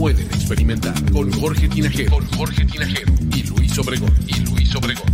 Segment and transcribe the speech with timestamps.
[0.00, 0.94] pueden experimentar.
[1.12, 5.04] Con Jorge Tinajero, con Jorge Tinajero y Luis Obregón, y Luis Obregón.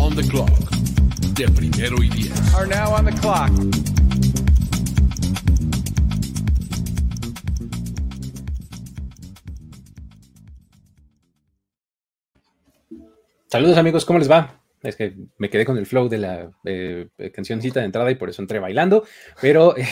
[0.00, 0.70] On the clock,
[1.34, 2.54] de primero y diez.
[2.54, 3.50] Are now on the clock.
[13.48, 14.58] Saludos amigos, ¿cómo les va?
[14.82, 18.30] Es que me quedé con el flow de la eh, cancioncita de entrada y por
[18.30, 19.04] eso entré bailando,
[19.40, 19.86] pero eh,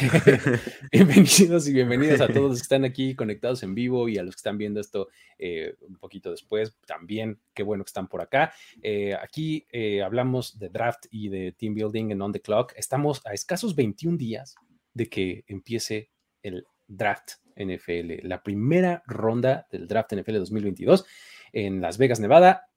[0.91, 4.35] bienvenidos y bienvenidas a todos los que están aquí conectados en vivo y a los
[4.35, 8.53] que están viendo esto eh, un poquito después, también qué bueno que están por acá.
[8.83, 12.73] Eh, aquí eh, hablamos de draft y de team building en On The Clock.
[12.75, 14.57] Estamos a escasos 21 días
[14.95, 16.11] de que empiece
[16.43, 21.07] el draft NFL, la primera ronda del draft NFL 2022
[21.53, 22.69] en Las Vegas, Nevada.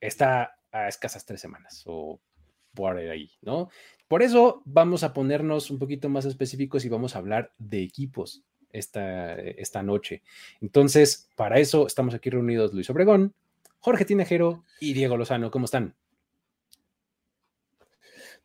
[0.00, 2.20] Está a escasas tres semanas o
[2.74, 3.70] por ahí, ¿no?
[4.06, 8.42] Por eso vamos a ponernos un poquito más específicos y vamos a hablar de equipos
[8.72, 10.22] esta, esta noche.
[10.60, 13.34] Entonces, para eso estamos aquí reunidos Luis Obregón,
[13.80, 15.50] Jorge Tinajero y Diego Lozano.
[15.50, 15.94] ¿Cómo están?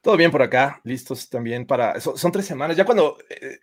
[0.01, 1.99] Todo bien por acá, listos también para...
[2.01, 3.59] Son, tres semanas, ya cuando eh,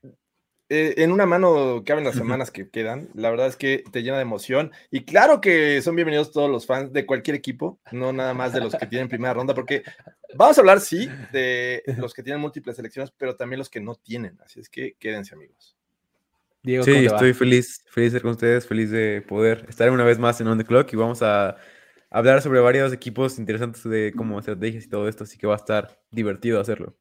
[0.70, 4.16] eh, en una mano caben las semanas que quedan, la verdad es que te llena
[4.16, 4.72] de emoción.
[4.90, 8.60] Y claro que son bienvenidos todos los fans de cualquier equipo, no nada más de
[8.60, 9.82] los que tienen primera ronda, porque
[10.34, 13.94] vamos a hablar, sí, de los que tienen múltiples selecciones, pero también los que no
[13.96, 14.38] tienen.
[14.44, 15.76] Así es que quédense amigos.
[16.62, 20.18] Diego, Sí, estoy feliz, feliz de estar con ustedes, feliz de poder estar una vez
[20.18, 21.56] más en On The Clock y vamos a
[22.10, 25.56] hablar sobre varios equipos interesantes de como estrategias y todo esto, así que va a
[25.56, 26.96] estar divertido hacerlo.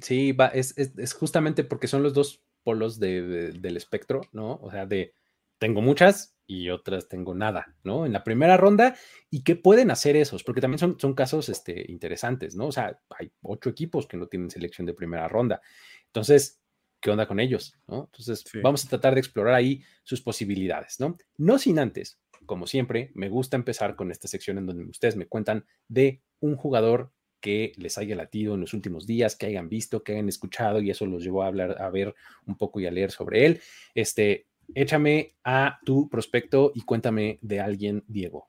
[0.00, 4.22] Sí, va, es, es- es justamente porque son los dos polos de- de- del espectro,
[4.32, 4.58] ¿no?
[4.60, 5.14] O sea, de
[5.58, 8.04] tengo muchas y otras tengo nada, ¿no?
[8.06, 8.96] En la primera ronda,
[9.30, 10.42] ¿y qué pueden hacer esos?
[10.44, 12.66] Porque también son, son casos este, interesantes, ¿no?
[12.66, 15.60] O sea, hay ocho equipos que no tienen selección de primera ronda.
[16.06, 16.60] Entonces,
[17.00, 17.74] ¿qué onda con ellos?
[17.86, 18.04] ¿no?
[18.06, 18.60] Entonces, Sí.
[18.62, 21.16] vamos a tratar de explorar ahí sus posibilidades, ¿no?
[21.38, 25.26] No sin antes, como siempre, me gusta empezar con esta sección en donde ustedes me
[25.26, 30.02] cuentan de un jugador que les haya latido en los últimos días, que hayan visto,
[30.02, 32.14] que hayan escuchado y eso los llevó a hablar, a ver
[32.46, 33.60] un poco y a leer sobre él.
[33.94, 38.48] Este, échame a tu prospecto y cuéntame de alguien, Diego.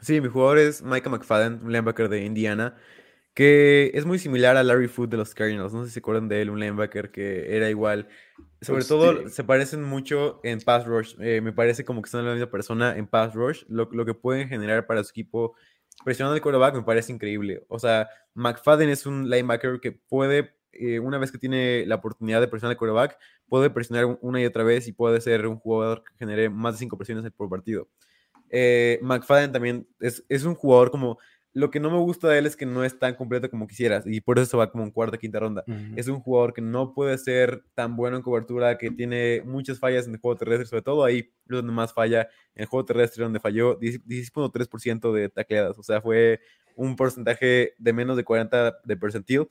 [0.00, 2.76] Sí, mi jugador es Micah McFadden, un linebacker de Indiana,
[3.34, 5.72] que es muy similar a Larry Food de los Cardinals.
[5.72, 8.08] No sé si se acuerdan de él, un linebacker que era igual.
[8.62, 9.28] Sobre Pues, todo sí.
[9.28, 11.14] se parecen mucho en pass rush.
[11.20, 13.64] Eh, me parece como que son la misma persona en pass rush.
[13.68, 15.54] Lo, lo que pueden generar para su equipo
[16.04, 17.64] presionando el quarterback me parece increíble.
[17.68, 22.40] O sea, McFadden es un linebacker que puede, eh, una vez que tiene la oportunidad
[22.40, 23.18] de presionar el quarterback,
[23.48, 26.74] puede presionar un- una y otra vez y puede ser un jugador que genere más
[26.74, 27.88] de cinco presiones por partido.
[28.50, 31.18] Eh, McFadden también es, es un jugador como...
[31.52, 34.04] Lo que no me gusta de él es que no es tan completo como quisieras
[34.06, 35.64] y por eso se va como en cuarta, quinta ronda.
[35.96, 40.06] Es un jugador que no puede ser tan bueno en cobertura, que tiene muchas fallas
[40.06, 43.40] en el juego terrestre, sobre todo ahí donde más falla, en el juego terrestre donde
[43.40, 46.40] falló 10 16.3% de tacleadas, o sea, fue
[46.76, 49.48] un porcentaje de menos de 40 de percentil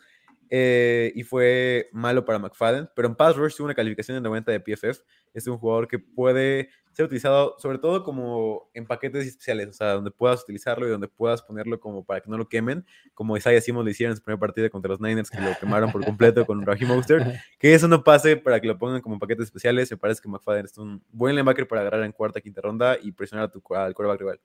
[0.49, 4.51] eh, y fue malo para McFadden, pero en pass rush tuvo una calificación de 90
[4.51, 5.01] de PFF,
[5.33, 9.93] es un jugador que puede ser utilizado sobre todo como en paquetes especiales, o sea,
[9.93, 13.61] donde puedas utilizarlo y donde puedas ponerlo como para que no lo quemen, como Isaiah
[13.61, 16.45] Simmons le hicieron en su primer partido contra los Niners, que lo quemaron por completo
[16.45, 17.25] con Raheem Mostert,
[17.59, 20.65] que eso no pase para que lo pongan como paquetes especiales, me parece que McFadden
[20.65, 23.93] es un buen linebacker para agarrar en cuarta, quinta ronda y presionar a tu, al
[23.93, 24.39] quarterback rival.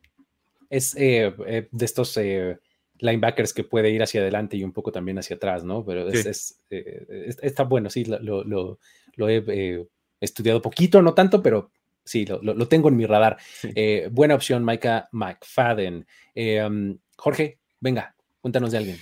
[0.68, 2.58] es eh, eh, de estos eh,
[3.04, 5.84] linebackers que puede ir hacia adelante y un poco también hacia atrás, ¿no?
[5.84, 6.28] Pero es, Sí.
[6.28, 8.78] es, eh, es- está bueno, sí, lo, lo- lo-
[9.16, 9.86] lo he eh,
[10.20, 11.70] estudiado poquito, no tanto, pero
[12.04, 13.36] sí, lo, tengo en mi radar.
[13.60, 13.70] Sí.
[13.74, 16.06] Eh, buena opción, Micah McFadden.
[16.34, 18.96] Eh, um, Jorge, venga, cuéntanos de alguien.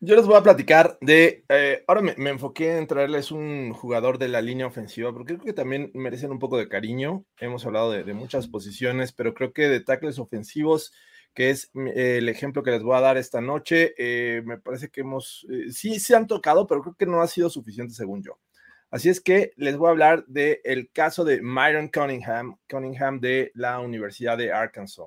[0.00, 1.44] Yo les voy a platicar de.
[1.48, 5.46] eh, ahora me, me enfoqué en traerles un jugador de la línea ofensiva, porque creo
[5.46, 7.24] que también merecen un poco de cariño.
[7.38, 10.92] Hemos hablado de, de muchas posiciones, pero creo que de tackles ofensivos,
[11.34, 14.88] que es mm, el ejemplo que les voy a dar esta noche, eh, me parece
[14.88, 15.46] que hemos.
[15.50, 18.38] eh, sí se han tocado, pero creo que no ha sido suficiente según yo.
[18.90, 23.50] Así es que les voy a hablar del el caso de Myron Cunningham, Cunningham de
[23.54, 25.06] la Universidad de Arkansas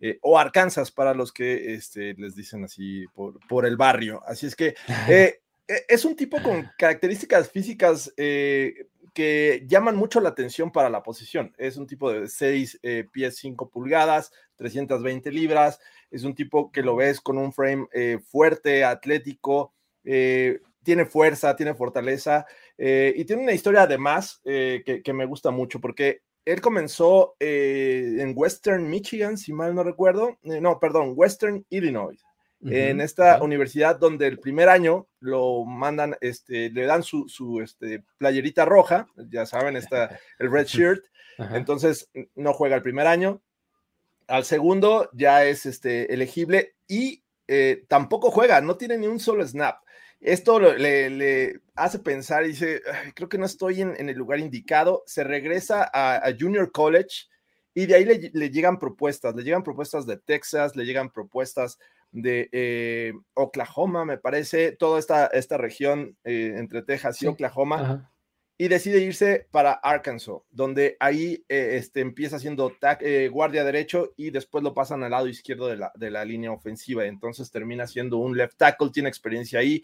[0.00, 4.20] eh, o Arkansas para los que este, les dicen así por, por el barrio.
[4.26, 4.74] Así es que
[5.08, 5.40] e-
[5.88, 8.12] es un tipo con características físicas
[9.12, 11.54] que llaman mucho la atención para la posición.
[11.58, 15.80] Es un tipo de 6 eh, pies 5 pulgadas, 320 libras.
[16.10, 19.74] Es un tipo que lo ves con un frame eh, fuerte, atlético,
[20.04, 22.46] eh, tiene fuerza, tiene fortaleza
[22.78, 28.88] y tiene una historia además que, que, me gusta mucho porque él comenzó en Western
[28.88, 30.38] Michigan, si mal no recuerdo.
[30.42, 32.18] no, perdón, Western Illinois
[32.62, 38.04] en esta universidad donde el primer año lo mandan, este, le dan su, su este,
[38.18, 41.04] playerita roja, ya saben, está el red shirt,
[41.54, 43.40] entonces entonces no juega el primer año,
[44.26, 49.46] al segundo ya es este, elegible y eh, tampoco juega, no tiene ni un solo
[49.46, 49.82] snap.
[50.20, 52.82] Esto le, le hace pensar y dice,
[53.14, 57.26] creo que no estoy en, el lugar indicado, se regresa a, Junior College
[57.72, 61.78] y de ahí le, le llegan propuestas, le llegan propuestas de Texas, le llegan propuestas
[62.12, 68.10] de eh, Oklahoma, me parece, toda esta, esta región eh, entre Texas y Oklahoma,
[68.58, 72.76] y decide irse para Arkansas, donde ahí eh, este, empieza siendo
[73.30, 77.06] guardia derecho y después lo pasan al lado izquierdo de la, de la, línea ofensiva,
[77.06, 79.82] entonces termina siendo un left tackle, tiene experiencia ahí.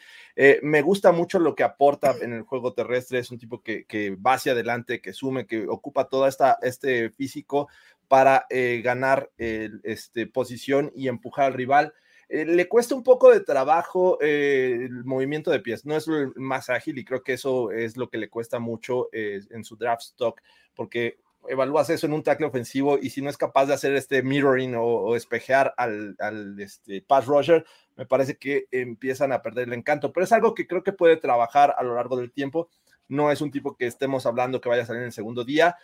[0.62, 4.10] me gusta mucho lo que aporta en el juego terrestre, es un tipo que, que
[4.14, 7.68] va hacia adelante, que sume, que ocupa toda esta este físico
[8.08, 11.94] para ganar este, posición y empujar al rival.
[12.28, 16.32] Eh, le cuesta un poco de trabajo eh, el movimiento de pies, no es el
[16.34, 19.76] más ágil y creo que eso es lo que le cuesta mucho eh, en su
[19.76, 20.42] draft stock,
[20.74, 21.18] porque
[21.48, 24.74] evalúas eso en un tackle ofensivo y si no es capaz de hacer este mirroring
[24.76, 26.16] o, espejear al,
[26.58, 27.64] este, pass rusher,
[27.94, 31.16] me parece que empiezan a perder el encanto, pero es algo que creo que puede
[31.16, 32.68] trabajar a lo largo del tiempo.
[33.08, 35.76] No es un tipo que estemos hablando que vaya a salir en el segundo día.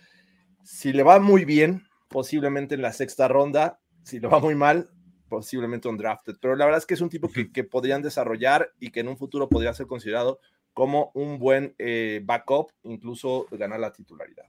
[0.64, 3.80] Si le va muy bien, posiblemente en la sexta ronda.
[4.02, 4.90] Si le va muy mal,
[5.32, 8.90] posiblemente un drafted, pero la verdad es que es un tipo que, podrían desarrollar y
[8.90, 10.40] que en un futuro podría ser considerado
[10.75, 14.44] como un buen eh, backup, incluso ganar la titularidad.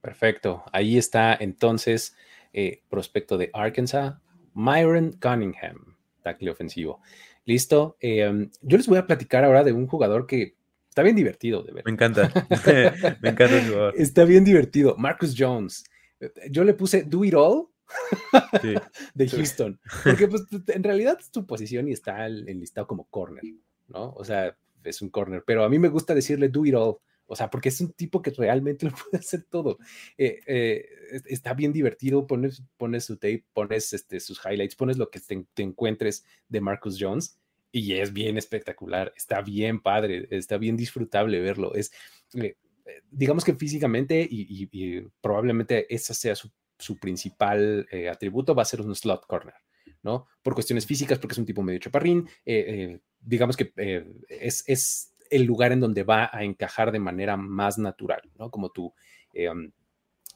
[0.00, 2.16] Perfecto, ahí está entonces
[2.52, 4.16] eh, prospecto de Arkansas,
[4.54, 7.00] Myron Cunningham, tackle ofensivo.
[7.44, 10.56] Listo, em, yo les voy a platicar ahora de un jugador que
[10.88, 11.84] está bien divertido de ver.
[11.84, 12.28] Me encanta,
[13.22, 13.94] me encanta el jugador.
[13.96, 15.84] Está bien divertido, Marcus Jones.
[16.50, 17.68] Yo le puse Do It All
[19.14, 19.80] de Houston.
[20.04, 23.42] Porque pues, en realidad es tu posición y está enlistado como corner,
[23.88, 24.12] ¿no?
[24.12, 26.96] O sea, es un corner, pero a mí me gusta decirle do it all.
[27.30, 29.78] O sea, porque es un tipo que realmente lo puede hacer todo.
[30.16, 30.88] Eh, eh,
[31.26, 35.62] está bien divertido, pones, pones su tape, pones este, sus highlights, pones lo que te,
[35.62, 37.38] encuentres de Marcus Jones
[37.70, 41.74] y es bien espectacular, está bien padre, está bien disfrutable verlo.
[41.74, 41.92] Es,
[42.32, 42.56] eh,
[43.10, 48.66] digamos que físicamente y, y, probablemente esa sea su su principal eh, atributo va a
[48.66, 49.54] ser un slot corner,
[50.02, 50.26] ¿no?
[50.42, 53.72] Por cuestiones físicas, porque es un tipo medio chaparrín, eh, eh, digamos que
[54.28, 58.50] es, es, el lugar en donde va a encajar de manera más natural, ¿no?
[58.50, 58.94] Como tu
[59.34, 59.70] um,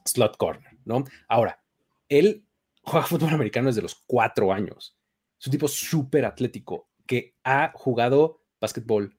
[0.05, 1.05] slot corner, ¿no?
[1.29, 1.63] Ahora,
[2.11, 2.45] él
[2.83, 4.99] juega fútbol americano desde los cuatro años.
[5.41, 9.17] Es un tipo súper atlético que ha jugado básquetbol,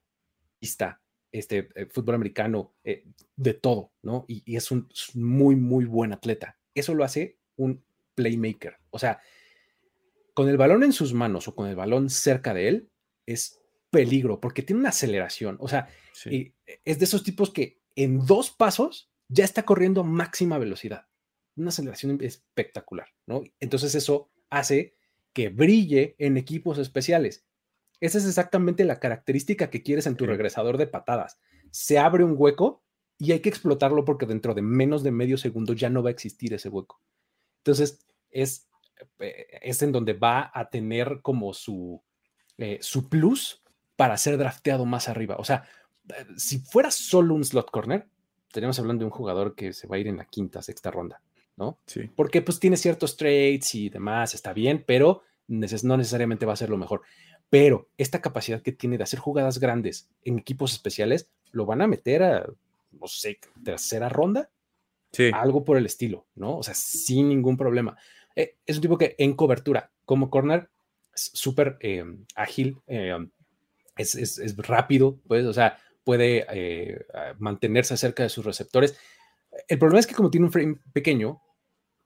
[0.60, 4.26] pista, este, fútbol americano, de todo, ¿no?
[4.28, 7.84] Y, y, es un muy, muy buen atleta eso lo hace un
[8.16, 8.78] playmaker.
[8.90, 9.22] O sea,
[10.34, 12.90] con el balón en sus manos o con el balón cerca de él,
[13.26, 15.58] es peligro porque tiene una aceleración.
[15.60, 15.88] O sea,
[16.26, 21.08] es de esos tipos que en dos pasos ya está corriendo a máxima velocidad.
[21.56, 23.44] Una aceleración espectacular, ¿no?
[23.60, 24.96] Entonces eso hace
[25.34, 27.46] que brille en equipos especiales.
[28.00, 31.40] Esa es exactamente la característica que quieres en tu regresador de patadas.
[31.72, 32.83] Se abre un hueco
[33.24, 36.12] y hay que explotarlo porque dentro de menos de medio segundo ya no va a
[36.12, 37.00] existir ese hueco.
[37.60, 38.68] Entonces, es,
[39.20, 42.02] eh, es en donde va a tener como su,
[42.58, 43.64] eh, su plus
[43.96, 45.38] para ser drafteado más arriba.
[45.40, 45.64] O sea,
[46.10, 48.08] eh, si fuera solo un slot corner,
[48.48, 51.22] estaríamos hablando de un jugador que se va a ir en la quinta, sexta ronda,
[51.56, 51.80] ¿no?
[51.86, 52.10] Sí.
[52.14, 56.70] Porque pues tiene ciertos traits y demás, está bien, pero no necesariamente va a ser
[56.70, 57.04] lo mejor.
[57.50, 61.88] Pero esta capacidad que tiene de hacer jugadas grandes en equipos especiales, lo van a
[61.88, 62.50] meter a
[63.00, 64.50] no sé, tercera ronda.
[65.12, 65.30] Sí.
[65.34, 66.58] Algo por el estilo, ¿no?
[66.58, 67.96] O sea, sin ningún problema.
[68.36, 70.70] Eh, es un tipo que en cobertura, como corner,
[71.14, 72.04] es súper eh,
[72.36, 73.16] ágil, eh,
[73.96, 76.46] es, es, es, rápido, pues, o sea, puede
[77.38, 78.98] mantenerse cerca de sus receptores.
[79.68, 81.42] El problema es que como tiene un frame pequeño,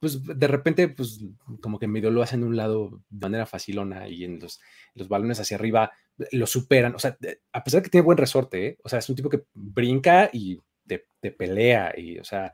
[0.00, 1.24] pues de repente, pues
[1.60, 4.60] como que medio lo hacen de un lado de manera facilona y en los,
[4.94, 5.90] los balones hacia arriba
[6.32, 6.94] lo superan.
[6.94, 7.16] O sea,
[7.52, 10.60] a pesar de que tiene buen resorte, o sea, es un tipo que brinca y
[10.88, 12.52] de, pelea y, o sea,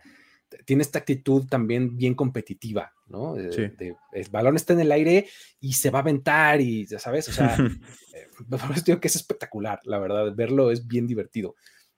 [0.64, 3.36] tiene esta actitud también bien competitiva, ¿no?
[3.36, 3.96] el
[4.30, 5.28] balón está en el aire
[5.60, 7.56] y se va a aventar y, ya sabes, o sea,
[8.14, 8.28] eh,
[8.84, 11.54] digo que es espectacular, la verdad, verlo es bien divertido.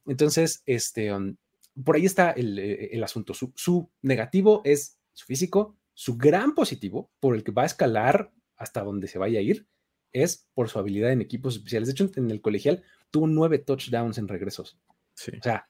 [0.07, 1.37] Entonces, este, um,
[1.85, 3.35] por ahí está el, eh, el asunto.
[3.35, 8.33] Su, su negativo es su físico, su gran positivo, por el que va a escalar
[8.57, 9.67] hasta donde se vaya a ir,
[10.13, 11.89] es por su habilidad en equipos especiales.
[11.89, 14.79] De hecho, en el colegial tuvo nueve touchdowns en regresos.
[15.15, 15.33] Sí.
[15.39, 15.69] O sea,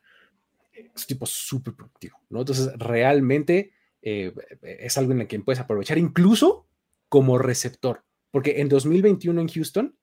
[0.76, 2.40] es un tipo súper productivo, ¿no?
[2.40, 6.68] Entonces, realmente eh, es algo en el que puedes aprovechar incluso
[7.08, 9.98] como receptor, porque en 2021 en Houston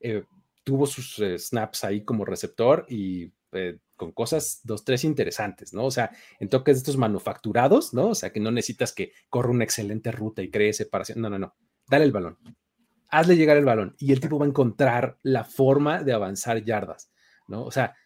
[0.00, 0.24] eh,
[0.64, 3.32] tuvo sus eh, snaps ahí como receptor y
[3.96, 5.86] con cosas, dos, tres interesantes, ¿no?
[5.86, 8.08] O sea, en toques de estos manufacturados, ¿no?
[8.08, 11.20] O sea, que no necesitas que corra una excelente ruta y cree separación.
[11.20, 11.54] No, no, no.
[11.88, 12.38] Dale el balón.
[13.08, 17.10] Hazle llegar el balón y el tipo va a encontrar la forma de avanzar yardas,
[17.48, 17.64] ¿no?
[17.64, 17.96] O sea,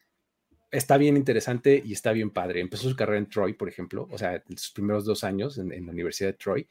[0.72, 2.60] está bien interesante y está bien padre.
[2.60, 5.92] Empezó su carrera en Troy, por ejemplo, o sea, sus primeros dos años en, la
[5.92, 6.66] Universidad de Troy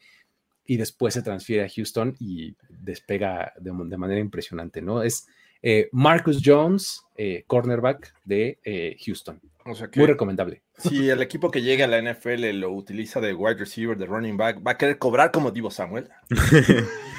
[0.66, 5.02] y después se transfiere a Houston y despega de, de manera impresionante, ¿no?
[5.02, 5.26] Es
[5.62, 9.40] eh, Marcus Jones, eh, cornerback de eh, Houston.
[9.64, 10.62] O sea que Muy recomendable.
[10.76, 14.36] si el equipo que llega a la NFL lo utiliza de wide receiver, de running
[14.36, 16.08] back, va a querer cobrar como Divo Samuel.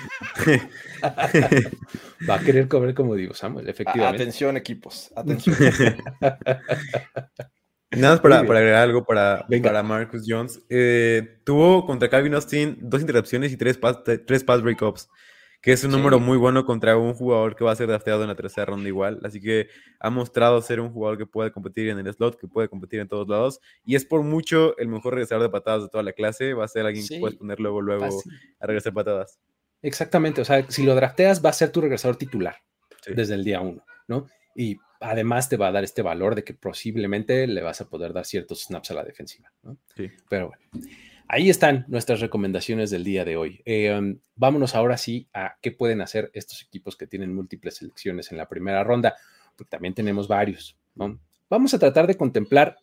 [2.29, 4.21] Va a querer cobrar como digo Samuel, efectivamente.
[4.21, 5.12] Atención, equipos.
[5.15, 5.55] Atención.
[7.91, 9.69] Nada más para, agregar algo para, Venga.
[9.69, 10.59] para Marcus Jones.
[10.69, 15.09] Eh, tuvo contra Calvin Austin dos intercepciones y tres pass, tres pass breakups,
[15.63, 15.98] que es un Sí.
[15.98, 18.88] número muy bueno contra un jugador que va a ser drafteado en la tercera ronda
[18.89, 19.20] igual.
[19.24, 22.67] Así que ha mostrado ser un jugador que puede competir en el slot, que puede
[22.67, 23.60] competir en todos lados.
[23.86, 26.53] Y es por mucho el mejor regresador de patadas de toda la clase.
[26.53, 28.32] Va a ser alguien Sí, que puedes poner luego, luego Fácil.
[28.60, 29.39] a regresar patadas.
[29.82, 32.58] Exactamente, o sea, si lo drafteas va a ser tu regresador titular
[33.01, 33.13] Sí.
[33.15, 34.27] desde el día uno, ¿no?
[34.55, 38.12] Y además te va a dar este valor de que posiblemente le vas a poder
[38.13, 39.77] dar ciertos snaps a la defensiva, ¿no?
[39.96, 40.10] Sí.
[40.29, 40.63] Pero bueno,
[41.27, 43.62] ahí están nuestras recomendaciones del día de hoy.
[43.65, 48.38] Eh, vámonos ahora sí a qué pueden hacer estos equipos que tienen múltiples selecciones en
[48.38, 49.15] la primera ronda,
[49.56, 51.20] porque también tenemos varios, ¿no?
[51.50, 52.77] Vamos a tratar de contemplar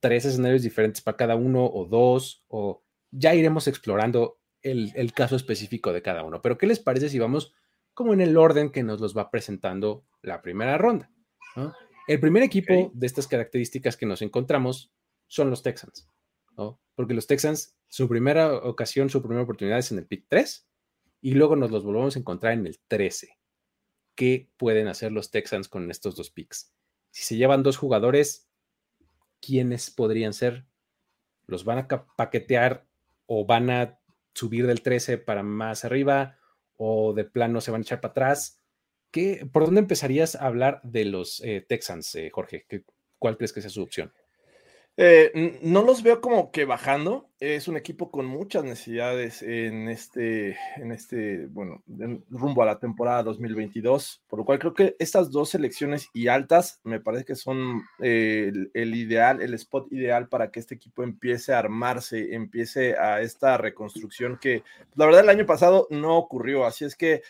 [0.00, 5.36] tres escenarios diferentes para cada uno o dos, o ya iremos explorando el, el caso
[5.36, 6.40] específico de cada uno.
[6.40, 7.52] Pero ¿qué les parece si vamos
[7.94, 11.10] como en el orden que nos los va presentando la primera ronda?
[11.56, 11.74] ¿no?
[12.08, 14.90] El primer equipo de estas características que nos encontramos
[15.26, 16.08] son los Texans,
[16.94, 20.66] Porque los Texans, su primera ocasión, su primera oportunidad es en el pick 3
[21.20, 23.38] y luego nos los volvemos a encontrar en el 13.
[24.16, 26.72] ¿Qué pueden hacer los Texans con estos dos picks?
[27.10, 28.48] Si se llevan dos jugadores,
[29.40, 30.66] ¿quiénes podrían ser?
[31.46, 31.86] ¿Los van a
[32.16, 32.86] paquetear
[33.26, 34.00] o van a
[34.34, 36.38] subir del 13 para más arriba
[36.76, 38.60] o de plano se van a echar para atrás?
[39.12, 42.66] ¿Qué, ¿Por dónde empezarías a hablar de los eh, Texans, eh, Jorge?
[42.68, 42.84] ¿Qué-
[43.18, 44.12] ¿Cuál crees que sea su opción?
[45.00, 47.28] Eh, no los veo como que bajando.
[47.38, 52.80] Es un equipo con muchas necesidades en este, en este, bueno, en- rumbo a la
[52.80, 57.36] temporada 2022, por lo cual creo que estas dos selecciones y altas me parece que
[57.36, 62.96] son eh, el ideal, el spot ideal para que este equipo empiece a armarse, empiece
[62.98, 64.64] a esta reconstrucción que
[64.96, 66.66] la verdad el año pasado no ocurrió.
[66.66, 67.22] Así es que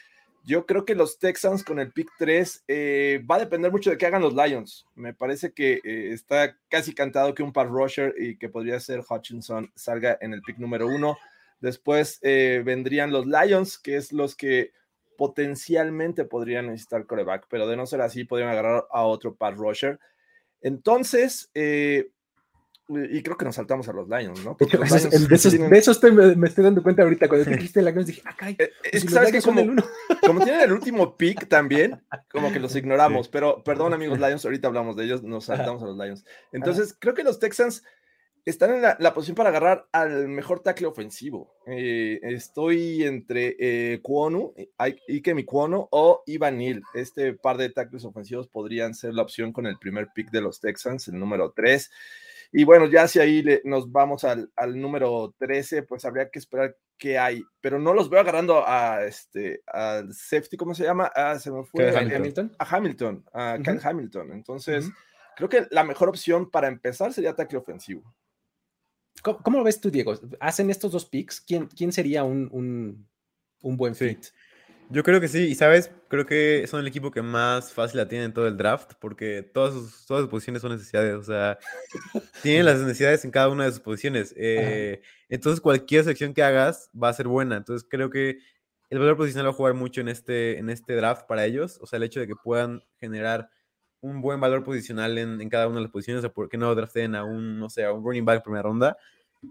[0.49, 3.99] yo creo que los Texans con el pick 3 eh, va a depender mucho de
[3.99, 4.87] qué hagan los Lions.
[4.95, 9.05] Me parece que eh, está casi cantado que un pass rusher y que podría ser
[9.07, 11.19] Hutchinson salga en el pick número uno.
[11.61, 14.73] Después eh, vendrían los Lions, que es los que
[15.19, 20.01] potencialmente podrían necesitar coreback, pero de no ser así, podrían agarrar a otro pass rusher.
[20.63, 21.51] Entonces,
[22.89, 24.57] y creo que nos saltamos a los Lions, ¿no?
[24.57, 27.29] Porque los Lions de esos, tienen- de esos estoy- me, me estoy dando cuenta ahorita.
[27.29, 29.61] Cuando te dijiste Lions dije, ah, caray, eh, pues es si que sabes que como,
[29.61, 29.85] el uno.
[30.27, 32.01] como tienen el último pick también,
[32.33, 35.87] como que los ignoramos, pero perdón amigos Lions, ahorita hablamos de ellos, nos saltamos a
[35.87, 36.25] los Lions.
[36.53, 37.85] Entonces, creo que los Texans
[38.47, 41.53] están en la, la posición para agarrar al mejor tackle ofensivo.
[41.67, 44.55] Eh, estoy entre eh, Kwonu,
[45.09, 46.83] Ike Mikwonu o Ivan Neal.
[46.95, 50.61] Este par de tackles ofensivos podrían ser la opción con el primer pick de los
[50.61, 51.91] Texans, el número 3.
[52.53, 56.39] Y bueno, ya si ahí le- nos vamos al, al número 13, pues habría que
[56.39, 61.13] esperar qué hay, pero no los veo agarrando a este, al safety, ¿cómo se llama?
[61.15, 61.89] Ah, se me fue.
[61.89, 62.53] Eh, Hamilton.
[62.59, 63.63] A Hamilton, a Ujú.
[63.63, 64.33] Kyle Hamilton.
[64.33, 64.91] Entonces,
[65.37, 68.15] creo que la mejor opción para empezar sería tackle ofensivo.
[69.23, 70.15] ¿Cómo, cómo lo ves tú, Diego?
[70.41, 71.41] ¿Hacen estos dos picks?
[71.41, 73.09] ¿Quién, quién sería un, un,
[73.63, 74.07] un buen Sí.
[74.91, 78.09] Yo creo que sí, y sabes, creo que son el equipo que más fácil la
[78.09, 81.59] tiene en todo el draft, porque todas sus, todas sus posiciones son necesidades, o sea,
[82.43, 84.33] tienen las necesidades en cada una de sus posiciones.
[84.37, 87.57] eh, entonces, cualquier sección que hagas va a ser buena.
[87.59, 88.39] Entonces, creo que
[88.91, 91.87] el valor posicional va a jugar mucho en este, en este draft para ellos, o
[91.87, 93.51] sea, el hecho de que puedan generar
[94.01, 96.75] un buen valor posicional en, en cada una de las posiciones, o sea, porque no
[96.75, 98.97] draften a un, no sé, a un running back primera ronda.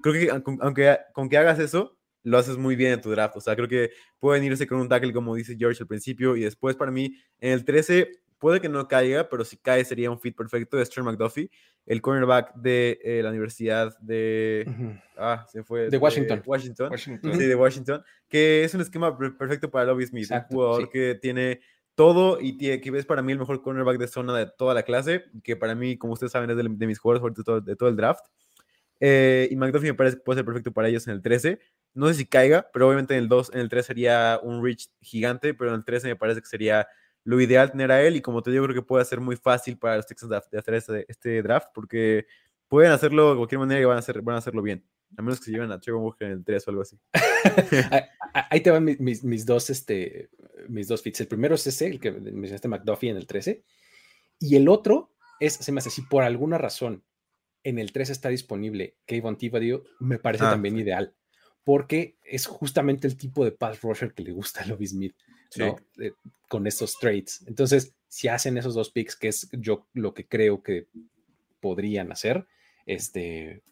[0.01, 3.35] Creo que aunque, aunque con que hagas eso, lo haces muy bien en tu draft.
[3.37, 6.41] O sea, creo que pueden irse con un tackle, como dice George al principio, y
[6.41, 10.19] después para mí, en el 13, puede que no caiga, pero si cae sería un
[10.19, 11.49] fit perfecto, es Trey McDuffie,
[11.85, 14.99] el cornerback de eh, la Universidad de...
[15.17, 15.89] Ah, se fue.
[15.89, 16.43] De Washington.
[16.45, 16.91] Washington.
[16.91, 17.33] Washington.
[17.33, 20.83] Sí, de Washington, que es un esquema per- perfecto para Lobby Smith, Exacto, un jugador
[20.83, 20.89] sí.
[20.91, 21.61] que tiene
[21.95, 24.83] todo y tiene, que es para mí el mejor cornerback de zona de toda la
[24.83, 27.61] clase, que para mí, como ustedes saben, es de, de mis jugadores favoritos de todo,
[27.61, 28.25] de todo el draft.
[28.99, 31.59] Eh, y McDuffie me parece que puede ser perfecto para ellos en el 13.
[31.97, 34.87] No sé si caiga, pero obviamente en el 2, en el 3 sería un reach
[35.01, 36.87] gigante, pero en el 13 me parece que sería
[37.23, 38.15] lo ideal tener a él.
[38.15, 40.73] Y como te digo, creo que puede ser muy fácil para los Texans de, hacer
[40.75, 42.27] este, este draft, porque
[42.67, 44.85] pueden hacerlo de cualquier manera y van a, hacer, van a hacerlo bien.
[45.17, 46.97] A menos que se lleven a Trevor Walker en el 3 o algo así.
[47.91, 50.29] Ah, ah, Ahí te van mi- mis, mis dos, este,
[50.67, 51.21] mis dos fits.
[51.21, 53.63] El primero es ese, el que mencionaste McDuffie en el 13.
[54.39, 57.03] Y el otro es, se me hace si por alguna razón
[57.63, 61.15] en el 13 está disponible Kayvon Thibodeau, me parece Ah, también ideal.
[61.67, 65.15] Porque es justamente el tipo de pass rusher que le gusta a Lovie Smith,
[65.65, 65.75] ¿no?
[65.99, 66.13] Eh,
[66.47, 67.43] con estos trades.
[67.45, 70.87] Entonces, si hacen esos dos picks, que es yo lo que creo que
[71.59, 72.47] podrían hacer,
[72.85, 73.63] este,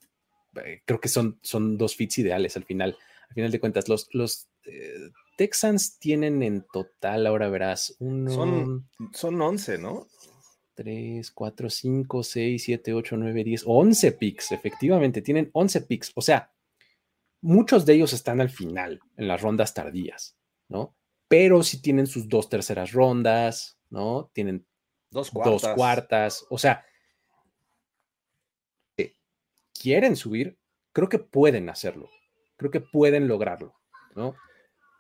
[0.65, 2.97] eh, creo que son, son dos fits ideales al final.
[3.29, 4.93] Al final de cuentas, los, los eh,
[5.37, 10.07] Texans tienen en total, ahora verás, uno, Son- Son 11, ¿no?
[10.73, 16.11] 3, 4, 5, 6, 7, 8, 9, 10, 11 picks, efectivamente, tienen 11 picks.
[16.15, 16.51] O sea,
[17.45, 20.35] muchos de ellos están al final, en las rondas tardías,
[20.67, 20.95] ¿no?
[21.27, 24.29] Pero sí tienen sus dos terceras rondas, ¿no?
[24.33, 24.65] Tienen
[25.11, 25.61] Dos cuartas.
[25.61, 26.45] dos cuartas.
[26.49, 26.85] O sea,
[28.97, 29.15] eh,
[29.79, 30.57] quieren subir,
[30.91, 32.09] creo que pueden hacerlo.
[32.57, 33.75] Creo que pueden lograrlo,
[34.15, 34.35] ¿no?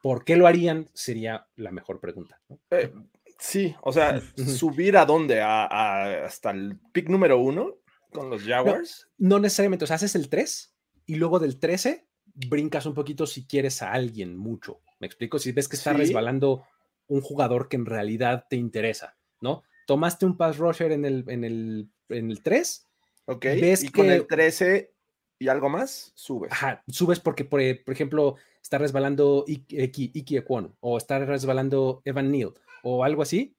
[0.01, 0.89] ¿Por qué lo harían?
[0.93, 2.39] Sería la mejor pregunta.
[2.49, 2.59] ¿no?
[2.71, 2.93] Eh,
[3.39, 5.41] sí, o sea, subir a dónde?
[5.41, 7.75] A, a- hasta el pick número uno
[8.11, 9.09] con los Jaguars.
[9.17, 10.75] No necesariamente, o sea, haces el 3
[11.07, 14.81] y luego del 13 brincas un poquito si quieres a alguien mucho.
[14.99, 15.39] ¿Me explico?
[15.39, 15.97] Si ves que está Sí.
[15.97, 16.63] resbalando
[17.07, 19.63] un jugador que en realidad te interesa, ¿no?
[19.87, 22.87] Tomaste un pass rusher en el, en el, en el 3,
[23.25, 23.43] Ok.
[23.45, 24.93] ves y con que- el 13
[25.37, 26.51] y algo más, subes.
[26.51, 32.01] Ajá, subes porque, por, por ejemplo, está resbalando Iki, Iki, Iki Ekwonu, o está resbalando
[32.05, 33.55] Evan Neal, o algo así,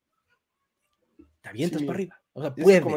[1.43, 1.87] te avientas Sí.
[1.87, 2.23] para arriba.
[2.33, 2.81] O sea, puede.
[2.81, 2.97] como,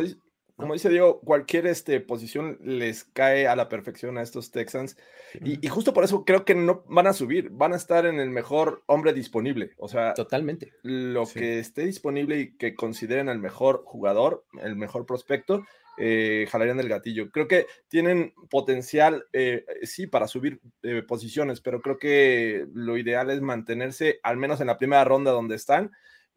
[0.60, 4.98] como dice Diego, cualquier este, posición les cae a la perfección a estos Texans.
[5.44, 8.20] Y, y justo por eso creo que no van a subir, van a estar en
[8.20, 9.72] el mejor hombre disponible.
[9.78, 10.74] O sea, Totalmente.
[10.84, 11.40] lo Sí.
[11.40, 15.66] que esté disponible y que consideren el mejor jugador, el mejor prospecto,
[15.98, 17.30] eh, jalarían el gatillo.
[17.30, 23.30] Creo que tienen potencial, eh, sí, para subir eh, posiciones, pero creo que lo ideal
[23.30, 25.92] es mantenerse al menos en la primera ronda donde están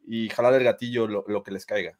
[0.04, 1.96] y jalar el gatillo lo, lo que les caiga.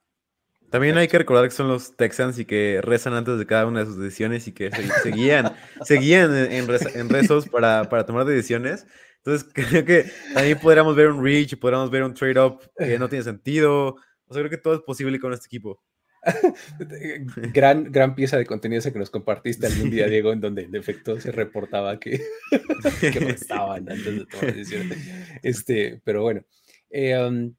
[0.73, 3.81] También hay que recordar que son los Texans y que rezan antes de cada una
[3.81, 5.53] de sus decisiones y que se, se guían,
[5.85, 8.87] se guían en, reza- en rezos para, para tomar decisiones.
[9.19, 13.23] Entonces creo que también podríamos ver un reach, podríamos ver un trade-up que no tiene
[13.23, 13.97] sentido.
[14.27, 15.81] O sea, creo que todo es posible con este equipo.
[17.53, 20.75] Gran, gran pieza de contenido esa que nos compartiste algún día, Diego, en donde en
[20.77, 22.21] efecto se reportaba que,
[23.01, 24.99] que restaban antes de tomar decisiones.
[25.43, 26.45] Este, pero bueno,
[26.91, 27.55] eh, um,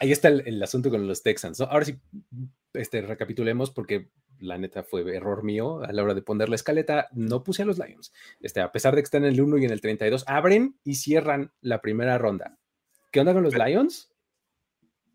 [0.00, 1.60] ahí está el, el asunto con los Texans.
[1.60, 1.66] ¿no?
[1.66, 1.98] Ahora sí,
[2.72, 7.08] este, recapitulemos porque la neta fue error mío a la hora de poner la escaleta.
[7.12, 8.12] No puse a los Lions.
[8.40, 10.94] Este, a pesar de que están en el 1 y en el 32, abren y
[10.94, 12.58] cierran la primera ronda.
[13.12, 14.10] ¿Qué onda con los Lions?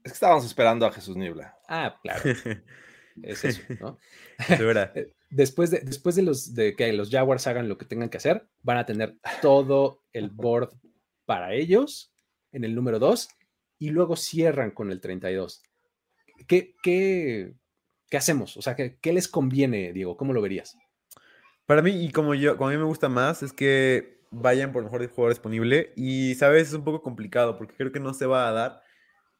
[0.03, 1.57] Es que estábamos esperando a Jesús Niebla.
[1.67, 2.21] Ah, claro,
[3.23, 3.97] es eso, ¿no?
[4.47, 4.93] De verdad.
[5.31, 8.47] después de, después de, los, de que los Jaguars hagan lo que tengan que hacer,
[8.61, 10.69] van a tener todo el board
[11.25, 12.13] para ellos
[12.51, 13.29] en el número 2
[13.85, 15.61] y luego cierran con el 32.
[16.47, 17.53] ¿Qué, qué,
[18.09, 18.57] qué hacemos?
[18.57, 20.17] O sea, ¿qué, ¿qué, les conviene, Diego?
[20.17, 20.75] ¿Cómo lo verías?
[21.67, 24.81] Para mí, y como yo, como a mí me gusta más, es que vayan por
[24.81, 25.93] el mejor jugador disponible.
[25.95, 26.69] Y, ¿sabes?
[26.69, 28.81] Es un poco complicado porque creo que no se va a dar.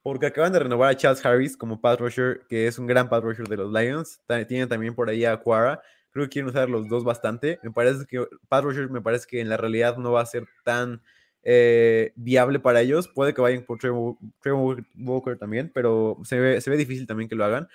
[0.04, 3.24] Porque acaban de renovar a Charles Harris como pass rusher, que es un gran pass
[3.24, 4.22] rusher de los Lions.
[4.48, 5.82] Tienen también por ahí a Quara.
[6.12, 7.58] Creo que quieren usar los dos bastante.
[7.64, 10.46] Me parece que pass rusher me parece que en la realidad no va a ser
[10.64, 11.02] tan
[11.48, 13.08] eh, viable para ellos.
[13.08, 17.68] Puede que vayan por Trevor, Walker también, pero se ve, difícil también que lo hagan.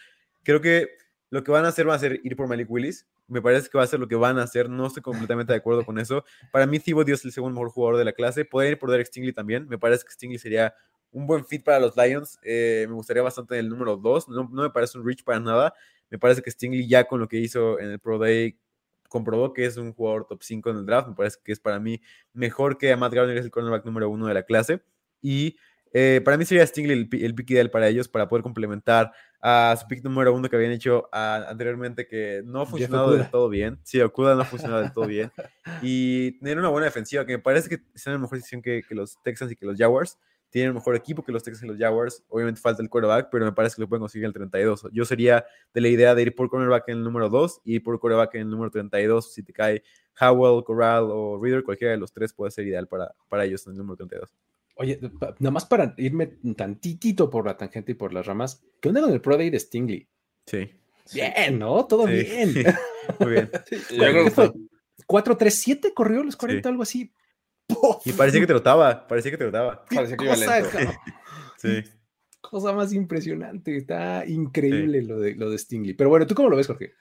[0.43, 0.89] Creo que
[1.31, 3.07] lo que van a hacer va a ser ir por Malik Willis.
[3.29, 4.69] Me parece que va a ser lo que van a hacer.
[4.69, 6.25] No estoy completamente de acuerdo con eso.
[6.51, 8.45] Para mí, Thibaut es el segundo mejor jugador de la clase.
[8.45, 9.69] Podría ir por Derek Stingley también.
[9.69, 10.75] Me parece que Stingley sería
[11.13, 12.41] un buen fit para los Lions.
[12.43, 14.29] Eh, me gustaría bastante el número 2.
[14.31, 15.73] No, no, me parece un reach para nada.
[16.11, 18.59] Me parece que Stingley ya con lo que hizo en el Pro Day
[19.11, 21.09] comprobó que es un jugador top 5 en el draft.
[21.09, 22.01] Me parece que es para mí
[22.33, 24.81] mejor que Matt Garner, que es el cornerback número 1 de la clase.
[25.21, 25.59] Y
[25.93, 29.77] eh, para mí sería Stingley el, el, pick ideal para ellos para poder complementar a
[29.81, 33.49] su pick número 1 que habían hecho a, anteriormente que no ha funcionado del todo
[33.49, 33.81] bien.
[33.83, 35.31] Sí, Okuda no ha funcionado del todo bien.
[35.83, 38.95] Y tener una buena defensiva que me parece que está en la mejor que, que
[38.95, 40.19] los Texans y que los Jaguars.
[40.51, 42.25] Tienen mejor equipo que los Texans y los Jaguars.
[42.29, 44.89] Obviamente falta el quarterback, pero me parece que lo pueden conseguir en el 32.
[44.93, 47.83] Yo sería de la idea de ir por cornerback en el número 2 y ir
[47.83, 49.33] por quarterback en el número 32.
[49.33, 49.83] Si te cae
[50.21, 53.73] Howell, Corral o Reader, cualquiera de los tres puede ser ideal para, para ellos en
[53.73, 54.31] el número 32.
[54.77, 54.99] Oye,
[55.39, 59.13] nada más para irme tantitito por la tangente y por las ramas, ¿qué onda con
[59.13, 60.09] el Pro Day de Stingley?
[60.47, 60.71] Sí.
[61.13, 61.87] Bien, ¿no?
[61.87, 62.13] Todo Sí.
[62.15, 62.55] bien.
[63.21, 63.51] Muy bien.
[63.91, 64.53] Yo creo que fue-
[65.07, 66.71] 4-3-7 corrió los 40, Sí.
[66.71, 67.13] algo así.
[68.05, 69.85] Y parecía que trotaba, parecía que trotaba.
[69.95, 70.79] parecía que iba lento.
[71.59, 71.85] Sí.
[72.41, 73.77] cosa más impresionante.
[73.77, 75.95] Está increíble lo, de, lo de Stingley.
[75.95, 76.93] Pero bueno, ¿tú cómo lo ves, Jorge?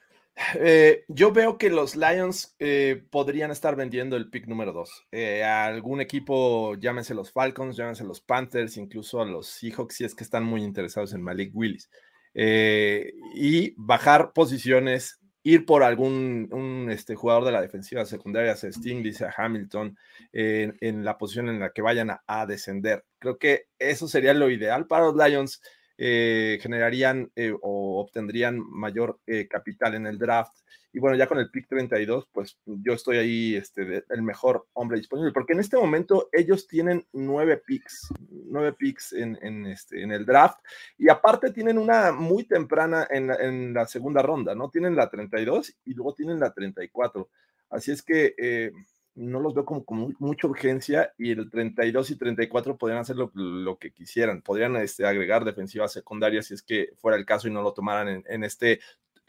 [0.56, 5.08] Eh, yo veo que los Lions eh, podrían estar vendiendo el pick número 2.
[5.44, 10.16] a algún equipo, llámense los Falcons, llámense los Panthers, incluso a los Seahawks, si es
[10.16, 11.90] que están muy interesados en Malik Willis.
[12.34, 18.72] Eh, y bajar posiciones, ir por algún un, este, jugador de la defensiva secundaria, sea
[18.72, 19.98] Stingley, sea Hamilton,
[20.34, 23.06] eh, en la posición en la que vayan a, a descender.
[23.20, 25.62] Creo que eso sería lo ideal para los Lions
[26.02, 30.56] eh, generarían eh, o obtendrían mayor eh, capital en el draft.
[30.92, 34.98] Y bueno, ya con el pick 32, pues yo estoy ahí este, el mejor hombre
[34.98, 40.12] disponible, porque en este momento ellos tienen nueve picks, nueve picks en, en, este, en
[40.12, 40.58] el draft,
[40.98, 44.70] y aparte tienen una muy temprana en en la segunda ronda, ¿no?
[44.70, 47.30] Tienen la 32 y luego tienen la 34.
[47.70, 48.72] Así es que eh,
[49.14, 53.16] no los veo como con mu- mucha urgencia y el 32 y 34 podrían hacer
[53.16, 57.48] lo, lo que quisieran, podrían este, agregar defensivas secundarias si es que fuera el caso
[57.48, 58.80] y no lo tomaran en, en este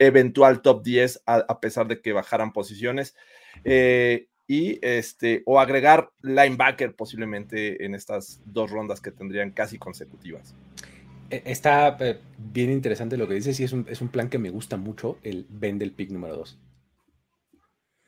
[0.01, 3.15] eventual top 10 a, a pesar de que bajaran posiciones.
[3.63, 10.55] Eh, y este, o agregar linebacker posiblemente en estas dos rondas que tendrían casi consecutivas.
[11.29, 14.39] Eh, Está eh, bien interesante lo que dices y es un, es un plan que
[14.39, 16.59] me gusta mucho, el vende el pick número 2.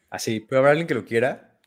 [0.09, 1.57] Así, Pero habrá alguien que lo quiera,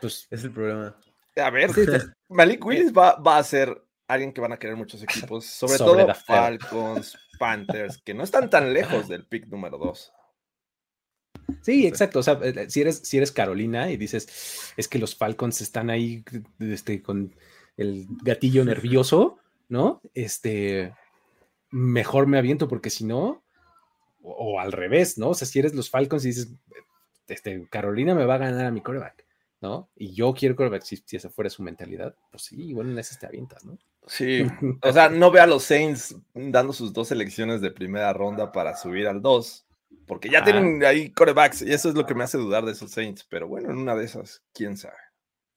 [0.00, 0.96] pues, es el problema.
[1.36, 1.86] A ver, sí.
[2.28, 6.04] Malik Willis va, va a ser alguien que van a querer muchos equipos, sobre, Sobre
[6.04, 6.14] todo.
[6.14, 10.12] Falcons, Panthers, que no están tan lejos del pick número 2.
[11.62, 12.20] Sí, exacto.
[12.20, 15.90] O sea, eh, si eres, si eres Carolina y dices, es que los Falcons están
[15.90, 16.24] ahí
[16.58, 17.34] este, con
[17.76, 20.00] el gatillo nervioso, ¿no?
[20.14, 20.94] Este,
[21.70, 23.42] mejor me aviento porque si no,
[24.22, 25.30] o, o al revés, ¿no?
[25.30, 26.54] O sea, si eres los Falcons y dices,
[27.28, 29.26] este, Carolina me va a ganar a mi coreback,
[29.60, 29.90] ¿no?
[29.96, 33.18] Y yo quiero coreback, si, si esa fuera su mentalidad, pues sí, igual en esas
[33.18, 33.78] te avientas, ¿no?
[34.06, 34.44] Sí,
[34.82, 38.76] o sea, no ve a los Saints dando sus dos selecciones de primera ronda para
[38.76, 39.66] subir al 2,
[40.06, 40.44] porque ya Ah.
[40.44, 43.48] tienen ahí corebacks y eso es lo que me hace dudar de esos Saints, pero
[43.48, 44.96] bueno, en una de esas, quién sabe.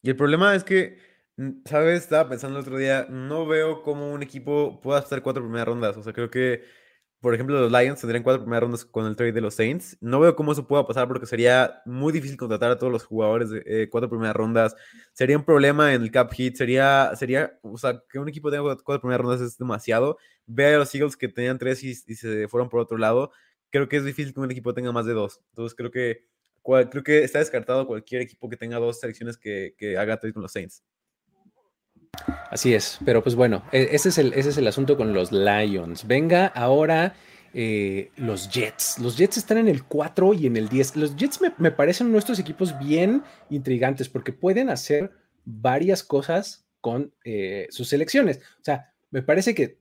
[0.02, 0.98] Y el problema es que,
[1.38, 2.04] mm, ¿sabes?
[2.04, 5.98] Estaba pensando el otro día, no veo cómo un equipo pueda estar cuatro primeras rondas.
[5.98, 6.64] O sea, creo que,
[7.20, 9.98] por ejemplo, los Lions tendrían cuatro primeras rondas con el trade de los Saints.
[10.02, 13.50] No veo cómo eso pueda pasar porque sería muy difícil contratar a todos los jugadores
[13.50, 14.76] de eh, cuatro primeras rondas.
[15.14, 16.56] Sería un problema en el cap hit.
[16.56, 20.18] Sería, sería, o sea, que un equipo tenga cuatro, primeras rondas es demasiado.
[20.46, 23.32] Ve a los Eagles que tenían tres y, se fueron por otro lado.
[23.72, 25.42] Creo que es difícil que un equipo tenga más de dos.
[25.50, 26.26] Entonces creo que,
[26.64, 30.44] creo que está descartado cualquier equipo que tenga dos selecciones que, que haga trade con
[30.44, 30.84] los Saints.
[32.52, 35.32] Así es, pero pues bueno, e- ese es el, ese es el asunto con los
[35.32, 36.08] Lions.
[36.08, 37.16] Venga ahora
[37.54, 39.00] eh, los Jets.
[39.00, 40.96] Los Jets están en el 4 y en el 10.
[40.96, 45.12] Los Jets me, me parecen nuestros equipos bien intrigantes porque pueden hacer
[45.46, 48.38] varias cosas con eh, sus selecciones.
[48.60, 49.80] O sea, me parece que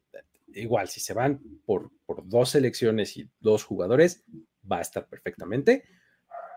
[0.55, 4.25] igual si se van por, por dos selecciones y dos jugadores,
[4.70, 5.85] va a estar perfectamente.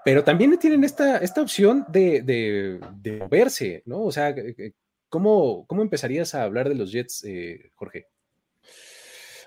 [0.05, 4.03] Pero también tienen esta, esta opción de, de- de moverse, ¿no?
[4.03, 4.73] O sea, eh,
[5.09, 8.07] ¿Cómo, ¿Cómo empezarías a hablar de los Jets, eh, Jorge?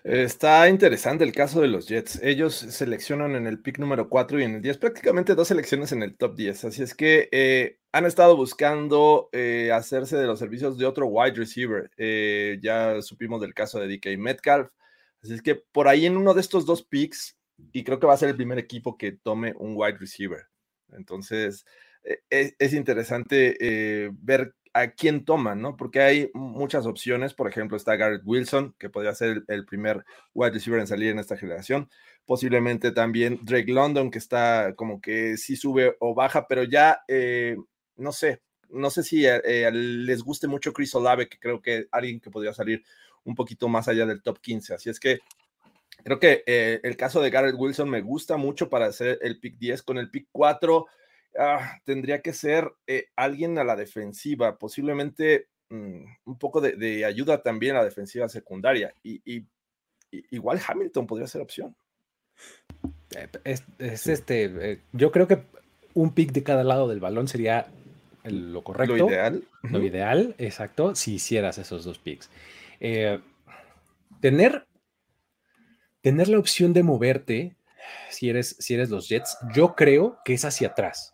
[0.02, 2.20] Está interesante el caso de los Jets.
[2.24, 6.02] Ellos seleccionan en el pick número 4 y en el 10, prácticamente dos selecciones en
[6.02, 6.64] el top 10.
[6.64, 11.34] Así es que eh, han estado buscando eh, hacerse de los servicios de otro wide
[11.34, 11.88] receiver.
[12.60, 14.68] Ya supimos del caso de DK Metcalf.
[15.22, 17.38] Así es que por ahí en uno de estos dos picks,
[17.70, 20.46] y creo que va a ser el primer equipo que tome un wide receiver.
[20.90, 21.64] Entonces,
[22.28, 25.76] es, es interesante ver a quién toman, ¿no?
[25.76, 27.34] Porque hay muchas opciones.
[27.34, 30.04] Por ejemplo, está Garrett Wilson, que podría ser el, primer
[30.34, 31.90] wide receiver en salir en esta generación.
[32.24, 37.56] Posiblemente también Drake London, que está como que sí sube o baja, pero ya eh,
[37.96, 38.42] no sé.
[38.70, 42.54] No sé si eh, les guste mucho Chris Olave, que creo que alguien que podría
[42.54, 42.82] salir
[43.24, 44.74] un poquito más allá del top 15.
[44.74, 45.20] Así es que
[46.02, 49.58] creo que eh, el caso de Garrett Wilson me gusta mucho para hacer el pick
[49.58, 49.82] 10.
[49.82, 50.86] Con el pick 4
[51.38, 57.04] Ah, tendría que ser eh, alguien a la defensiva, posiblemente mmm, un poco de, de,
[57.04, 58.94] ayuda también a la defensiva secundaria.
[59.02, 59.46] Y, y,
[60.10, 61.74] y, igual Hamilton podría ser opción.
[63.44, 65.42] Es, es este, eh, yo creo que
[65.94, 67.66] un pick de cada lado del balón sería
[68.24, 69.08] el- lo Lo correcto.
[69.08, 69.44] ideal.
[69.62, 72.30] Lo ideal, exacto, si hicieras esos dos picks.
[72.80, 73.20] Eh,
[74.20, 74.66] tener,
[76.00, 77.56] tener la opción de moverte,
[78.10, 81.11] si eres, si eres los Jets, yo creo que es hacia atrás,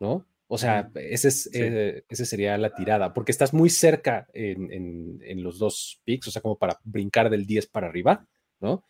[0.00, 0.26] ¿no?
[0.48, 5.20] O sea, ese es, eh, esa sería la tirada, porque estás muy cerca en, en-
[5.22, 8.26] en los dos picks, o sea, como para brincar del 10 para arriba,
[8.58, 8.82] ¿no?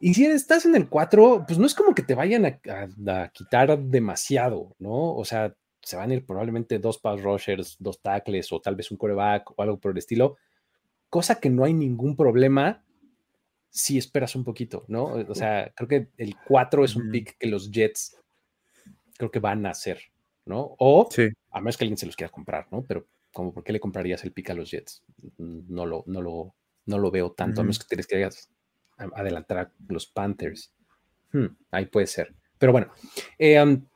[0.00, 3.22] Y si estás en el 4, pues no es como que te vayan a, a-
[3.24, 5.14] a quitar demasiado, ¿no?
[5.14, 8.90] O sea, se van a ir probablemente dos pass rushers, dos tackles o tal vez
[8.90, 10.36] un coreback o algo por el estilo,
[11.10, 12.82] cosa que no hay ningún problema
[13.68, 15.04] si esperas un poquito, ¿no?
[15.28, 18.16] O sea, creo que el 4 es un pick que los Jets
[19.18, 20.00] creo que van a hacer,
[20.46, 20.74] ¿no?
[20.78, 21.28] O Sí.
[21.50, 22.84] a menos que alguien se los quiera comprar, ¿no?
[22.84, 25.02] Pero como, ¿por qué le comprarías el pick a los Jets?
[25.38, 26.54] No lo, no lo,
[26.86, 28.28] no lo veo tanto, a menos que tienes que
[29.14, 30.72] adelantar a los Panthers.
[31.32, 32.34] Hmm, ahí puede ser.
[32.58, 32.92] Pero bueno,
[33.38, 33.86] eh, um,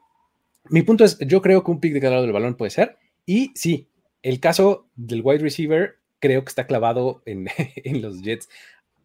[0.71, 2.97] mi punto es, yo creo que un pick de cada lado del balón puede ser.
[3.27, 3.91] Y sí,
[4.23, 8.49] el caso del wide receiver creo que está clavado en, en los Jets.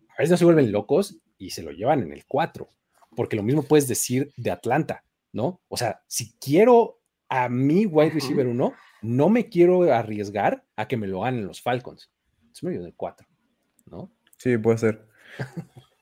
[0.09, 2.67] A veces no se vuelven locos y se lo llevan en el 4,
[3.15, 5.61] porque lo mismo puedes decir de Atlanta, ¿no?
[5.69, 6.98] O sea, si quiero
[7.29, 11.61] a mi wide receiver 1, no me quiero arriesgar a que me lo ganen los
[11.61, 12.11] Falcons.
[12.51, 13.27] Es medio del 4,
[13.85, 14.11] ¿no?
[14.37, 15.07] Sí, puede ser.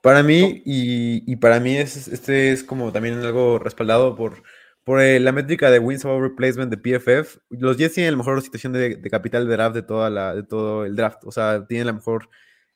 [0.01, 4.41] Para mí, y, y para mí es, este es como también algo respaldado por,
[4.83, 7.39] por eh, la métrica de wins over replacement de PFF.
[7.49, 10.43] Los Jets tienen la mejor situación de, de capital de draft de, toda la, de
[10.43, 11.23] todo el draft.
[11.25, 12.29] O sea, tienen la mejor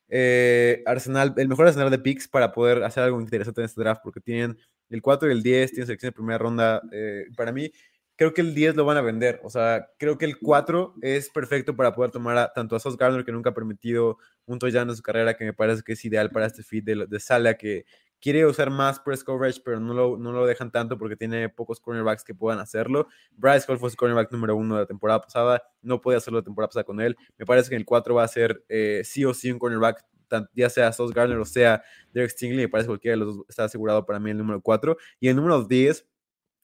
[0.09, 4.01] eh, arsenal, el mejor arsenal de picks para poder hacer algo interesante en este draft,
[4.03, 4.57] porque tienen
[4.89, 6.81] el 4 y el 10, tienen selección de primera ronda.
[6.91, 7.71] eh, para mí,
[8.21, 9.41] creo que el 10 lo van a vender.
[9.43, 12.95] O sea, creo que el 4 es perfecto para poder tomar a- tanto a Sauce
[12.99, 16.05] Gardner, que nunca ha permitido un touchdown en su carrera, que me parece que es
[16.05, 17.83] ideal para este feed de, de Sala, que
[18.19, 21.79] quiere usar más press coverage, pero no lo, no lo dejan tanto porque tiene pocos
[21.79, 23.07] cornerbacks que puedan hacerlo.
[23.31, 26.43] Bryce Hall fue su cornerback número uno de la temporada pasada, no puede hacerlo la
[26.45, 27.17] temporada pasada con él.
[27.39, 30.05] Me parece que en el 4 va a ser eh, sí o sí un cornerback,
[30.53, 31.81] ya sea Sauce Gardner o sea
[32.13, 34.61] Derek Stingley, me parece que cualquiera de los dos está asegurado para mí el número
[34.61, 34.95] 4.
[35.19, 36.05] Y el número 10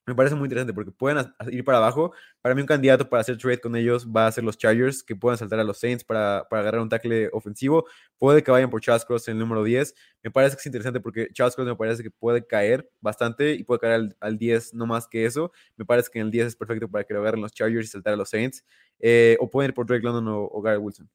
[0.08, 2.14] me parece muy interesante porque pueden ir para abajo.
[2.42, 5.18] Para mí un candidato para hacer trade con ellos va a ser los Chargers, que
[5.18, 7.86] puedan saltar a los Saints para, para agarrar un tackle ofensivo.
[8.18, 9.94] Puede que vayan por Charles Cross en el número 10.
[10.24, 13.66] Me parece que es interesante porque Charles Cross me parece que puede caer bastante y
[13.66, 15.52] puede caer al, al 10 no más que eso.
[15.76, 17.92] Me parece que en el 10 es perfecto para que lo agarren los Chargers y
[17.92, 18.64] saltar a los Saints.
[19.00, 21.10] Eh, o pueden ir por Drake London o, o Gary Wilson.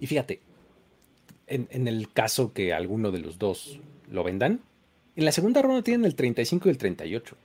[0.00, 0.42] Y fíjate,
[1.46, 4.62] en, en el caso que alguno de los dos lo vendan,
[5.14, 7.36] en la segunda ronda tienen el 35 y el 38.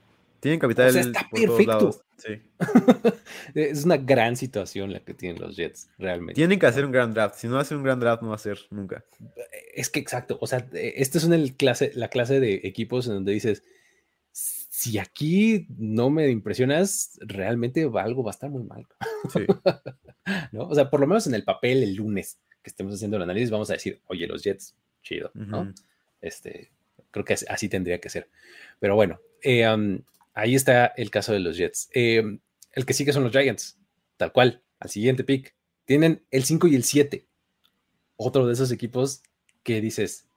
[0.45, 1.71] Tienen capital O sea, está por todos perfecto.
[1.71, 2.01] lados.
[2.17, 2.39] Sí.
[3.55, 6.36] es una gran situación la que tienen los Jets, realmente.
[6.36, 7.38] Tienen que hacer un gran draft.
[7.39, 9.03] Si no hacen un gran draft, no va a ser nunca.
[9.73, 13.13] Es que exacto, o sea, eh, esta es una clase, la clase de equipos en
[13.15, 13.63] donde dices,
[14.31, 18.86] si aquí no me impresionas, realmente algo va a estar muy mal.
[19.34, 19.47] Sí.
[20.51, 20.67] ¿no?
[20.67, 23.49] O sea, por lo menos en el papel el lunes que estemos haciendo el análisis,
[23.49, 25.73] vamos a decir, oye, los Jets, chido, ¿no?
[26.21, 26.69] Este,
[27.10, 28.29] creo que así, así tendría que ser.
[28.79, 29.99] Pero bueno, eh, um,
[30.35, 31.89] ahí está el caso de los Jets.
[31.93, 32.39] Eh,
[32.73, 33.79] el que sigue son los Giants,
[34.17, 35.55] tal cual, al siguiente pick.
[35.85, 37.27] Tienen el 5 y el 7.
[38.17, 39.23] Otro de esos equipos
[39.63, 40.27] que dices,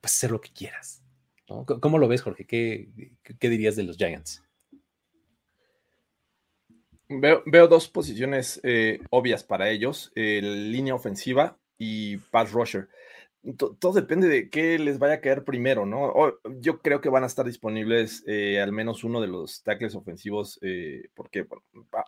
[0.00, 1.02] pues hacer lo que quieras.
[1.46, 2.46] ¿Cómo lo ves, Jorge?
[2.46, 2.88] ¿Qué,
[3.40, 4.42] dirías de los Giants?
[7.08, 12.88] Veo, dos posiciones eh, obvias para ellos, línea ofensiva y pass rusher.
[13.58, 16.14] To- Todo depende de qué les vaya a caer primero, ¿no?
[16.60, 20.58] Yo creo que van a estar disponibles eh, al menos uno de los tackles ofensivos,
[20.62, 21.46] eh, porque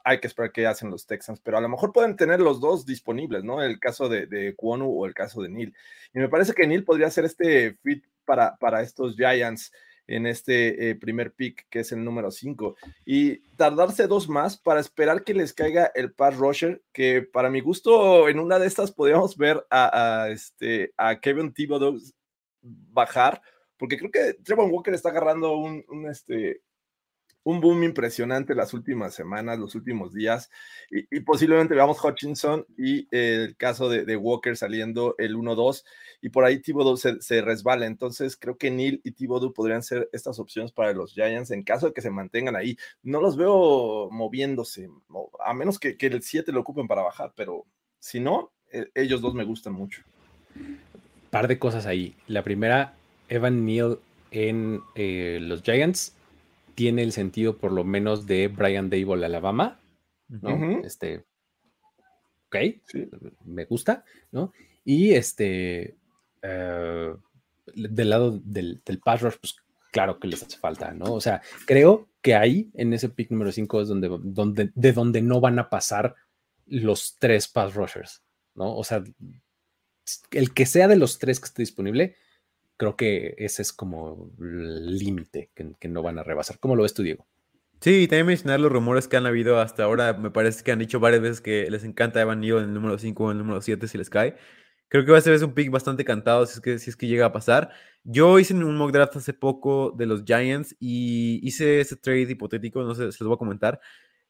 [0.05, 2.87] hay que esperar qué hacen los Texans, pero a lo mejor pueden tener los dos
[2.87, 3.63] disponibles, ¿no?
[3.63, 5.75] El caso de, de Kwonu o el caso de Neil.
[6.15, 9.73] Y me parece que Neil podría ser este fit para, para estos Giants
[10.07, 14.81] en este eh, primer pick, que es el número 5 y tardarse dos más para
[14.81, 18.93] esperar que les caiga el pass rusher, que para mi gusto en una de estas
[18.93, 21.99] podríamos ver a, este, a Kevin Thibodeau
[22.63, 23.41] bajar,
[23.77, 26.63] porque creo que Trevor Walker está agarrando un, un, este,
[27.47, 30.51] un boom impresionante las últimas semanas, los últimos días,
[30.91, 35.85] y, posiblemente veamos Hutchinson y el caso de, Walker saliendo el 1-2,
[36.23, 37.87] y por ahí Thibodeau se, se, resbala.
[37.87, 41.87] Entonces creo que Neil y Thibodeau podrían ser estas opciones para los Giants en caso
[41.87, 42.77] de que se mantengan ahí.
[43.05, 44.91] No los veo moviéndose,
[45.39, 47.65] a menos que, el 7 lo ocupen para bajar, pero
[48.01, 50.03] si no, eh, ellos dos me gustan mucho.
[51.31, 52.17] Par de cosas ahí.
[52.27, 52.97] La primera,
[53.29, 54.01] Evan Neal
[54.33, 56.16] en eh, los Giants
[56.77, 59.81] tiene el sentido por lo menos de Brian Dable, Alabama,
[60.29, 60.55] ¿no?
[60.55, 60.87] Uh -huh.
[60.87, 61.25] Este,
[62.47, 63.09] ok, sí.
[63.45, 64.53] me gusta, ¿no?
[64.85, 65.97] Y este,
[66.45, 67.19] uh,
[67.75, 69.57] del lado del, del pass rush, pues
[69.91, 71.15] claro que les hace falta, ¿no?
[71.15, 75.23] O sea, creo que ahí, en ese pick número 5, es donde, donde, de donde
[75.23, 76.15] no van a pasar
[76.67, 78.23] los tres pass rushers,
[78.55, 78.77] ¿no?
[78.77, 79.03] O sea,
[80.31, 82.17] el que sea de los tres que esté disponible,
[82.77, 86.59] creo que ese es como el límite que, que no van a rebasar.
[86.59, 87.27] ¿Cómo lo ves tú, Diego?
[87.81, 90.15] Sí, también mencionar los rumores que han habido hasta ahora.
[90.15, 92.99] Me parece que han dicho varias veces que les encanta Evan Neal en el número
[92.99, 94.37] 5 o en el número 7 si les cae.
[94.89, 97.07] Creo que va a ser un pick bastante cantado si es, que, si es que
[97.07, 97.71] llega a pasar.
[98.05, 102.83] Yo hice un mock draft hace poco de los Giants y hice ese trade hipotético,
[102.83, 103.81] no sé, se los voy a comentar.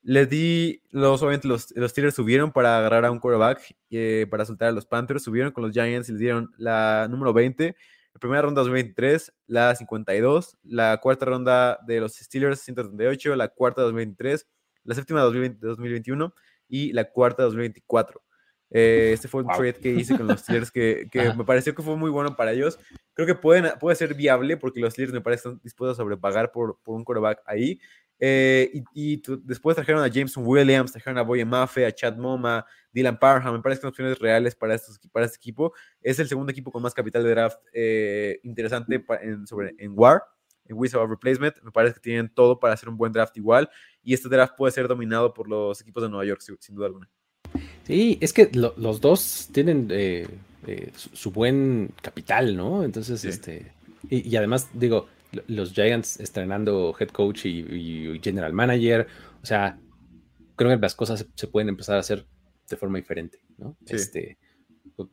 [0.03, 4.45] Les di, los, obviamente los, los Steelers subieron para agarrar a un quarterback, eh, para
[4.45, 7.77] soltar a los Panthers, subieron con los Giants y les dieron la número 20,
[8.17, 13.83] la primera ronda 2023, la 52, la cuarta ronda de los Steelers 138, la cuarta
[13.83, 14.47] 2023,
[14.85, 16.35] la séptima 2021
[16.67, 18.23] y la cuarta 2024.
[18.71, 21.83] Eh, este fue un trade que hice con los Steelers que, que me pareció que
[21.83, 22.79] fue muy bueno para ellos.
[23.13, 26.79] Creo que pueden, puede ser viable porque los Steelers me parecen dispuestos a sobrepagar por,
[26.83, 27.79] por un quarterback ahí.
[28.19, 32.65] Eh, y, y después trajeron a Jameson Williams, trajeron a Boye Mafe, a Chad Moma,
[32.93, 33.55] Dylan Parham.
[33.55, 35.73] Me parece que son opciones reales para, estos, para este equipo.
[36.01, 40.23] Es el segundo equipo con más capital de draft eh, interesante en, sobre, en WAR,
[40.65, 41.63] en Wizard of Replacement.
[41.63, 43.69] Me parece que tienen todo para hacer un buen draft igual.
[44.03, 47.11] Y este draft puede ser dominado por los equipos de Nueva York, sin, duda alguna.
[47.85, 50.27] Sí, es que lo, los dos tienen eh,
[50.67, 52.83] eh, su, su, buen capital, ¿no?
[52.83, 53.29] Entonces, sí.
[53.29, 53.73] este.
[54.09, 55.09] Y, y, además, digo,
[55.47, 59.07] los Giants estrenando head coach y, y, general manager,
[59.43, 59.79] o sea,
[60.57, 62.27] creo que las cosas se pueden empezar a hacer
[62.69, 63.77] de forma diferente, ¿no?
[63.85, 63.97] Sí.
[63.97, 64.39] Este,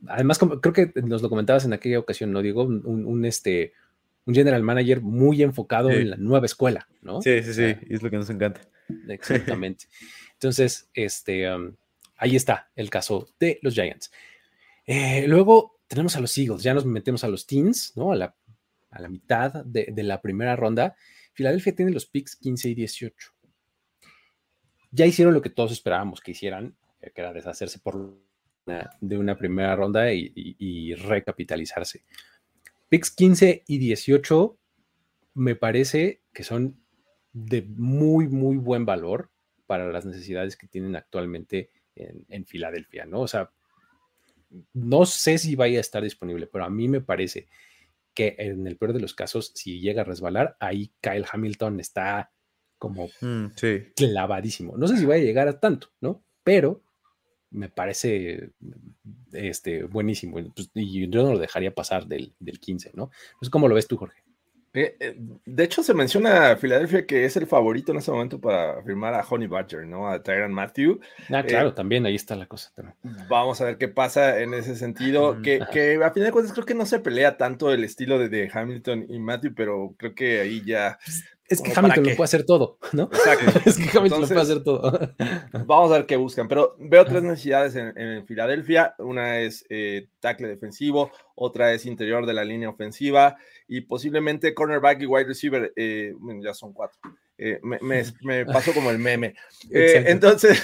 [0.07, 2.41] además, como, creo que nos lo comentabas en aquella ocasión, ¿no?
[2.41, 3.73] Digo, un, un este,
[4.25, 5.97] un general manager muy enfocado sí.
[5.97, 7.21] en la nueva escuela, ¿no?
[7.21, 8.61] Sí, sí, sí, es lo que nos encanta.
[9.07, 9.85] Exactamente.
[10.33, 11.75] Entonces, este, um,
[12.17, 14.11] ahí está el caso de los Giants.
[14.85, 18.11] Eh, luego tenemos a los Eagles, ya nos metemos a los Teens, ¿no?
[18.11, 18.35] A la,
[18.93, 20.95] a la mitad de, de, la primera ronda.
[21.33, 23.31] Filadelfia tiene los picks 15 y 18.
[24.91, 28.17] Ya hicieron lo que todos esperábamos que hicieran, que era deshacerse por
[29.01, 32.05] de una primera ronda y recapitalizarse.
[32.93, 34.57] Picks 15 y 18
[35.33, 36.79] me parece que son
[37.31, 39.31] de muy, muy buen valor
[39.65, 43.21] para las necesidades que tienen actualmente en, en, Filadelfia, ¿no?
[43.21, 43.51] O sea,
[44.73, 47.47] no sé si vaya a estar disponible, pero a mí me parece
[48.13, 52.31] que en el peor de los casos, si llega a resbalar, ahí Kyle Hamilton está
[52.77, 53.83] como mm, sí.
[53.95, 54.77] clavadísimo.
[54.77, 56.23] No sé si vaya a llegar a tanto, ¿no?
[56.43, 56.83] Pero
[57.49, 58.51] me parece
[59.31, 60.37] este, buenísimo.
[60.55, 63.11] Pues, y yo no lo dejaría pasar del, del 15, ¿no?
[63.33, 64.22] Entonces, ¿cómo lo ves tú, Jorge?
[64.75, 68.81] Eh, de hecho, se menciona a Filadelfia que es el favorito en este momento para
[68.81, 70.09] firmar a Honey Badger, ¿no?
[70.09, 70.99] A Tyron Matthew.
[71.29, 72.71] Ah, claro, eh, también ahí está la cosa.
[72.73, 72.95] También.
[73.29, 75.41] Vamos a ver qué pasa en ese sentido.
[75.43, 78.29] que, que, a fin de cuentas creo que no se pelea tanto el estilo de,
[78.29, 80.97] de Hamilton y Matthew, pero creo que ahí ya.
[81.49, 83.03] Es que Hamilton lo puede hacer todo, ¿no?
[83.03, 83.59] Exacto.
[83.65, 85.65] es que Hamilton Entonces, lo puede hacer todo.
[85.65, 86.47] vamos a ver qué buscan.
[86.47, 88.95] Pero veo tres necesidades en, en Filadelfia.
[88.99, 93.35] Una es eh, tackle defensivo, otra es interior de la línea ofensiva
[93.67, 95.73] y posiblemente cornerback y wide receiver.
[95.75, 96.99] Eh, ya son cuatro.
[97.37, 99.35] Eh, me, me, me, pasó como el meme.
[99.71, 100.61] Eh, entonces,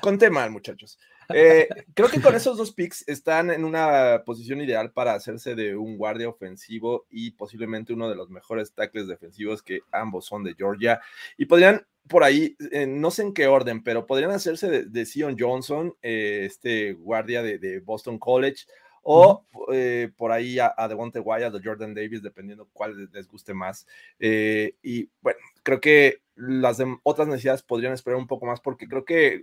[0.00, 0.98] conté mal, muchachos.
[1.34, 5.76] Eh, creo que con esos dos picks están en una posición ideal para hacerse de
[5.76, 10.54] un guardia ofensivo y posiblemente uno de los mejores tackles defensivos que ambos son de
[10.54, 11.00] Georgia.
[11.36, 15.06] Y podrían por ahí, eh, no sé en qué orden, pero podrían hacerse de, de
[15.06, 18.64] Sion Johnson, eh, este guardia de, de, Boston College,
[19.02, 19.74] o uh -huh.
[19.74, 23.86] eh, por ahí a, a Devonte Wyatt o Jordan Davis, dependiendo cuál les guste más.
[24.18, 29.04] Eh, y bueno, creo que las otras necesidades podrían esperar un poco más porque creo
[29.04, 29.42] que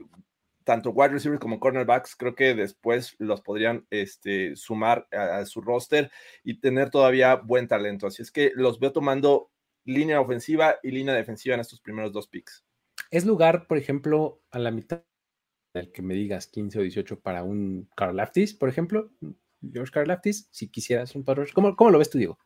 [0.70, 5.62] tanto wide receivers como cornerbacks, creo que después los podrían este, sumar a, a, su
[5.62, 6.12] roster
[6.44, 8.06] y tener todavía buen talento.
[8.06, 9.50] Así es que los veo tomando
[9.84, 12.64] línea ofensiva y línea defensiva en estos primeros dos picks.
[13.10, 15.02] ¿Es lugar, por ejemplo, a la mitad
[15.74, 19.10] del que me digas 15 o 18 para un Carl Laftis, por ejemplo?
[19.74, 22.38] George Carl Laftis, si quisieras un par ¿Cómo, ¿Cómo lo ves tú, Diego?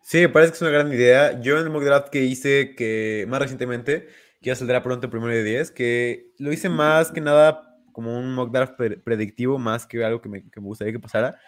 [0.00, 1.38] Sí, me parece que es una gran idea.
[1.42, 4.08] Yo en el mock draft que hice que más recientemente,
[4.46, 8.16] que ya saldrá pronto el primero de 10, que lo hice más que nada como
[8.16, 11.40] un mock draft pre predictivo, más que algo que me, que me gustaría que pasara.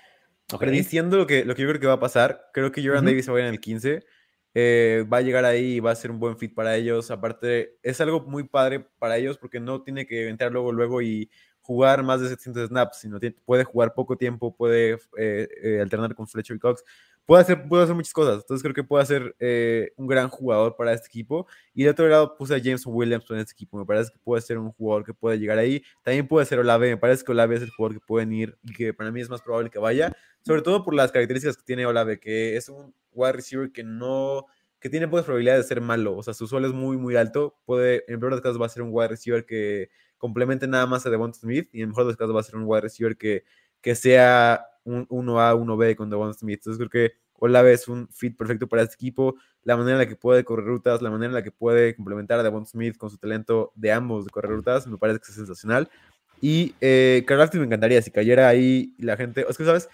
[0.53, 0.67] Okay.
[0.67, 3.07] Prediciendo lo que, lo que yo creo que va a pasar, creo que Jordan uh
[3.07, 3.11] -huh.
[3.11, 4.05] Davis va a ir en el 15.
[4.53, 7.13] Eh, va a llegar ahí y va a ser un buen fit para ellos.
[7.13, 11.31] Aparte, es algo muy padre para ellos porque no tiene que entrar luego, luego y
[11.69, 16.27] jugar más de 700 snaps, sino puede jugar poco tiempo, puede eh, eh, alternar con
[16.27, 16.83] Fletcher y Cox,
[17.27, 18.37] puede hacer, puede hacer muchas cosas.
[18.37, 21.47] Entonces creo que puede ser eh, un gran jugador para este equipo.
[21.75, 23.77] Y de otro lado puse a James Williams en este equipo.
[23.77, 25.83] Me parece que puede ser un jugador que puede llegar ahí.
[26.03, 26.89] También puede ser Olave.
[26.89, 29.29] Me parece que Olave es el jugador que pueden ir y que para mí es
[29.29, 30.17] más probable que vaya.
[30.41, 34.47] Sobre todo por las características que tiene Olave, que es un wide receiver que no
[34.81, 36.17] que tiene pocas probabilidades de ser malo.
[36.17, 37.59] O sea, su suelo es muy, muy alto.
[37.67, 41.11] Puede, en peor de va a ser un wide receiver que complemente nada más a
[41.11, 41.69] Devonta Smith.
[41.73, 43.45] Y en mejor de los casos, va a ser un wide receiver que,
[43.81, 46.61] que sea un 1A, 1B con Devonta Smith.
[46.61, 49.37] Entonces, creo que Olave es un fit perfecto para este equipo.
[49.63, 52.39] La manera en la que puede correr rutas, la manera en la que puede complementar
[52.41, 55.35] a Devonta Smith con su talento de ambos de correr rutas, me parece que es
[55.35, 55.89] sensacional.
[56.41, 59.45] Y eh, Karlaftis me encantaría si cayera ahí la gente.
[59.49, 59.89] Es que, ¿sabes?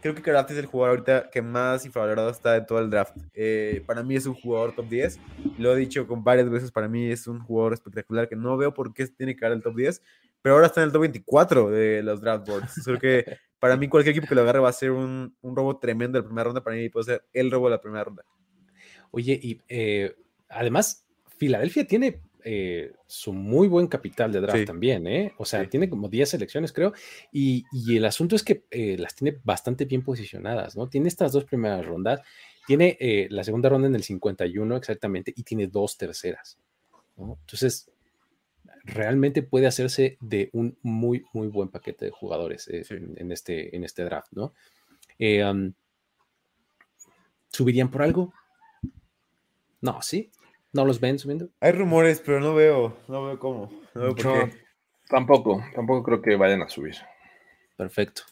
[0.00, 3.16] Creo que Karlaftis es el jugador ahorita que más infravalorado está de todo el draft.
[3.34, 5.20] Eh, para mí es un jugador top 10.
[5.58, 6.72] Lo he dicho con varias veces.
[6.72, 9.62] Para mí es un jugador espectacular que no veo por qué tiene que dar el
[9.62, 10.02] top 10.
[10.40, 12.82] Pero ahora está en el top 24 de los draft boards.
[12.84, 15.78] Creo que para mí cualquier equipo que lo agarre va a ser un, un robo
[15.78, 16.64] tremendo de la primera ronda.
[16.64, 18.24] Para mí puede ser el robo de la primera ronda.
[19.10, 20.16] Oye, y eh,
[20.48, 21.04] además,
[21.36, 24.64] Filadelfia tiene eh, su muy buen capital de draft Sí.
[24.66, 25.32] también, ¿eh?
[25.38, 25.68] O sea, Sí.
[25.68, 26.92] tiene como 10 selecciones, creo,
[27.32, 30.88] y, y el asunto es que eh, las tiene bastante bien posicionadas, ¿no?
[30.88, 32.20] Tiene estas dos primeras rondas,
[32.66, 36.58] tiene eh, la segunda ronda en el 51 exactamente, y tiene dos terceras,
[37.16, 37.38] ¿no?
[37.40, 37.90] Entonces,
[38.84, 42.94] realmente puede hacerse de un muy, muy buen paquete de jugadores eh, Sí.
[42.94, 44.54] en, en este, en este draft, ¿no?
[45.18, 45.74] Um,
[47.52, 48.32] ¿Subirían por algo?
[49.80, 50.30] No, sí.
[50.72, 51.48] ¿No los ven subiendo?
[51.60, 53.70] Hay rumores, pero no veo, no veo cómo.
[53.94, 54.56] No veo por qué.
[55.08, 56.94] tampoco, tampoco creo que vayan a subir.
[57.76, 58.22] Perfecto.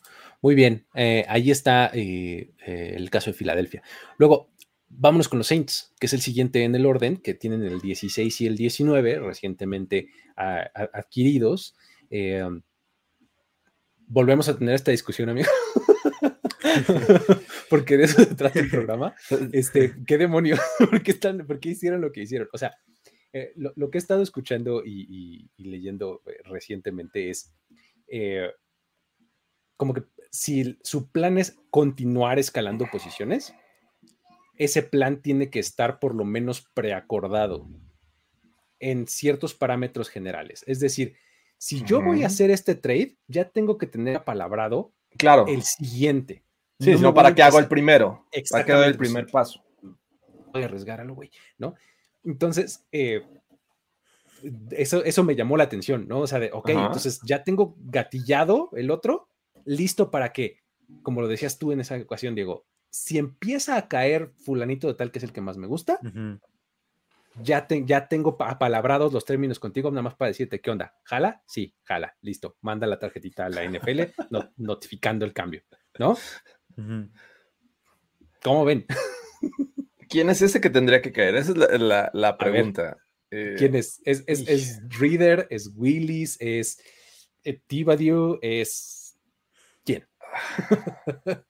[0.41, 0.87] Muy bien.
[0.95, 3.83] eh, ahí está eh, eh, el caso de Filadelfia.
[4.19, 4.51] Luego,
[4.89, 8.41] vámonos con los Saints, que es el siguiente en el orden, que tienen el 16
[8.43, 11.75] y el 19 recientemente a- a- adquiridos.
[12.11, 12.45] Eh,
[14.07, 15.49] volvemos a tener esta discusión, amigo.
[17.71, 19.15] Porque de eso se trata el programa.
[19.53, 20.61] Este, ¿Qué demonios?
[20.79, 22.49] ¿Por qué, están, por qué hicieron lo que hicieron?
[22.53, 22.77] O sea,
[23.33, 27.55] eh, lo, lo que he estado escuchando y, y- y leyendo eh, recientemente es
[28.09, 28.51] eh,
[29.77, 33.55] como que si su plan es continuar escalando posiciones,
[34.57, 37.69] ese plan tiene que estar por lo menos preacordado
[38.81, 40.65] en ciertos parámetros generales.
[40.67, 41.15] Es decir,
[41.59, 45.47] si yo voy a hacer este trade, ya tengo que tener apalabrado Claro.
[45.49, 46.45] el siguiente.
[46.81, 48.27] Sí, No para que hago el primero.
[48.51, 49.65] Para que haga el primer paso.
[50.53, 51.75] voy a arriesgar a lo güey, ¿no?
[52.25, 53.23] Entonces, eh,
[54.71, 56.21] eso, eso me llamó la atención, ¿no?
[56.21, 56.87] O sea, de, ok, Ajá.
[56.87, 59.29] entonces ya tengo gatillado el otro,
[59.65, 60.61] listo para que,
[61.03, 65.11] como lo decías tú en esa ocasión, Diego, si empieza a caer fulanito de tal
[65.11, 65.99] que es el que más me gusta,
[67.43, 70.95] ya, te- ya tengo pa- apalabrados los términos contigo, nada más para decirte, ¿qué onda?
[71.05, 71.43] ¿Jala?
[71.47, 72.57] Sí, jala, listo.
[72.63, 75.63] Manda la tarjetita a la NFL no- notificando el cambio,
[75.99, 76.17] ¿no?
[78.43, 78.87] ¿Cómo ven?
[80.09, 81.37] ¿Quién es ese que tendría que caer?
[81.37, 82.97] Esa es la, la- pregunta.
[83.31, 84.01] Eh, ¿Quién es?
[84.05, 85.47] ¿Es, es, es Reader?
[85.51, 86.37] ¿Es Willis?
[86.41, 86.79] ¿Es
[87.45, 88.39] eh, Thibodeau?
[88.41, 89.19] ¿Es
[89.85, 90.07] quién?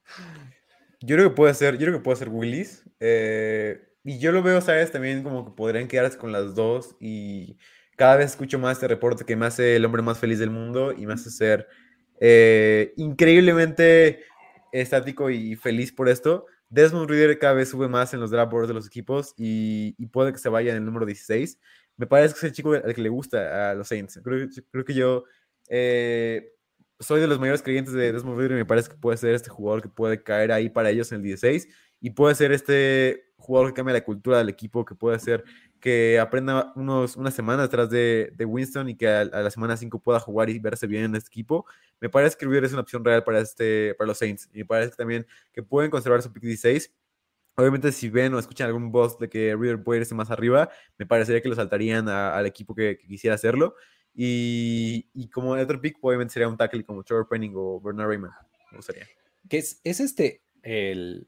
[1.01, 2.83] Yo creo que puede ser, yo creo que puede ser Willis.
[3.01, 4.91] eh, y yo lo veo, ¿sabes?
[4.91, 6.97] También como que podrían quedarse con las dos.
[6.99, 7.57] Y
[7.97, 10.93] cada vez escucho más este reporte que me hace el hombre más feliz del mundo
[10.93, 11.68] y me hace ser
[12.20, 14.24] eh, increíblemente
[14.72, 16.46] estático y feliz por esto.
[16.70, 20.06] Desmond Reader cada vez sube más en los draft boards de los equipos y, y
[20.06, 21.58] puede que se vaya en el número 16.
[21.96, 24.20] Me parece que es el chico al que le gusta a los Saints.
[24.22, 25.24] Creo, creo que yo
[25.68, 26.52] eh,
[27.00, 29.50] soy de los mayores creyentes de Desmond Reader y me parece que puede ser este
[29.50, 31.68] jugador que puede caer ahí para ellos en el 16
[32.00, 35.44] y puede ser este jugador que cambia la cultura del equipo, que puede ser
[35.81, 40.01] que aprenda unos, unas semanas atrás de, de Winston y que a, la semana 5
[40.01, 41.66] pueda jugar y verse bien en este equipo.
[42.01, 44.64] Me parece que Reader es una opción real para, este, para los Saints y me
[44.64, 46.93] parece también que pueden conservar su pick 16.
[47.57, 51.07] Obviamente, si ven o escuchan algún voz de que Reader puede irse más arriba, me
[51.07, 53.74] parecería que lo saltarían al equipo que, que quisiera hacerlo.
[54.14, 58.09] Y, y como el otro pick, obviamente sería un tackle como Trevor Penning o Bernard
[58.09, 58.33] Raymond.
[58.70, 59.07] Me gustaría.
[59.49, 61.26] Que es, es este, el,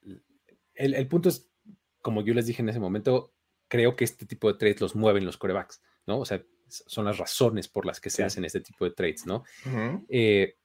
[0.75, 1.51] el, el punto es,
[2.03, 3.33] como yo les dije en ese momento,
[3.71, 6.18] creo que este tipo de trades los mueven los corebacks, ¿no?
[6.21, 8.23] O sea, son las razones por las que se Sí.
[8.25, 9.45] hacen este tipo de trades, ¿no?
[10.11, 10.57] Eh,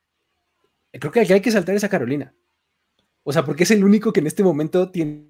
[0.92, 2.34] creo que hay que saltar esa Carolina.
[3.24, 5.30] O sea, porque es el único que en este momento tiene,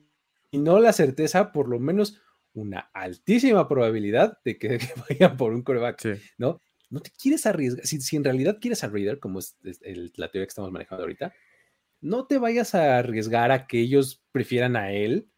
[0.52, 2.20] y no la certeza, por lo menos
[2.54, 6.14] una altísima probabilidad de que, que vayan por un coreback, Sí.
[6.38, 6.62] ¿no?
[6.90, 10.14] No te quieres arriesgar, si, si en realidad quieres a Reader, como es, es el-
[10.16, 11.34] la teoría que estamos manejando ahorita,
[12.02, 15.30] no te vayas a arriesgar a que ellos prefieran a él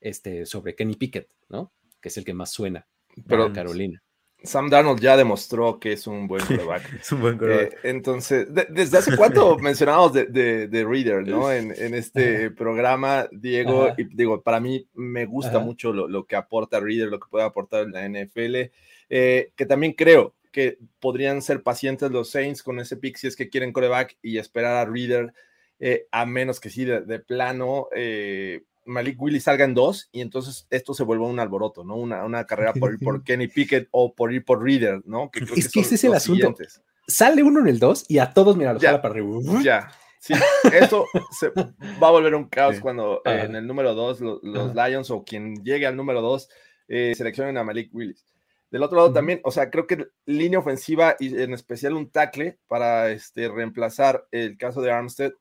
[0.00, 1.72] este, sobre Kenny Pickett, ¿no?
[2.02, 2.86] Que es el que más suena
[3.26, 4.02] Pero- Carolina.
[4.44, 6.94] Sam Darnold ya demostró que es un buen quarterback.
[7.00, 7.74] Es un buen quarterback.
[7.74, 11.52] Eh, entonces, de- desde hace cuánto mencionábamos de, de- de Reader, ¿no?
[11.52, 13.94] En, en este programa, Diego, Ajá.
[13.98, 15.60] y digo, para mí me gusta Ajá.
[15.60, 18.72] mucho lo, lo que aporta Reader, lo que puede aportar en la NFL,
[19.10, 23.36] eh, que también creo que podrían ser pacientes los Saints con ese pick si es
[23.36, 25.32] que quieren coreback y esperar a Reader,
[25.78, 30.20] eh, a menos que sí, de, de plano, eh, Malik Willis salga en dos y
[30.20, 31.96] entonces esto se vuelva un alboroto, ¿no?
[31.96, 35.30] Una, una carrera por ir por Kenny Pickett o por ir por Reader, ¿no?
[35.30, 36.36] Que creo Es que ese es el asunto.
[36.48, 36.82] siguientes.
[37.06, 39.28] Sale uno en el 2 y a todos, mira, los jala para arriba.
[39.62, 39.90] Ya.
[40.20, 40.34] Sí,
[40.72, 41.06] esto
[41.38, 42.80] se va a volver un caos Sí.
[42.80, 44.88] cuando eh, en el número 2 los Ajá.
[44.88, 46.48] Lions o quien llegue al número 2
[47.14, 48.24] seleccionen a Malik Willis.
[48.70, 52.58] Del otro lado también, o sea, creo que línea ofensiva y en especial un tackle
[52.68, 55.32] para este, reemplazar el caso de Armstead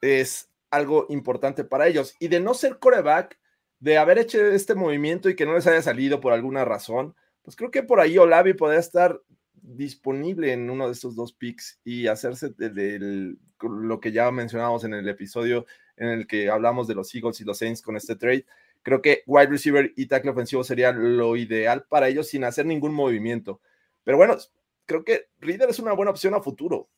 [0.00, 2.14] es algo importante para ellos.
[2.20, 3.38] Y de no ser coreback,
[3.78, 7.56] de haber hecho este movimiento y que no les haya salido por alguna razón, pues
[7.56, 9.20] creo que por ahí Olavi podría estar
[9.54, 14.94] disponible en uno de estos dos picks y hacerse de- lo que ya mencionábamos en
[14.94, 18.44] el episodio en el que hablamos de los Eagles y los Saints con este trade.
[18.82, 22.92] Creo que wide receiver y tackle ofensivo sería lo ideal para ellos sin hacer ningún
[22.92, 23.60] movimiento.
[24.04, 24.36] Pero bueno,
[24.84, 26.88] creo que Reader es una buena opción a futuro.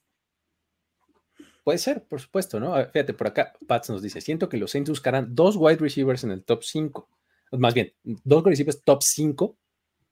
[1.68, 2.82] Puede ser, por supuesto, ¿no?
[2.86, 6.30] Fíjate, por acá Pats nos dice, siento que los Saints buscarán dos wide receivers en
[6.30, 7.06] el top 5.
[7.58, 9.54] Más bien, dos wide receivers top 5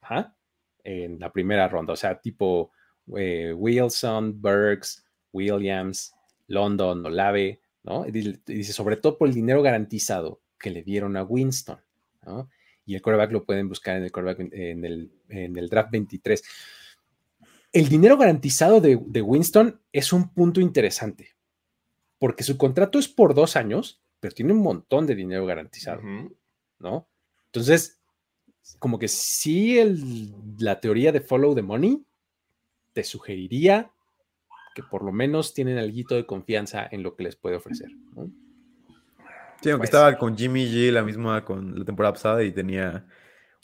[0.03, 0.37] ajá,
[0.85, 1.95] en la primera ronda.
[1.95, 2.73] O sea, tipo
[3.17, 5.03] eh, Wilson, Burks,
[5.33, 6.15] Williams,
[6.49, 8.05] London, Olave, ¿no?
[8.05, 11.81] Dice, sobre todo por el dinero garantizado que le dieron a Winston,
[12.27, 12.51] ¿no?
[12.85, 16.43] Y el quarterback lo pueden buscar en el, quarterback en el, en el draft 23.
[17.73, 21.36] El dinero garantizado de, de Winston es un punto interesante
[22.19, 26.03] porque su contrato es por dos años, pero tiene un montón de dinero garantizado.
[26.79, 27.09] ¿no?
[27.47, 28.01] Entonces,
[28.79, 32.05] como que sí el- la teoría de follow the money
[32.93, 33.91] te sugeriría
[34.75, 37.89] que por lo menos tienen algo de confianza en lo que les puede ofrecer.
[38.15, 38.31] ¿no?
[39.63, 43.07] Sí, aunque Pues- estaba con Jimmy G la misma con la temporada pasada y tenía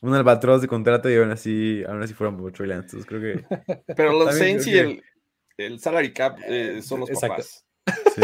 [0.00, 2.96] un albatros de contrato y aún así, aún así fueron por Trey Lance.
[2.96, 5.02] Entonces creo que Pero los Saints y el,
[5.58, 7.34] el salary cap eh, son los Exacto.
[7.36, 7.66] papás.
[8.14, 8.22] sí.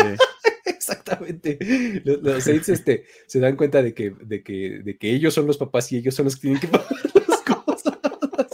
[0.65, 1.59] Exactamente.
[2.05, 5.47] Los, los Saints este, se dan cuenta de que, de, que, de que ellos son
[5.47, 6.87] los papás y ellos son los que tienen que pagar
[7.29, 7.99] las cosas,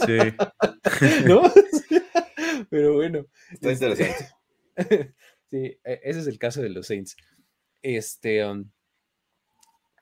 [0.06, 1.26] Sí.
[1.26, 1.42] ¿no?
[2.70, 3.26] Pero bueno.
[3.52, 4.34] Está este, interesante.
[5.50, 7.16] sí, e- ese es el caso de los Saints.
[7.82, 8.68] Este, um,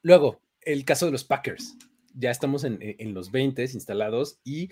[0.03, 1.77] luego, el caso de los Packers.
[2.15, 4.71] Ya estamos en, en- en los 20 instalados y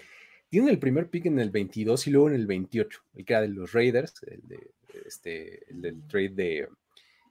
[0.51, 3.43] tienen el primer pick en el 22 y luego en el 28, el que era
[3.43, 4.71] de los Raiders, el, de,
[5.07, 6.69] este, el del trade de...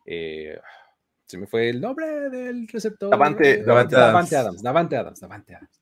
[0.06, 0.60] eh,
[1.26, 3.12] se me fue el nombre del receptor.
[3.12, 4.34] Davante- Davante Davante Adams.
[4.34, 4.64] Adams.
[4.64, 5.20] Davante Adams.
[5.20, 5.82] Davante Adams.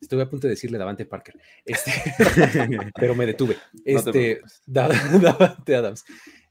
[0.00, 1.38] Estuve a punto de decirle Davante Parker.
[1.64, 1.92] Este,
[2.96, 3.56] pero me detuve.
[3.84, 4.40] Este.
[4.66, 4.88] Da-
[5.22, 6.04] Davante Adams.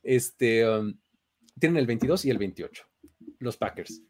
[0.03, 0.93] Este, um,
[1.59, 2.85] tienen el 22 y el 28.
[3.39, 4.01] Los Packers.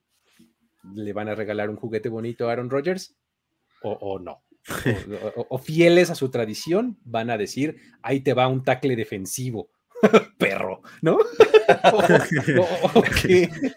[0.93, 3.15] ¿Le van a regalar un juguete bonito a Aaron Rodgers?
[3.81, 4.43] ¿O, o no?
[5.35, 8.95] O, o- o fieles a su tradición, van a decir, ahí te va un tackle
[8.95, 9.71] defensivo,
[10.37, 11.17] perro, ¿no?
[11.93, 13.49] O, o- o que-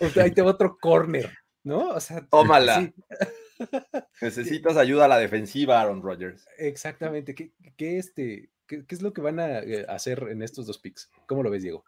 [0.00, 1.30] o sea, ahí te va otro corner,
[1.64, 1.90] ¿no?
[1.90, 2.80] O sea, Tómala.
[2.80, 2.94] sí,
[4.20, 6.46] Necesitas ayuda a la defensiva, Aaron Rodgers.
[6.58, 7.34] exactamente.
[7.34, 10.78] ¿Qué, qué, este, qué, qué es lo que van a eh, hacer en estos dos
[10.78, 11.10] picks?
[11.26, 11.84] ¿Cómo lo ves, Diego?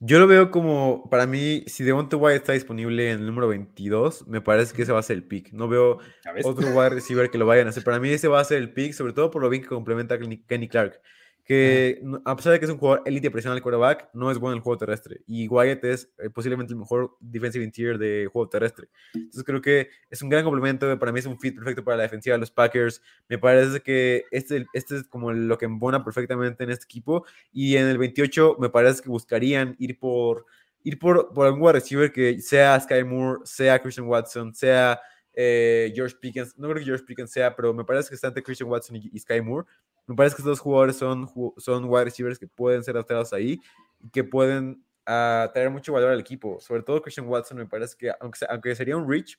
[0.00, 4.26] Yo lo veo como, para mí, si Devonta White está disponible en el número 22,
[4.26, 5.52] me parece que ese va a ser el pick.
[5.52, 5.98] No veo
[6.42, 7.84] otro wide receiver que lo vayan a hacer.
[7.84, 10.16] Para mí ese va a ser el pick, sobre todo por lo bien que complementa
[10.16, 11.00] a Kenny Kenny Clark.
[11.44, 14.54] Que a pesar de que es un jugador élite presional al quarterback, no es bueno
[14.54, 15.20] en el juego terrestre.
[15.26, 18.88] Y Wyatt es eh, posiblemente el mejor defensive interior de juego terrestre.
[19.12, 20.98] Entonces creo que es un gran complemento.
[20.98, 23.02] Para mí es un fit perfecto para la defensiva de los Packers.
[23.28, 27.26] Me parece que este, este es como lo que embona perfectamente en este equipo.
[27.52, 30.46] Y en el 28 me parece que buscarían ir por
[30.82, 35.00] ir por, por algún wide receiver que sea Sky Moore, sea Christian Watson, sea
[35.34, 36.56] eh, George Pickens.
[36.58, 39.18] No creo que George Pickens sea, pero me parece que está entre Christian Watson y
[39.18, 39.66] Sky Moore.
[40.06, 43.60] Me parece que estos jugadores son, son wide receivers que pueden ser adaptados ahí
[44.00, 46.60] y que pueden ah, traer mucho valor al equipo.
[46.60, 49.38] Sobre todo Christian Watson, me parece que, aunque, aunque sería un reach,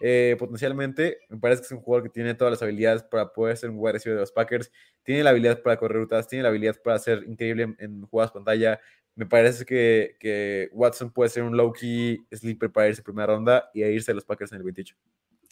[0.00, 3.56] eh, potencialmente, me parece que es un jugador que tiene todas las habilidades para poder
[3.56, 4.70] ser un wide receiver de los Packers.
[5.04, 8.32] Tiene la habilidad para correr rutas, tiene la habilidad para ser increíble en, en jugadas
[8.32, 8.80] pantalla.
[9.14, 13.84] Me parece que, que Watson puede ser un low-key sleeper para irse primera ronda y
[13.84, 14.96] a irse a los Packers en el 28.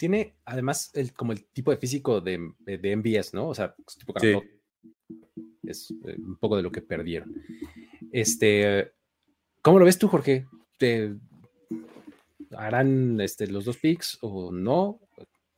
[0.03, 3.47] Tiene además el, como el tipo de físico de, de MBS, ¿no?
[3.47, 4.37] O sea, es tipo Sí.
[5.63, 7.33] Es eh, un poco de lo que perdieron.
[8.11, 8.95] Este,
[9.63, 10.49] ¿cómo lo ves tú, Jorge?
[10.77, 11.15] ¿Te-
[12.51, 14.99] ¿Harán este, los dos picks o no?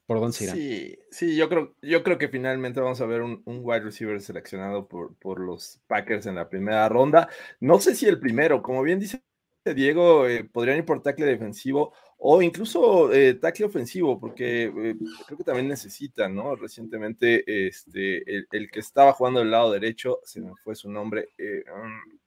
[0.04, 0.56] ¿Por dónde se irán?
[0.58, 4.20] Sí, sí, yo creo, yo creo que finalmente vamos a ver un, un wide receiver
[4.20, 7.30] seleccionado por, por, los Packers en la primera ronda.
[7.60, 9.22] No sé si el primero, como bien dice
[9.64, 14.96] Diego, eh, podrían ir por tackle defensivo o incluso eh, tackle ofensivo, porque eh,
[15.26, 16.56] creo que también necesitan, ¿no?
[16.56, 21.28] Recientemente, este, el, el, que estaba jugando del lado derecho, se me fue su nombre.
[21.38, 22.18] Um,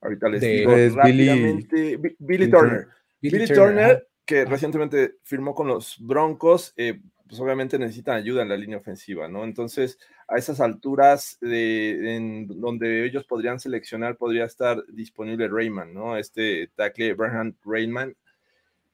[0.00, 1.96] ahorita les digo rápidamente.
[1.96, 2.88] Billy, Billy, Turner.
[3.20, 8.42] Billy, Billy Turner, Turner que recientemente firmó con los Broncos, eh, pues obviamente necesitan ayuda
[8.42, 9.44] en la línea ofensiva, ¿no?
[9.44, 9.98] Entonces,
[10.28, 16.16] a esas alturas de, en donde ellos podrían seleccionar, podría estar disponible Rayman, ¿no?
[16.16, 18.14] Este tackle Abraham Rayman.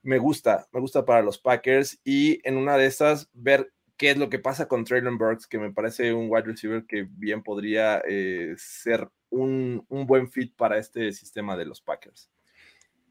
[0.02, 4.16] Me gusta, me gusta para los Packers y en una de esas ver qué es
[4.16, 8.00] lo que pasa con Traylon Burks, que me parece un wide receiver que bien podría
[8.08, 12.30] eh, ser un, un buen fit para este sistema de los Packers.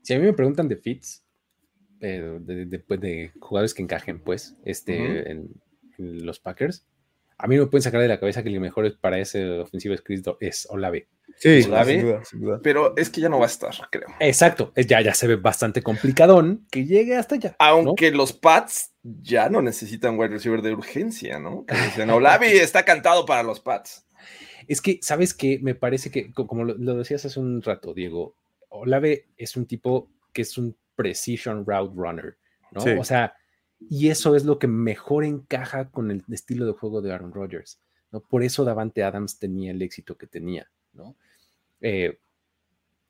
[0.01, 1.23] Si a mí me preguntan de fits,
[2.01, 5.27] eh, de, de, de, jugadores que encajen, pues, este, uh -huh.
[5.27, 5.61] en,
[5.97, 6.87] en, los Packers.
[7.37, 9.93] A mí no me pueden sacar de la cabeza que el mejor para ese ofensivo
[9.93, 11.07] es Chris Do es Olave.
[11.39, 12.59] Sí, Olave, sin duda, sin duda.
[12.61, 14.09] pero es que ya no va a estar, creo.
[14.19, 17.55] Exacto, ya, ya se ve bastante complicadón que llegue hasta allá.
[17.59, 18.17] Aunque ¿no?
[18.17, 21.65] los Pats ya no necesitan wide receiver de urgencia, ¿no?
[21.65, 24.05] Que dicen, Olave está cantado para los Pats.
[24.67, 25.59] Es que, ¿sabes qué?
[25.61, 28.35] Me parece que, como lo, lo decías hace un rato, Diego,
[28.67, 32.37] Olave es un tipo que es un precision route runner,
[32.71, 32.81] ¿no?
[32.81, 32.89] Sí.
[32.99, 33.33] O sea,
[33.79, 37.79] y eso es lo que mejor encaja con el estilo de juego de Aaron Rodgers,
[38.11, 38.19] ¿no?
[38.19, 41.15] Por eso Davante Adams tenía el éxito que tenía, ¿no?
[41.81, 42.19] Eh,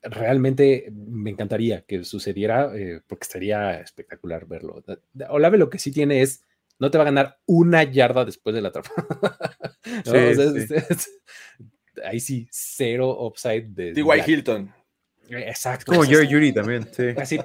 [0.02, 4.82] realmente me encantaría que sucediera, eh, porque estaría espectacular verlo.
[5.28, 6.44] Olave lo que sí tiene es,
[6.78, 9.06] no te va a ganar una yarda después de la atrapada.
[10.06, 10.12] ¿no?
[10.12, 10.58] sí, o sea, sí.
[10.58, 11.20] Es, es,
[12.04, 13.92] ahí sí, cero upside de...
[13.92, 14.30] D.Y.
[14.30, 14.72] Hilton.
[15.28, 15.92] Exacto.
[15.92, 17.08] Como Jerry Judy también, sí.
[17.16, 17.38] Así,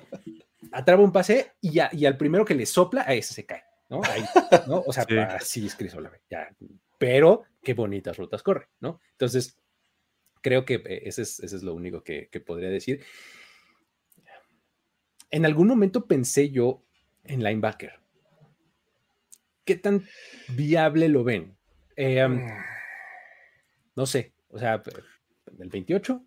[0.72, 3.64] atrapa un pase y, a, y, al primero que le sopla, a ese se cae,
[3.90, 4.02] ¿no?
[4.04, 4.24] Ahí,
[4.68, 4.84] ¿no?
[4.86, 5.18] O sea, sí.
[5.18, 6.50] así es Chris Olave, ya.
[6.98, 9.00] Pero qué bonitas rutas corre, ¿no?
[9.12, 9.58] Entonces,
[10.46, 13.04] creo que eh, ese es, ese es lo único que, que, podría decir.
[15.32, 16.86] En algún momento pensé yo
[17.24, 17.94] en linebacker.
[19.64, 20.06] ¿Qué tan
[20.50, 21.58] viable lo ven?
[21.96, 22.40] Eh, um,
[23.96, 24.84] no sé, o sea,
[25.58, 26.24] el 28,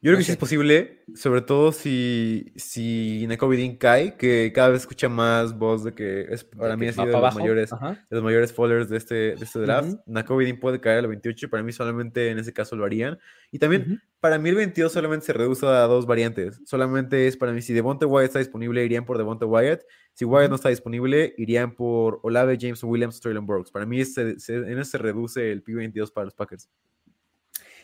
[0.00, 4.68] yo creo no que sí es posible, sobre todo si, si Nakovidin cae, que cada
[4.68, 7.96] vez escucha más voz de que es, para mí ha sido de los, mayores, de
[8.16, 9.88] los mayores followers de este, de este draft.
[9.88, 10.02] Uh -huh.
[10.06, 13.18] Nakovidin puede caer al 28, para mí solamente en ese caso lo harían.
[13.50, 14.00] Y también, uh -huh.
[14.20, 16.60] para mí el 22 solamente se reduce a dos variantes.
[16.64, 19.82] Solamente es para mí, si Devonte Wyatt está disponible, irían por Devonte Wyatt.
[20.14, 20.50] Si Wyatt uh -huh.
[20.50, 23.72] no está disponible, irían por Olave, James Williams, Traylon Burks.
[23.72, 26.68] Para mí se, se, en eso se reduce el pick 22 para los Packers.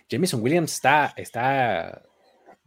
[0.08, 2.02] Jameson Williams está, está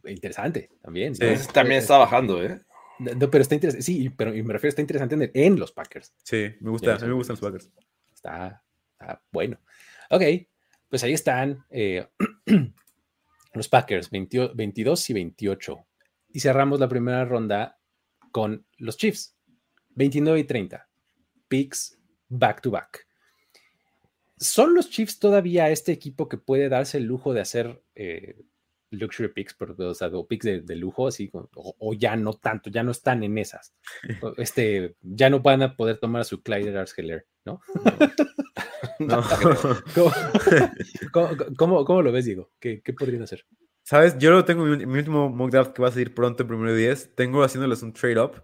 [0.05, 1.15] interesante también.
[1.15, 1.53] Sí, ¿no?
[1.53, 2.59] También está bajando, ¿eh?
[2.99, 6.13] No, pero está interesante, sí, pero me refiero, está interesante en, en los Packers.
[6.23, 7.71] Sí, me gusta, a mí me gustan los Packers.
[8.13, 9.59] Está, está, bueno.
[10.09, 10.23] Ok,
[10.89, 12.07] pues ahí están eh,
[13.53, 15.87] los Packers, 20, 22 y 28.
[16.29, 17.79] Y cerramos la primera ronda
[18.31, 19.35] con los Chiefs,
[19.95, 20.89] 29 y 30.
[21.47, 23.06] Picks back to back.
[24.37, 28.35] ¿Son los Chiefs todavía este equipo que puede darse el lujo de hacer eh,
[28.91, 32.69] luxury picks, pero, o sea, picks de, de lujo, así, o, o, ya no tanto,
[32.69, 33.73] ya no están en esas?
[34.37, 37.61] Este, ya no van a poder tomar a su Clyde Arsheller, ¿no?
[38.99, 39.23] no.
[39.93, 40.11] ¿Cómo,
[41.11, 42.51] ¿Cómo, cómo, cómo, lo ves, Diego?
[42.59, 43.45] ¿Qué, ¿Qué, podrían hacer?
[43.83, 46.49] Sabes, yo lo tengo en mi último mock draft que va a salir pronto en
[46.49, 47.15] primero 10.
[47.15, 48.43] Tengo haciéndoles un trade up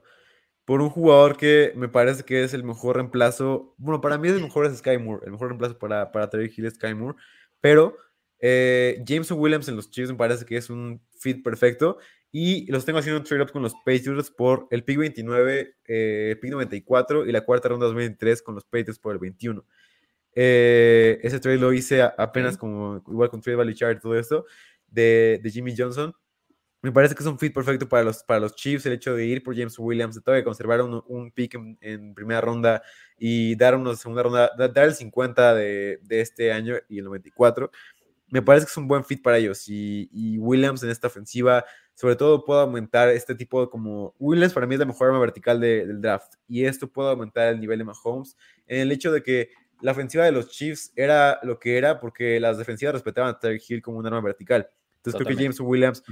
[0.65, 3.73] por un jugador que me parece que es el mejor reemplazo.
[3.77, 5.25] Bueno, para mí el mejor es Sky Moore.
[5.25, 7.17] El mejor reemplazo para, para Terry Hill es Sky Moore.
[7.59, 7.97] Pero
[8.39, 11.97] eh, Jameson Williams en los Chiefs me parece que es un fit perfecto.
[12.31, 16.29] Y los tengo haciendo un trade up con los Patriots por el pick 29, eh,
[16.31, 19.63] el pick 94 y la cuarta ronda 2023 con los Patriots por el 21.
[20.35, 24.45] Eh, ese trade lo hice apenas como igual con Trade Valley Chart y todo esto
[24.87, 26.13] de, de Jimmy Johnson.
[26.83, 29.25] Me parece que es un fit perfecto para los, para los Chiefs el hecho de
[29.25, 32.83] ir por James Williams, de todavía conservar un, un pick en, primera ronda
[33.17, 37.71] y dar una segunda ronda, dar el 50 de, de, este año y el 94.
[38.27, 41.63] Me parece que es un buen fit para ellos y, y, Williams en esta ofensiva,
[41.93, 44.13] sobre todo, puede aumentar este tipo de como.
[44.19, 47.47] Williams para mí es la mejor arma vertical de, del draft y esto puede aumentar
[47.47, 48.35] el nivel de Mahomes
[48.67, 52.41] en el hecho de que la ofensiva de los Chiefs era lo que era porque
[52.41, 54.67] las defensivas respetaban a Tyreek Hill como un arma vertical.
[55.03, 55.25] Entonces Totalmente.
[55.25, 56.03] creo que James Williams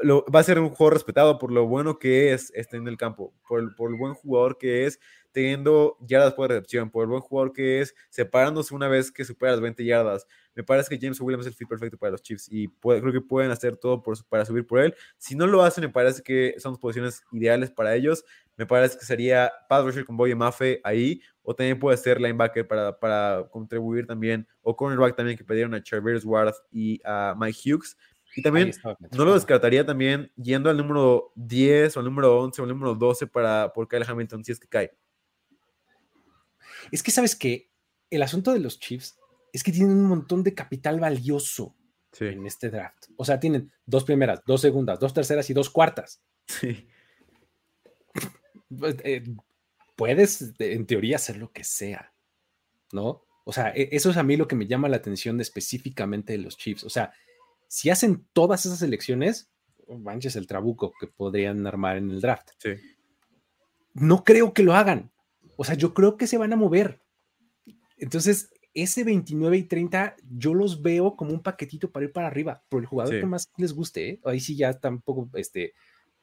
[0.00, 2.96] lo, va a ser un jugador respetado por lo bueno que es este en el
[2.96, 4.98] campo, por el, por el buen jugador que es
[5.32, 9.52] teniendo yardas por recepción, por el buen jugador que es separándose una vez que supera
[9.52, 10.26] las 20 yardas.
[10.54, 13.12] Me parece que James Williams es el fit perfecto para los Chiefs y puede, creo
[13.12, 14.94] que pueden hacer todo por, para subir por él.
[15.18, 18.24] Si no lo hacen, me parece que son posiciones ideales para ellos,
[18.56, 22.66] me parece que sería Pat Rusher con Boye Mafe ahí, o también puede ser linebacker
[22.66, 27.58] para, para contribuir también, o cornerback también que pidieron a Charvers Ward y a Mike
[27.64, 27.96] Hughes.
[28.36, 28.70] Y también
[29.12, 32.94] no lo descartaría también yendo al número 10 o al número 11 o al número
[32.94, 34.92] 12 para, por Kyle Hamilton si es que cae.
[36.92, 37.70] Es que sabes que
[38.10, 39.18] el asunto de los Chiefs
[39.52, 41.74] es que tienen un montón de capital valioso
[42.20, 43.06] en este draft.
[43.16, 46.22] O sea, tienen dos primeras, dos segundas, dos terceras y dos cuartas.
[46.46, 46.88] Sí.
[48.76, 49.24] Pues, eh,
[49.96, 52.12] puedes, en teoría, hacer lo que sea,
[52.92, 53.24] ¿no?
[53.44, 56.38] O sea, e, eso es a mí lo que me llama la atención específicamente de
[56.38, 56.84] los Chiefs.
[56.84, 57.12] O sea,
[57.68, 59.50] si hacen todas esas elecciones,
[59.88, 62.50] manches el trabuco que podrían armar en el draft.
[62.58, 62.70] Sí.
[63.94, 65.10] No creo que lo hagan.
[65.56, 67.02] O sea, yo creo que se van a mover.
[67.96, 72.62] Entonces, ese 29 y 30 yo los veo como un paquetito para ir para arriba,
[72.68, 74.08] por el jugador que más les guste.
[74.08, 74.20] ¿eh?
[74.24, 75.74] Ahí sí ya está un poco, este,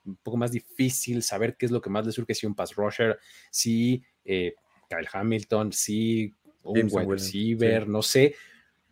[0.05, 2.75] un poco más difícil saber qué es lo que más les surge, si un pass
[2.75, 3.19] rusher,
[3.51, 4.55] si eh,
[4.89, 6.33] Kyle Hamilton, si
[6.63, 8.35] un wide receiver, no sé,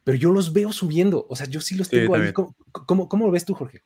[0.04, 2.34] pero yo los veo subiendo, o sea, yo sí los tengo ahí.
[2.34, 3.84] ¿Cómo, cómo, lo ves tú, Jorge?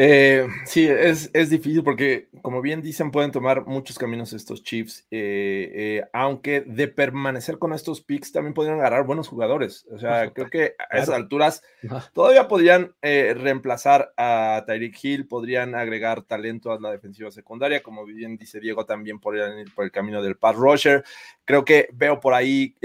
[0.00, 5.04] Eh, sí, es, es, difícil porque, como bien dicen, pueden tomar muchos caminos estos Chiefs,
[5.10, 9.86] eh, eh, aunque de permanecer con estos picks también podrían agarrar buenos jugadores.
[9.90, 11.64] O sea, creo que a esas alturas
[12.12, 18.36] todavía podrían reemplazar a Tyreek Hill, podrían agregar talento a la defensiva secundaria, como bien
[18.36, 21.02] dice Diego, también podrían ir por el camino del pass rusher.
[21.44, 22.76] Creo que veo por ahí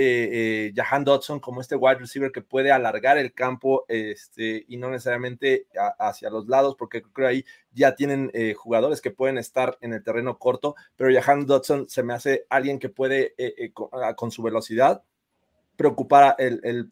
[0.75, 5.67] Jahan Dodson como este wide receiver que puede alargar el campo este, y no necesariamente
[5.99, 10.03] hacia los lados, porque creo ahí ya tienen eh, jugadores que pueden estar en el
[10.03, 14.31] terreno corto, pero Jahan Dodson se me hace alguien que puede, eh, eh, ah, con,
[14.31, 15.03] su velocidad,
[15.75, 16.91] preocupar el,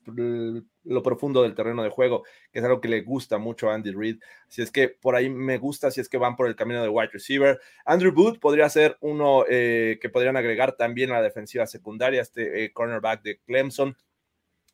[0.84, 3.92] lo profundo del terreno de juego, que es algo que le gusta mucho a Andy
[3.92, 4.20] Reid.
[4.48, 6.90] Si es que por ahí me gusta, si es que van por el camino de
[6.90, 7.60] wide receiver.
[7.86, 13.22] Andrew Booth podría ser uno que podrían agregar también a la defensiva secundaria, este cornerback
[13.22, 13.96] de Clemson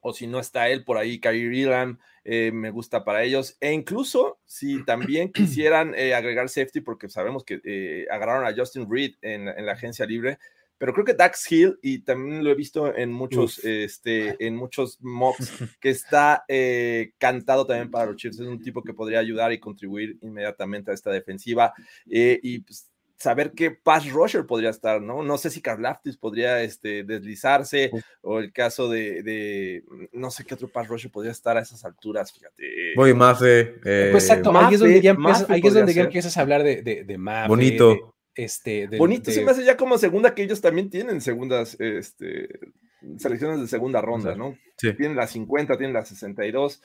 [0.08, 3.58] o si no está él por ahí, Kyrie Elam, eh, me gusta para ellos.
[3.60, 8.89] E incluso si también quisieran eh, agregar safety, porque sabemos que eh, agarraron a Justin
[8.89, 10.39] Reed en, la agencia libre,
[10.78, 14.97] pero creo que Dax Hill, y también lo he visto en muchos, este, en muchos
[15.01, 15.51] mocks,
[15.82, 16.45] que está
[17.18, 18.39] cantado también para los Chiefs.
[18.39, 21.74] Es un tipo que podría ayudar y contribuir inmediatamente a esta defensiva.
[22.05, 25.24] y pues, saber qué pass rusher podría estar, ¿no?
[25.24, 27.91] No sé si Karlaftis podría este, deslizarse
[28.22, 31.84] o el caso de, mm, no sé qué otro pass rusher podría estar a esas
[31.84, 32.93] alturas, fíjate.
[32.95, 33.80] Voy Mafe.
[33.84, 36.63] Eh, pues exacto, ahí es donde ya empiezas, ahí es donde ya empiezas a hablar
[36.63, 37.47] de, de, de Mafe.
[37.47, 38.15] Bonito.
[38.36, 42.47] este, Bonito se me hace ya como segunda que ellos también tienen segundas, este,
[43.18, 44.55] selecciones de segunda ronda, ¿no?
[44.78, 44.93] Sí.
[44.93, 46.84] Tienen las 50, tienen las 62.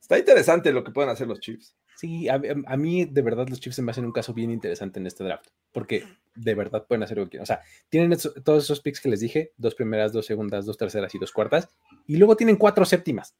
[0.00, 1.76] Está interesante lo que pueden hacer los Chiefs.
[1.98, 2.38] Sí, a,
[2.76, 5.48] mí de verdad los Chiefs se me hacen un caso bien interesante en este draft,
[5.72, 6.04] porque
[6.36, 7.42] de verdad pueden hacer lo que quieran.
[7.42, 11.12] O sea, tienen todos esos picks que les dije, dos primeras, dos segundas, dos terceras
[11.16, 11.68] y dos cuartas,
[12.06, 13.36] y luego tienen cuatro séptimas.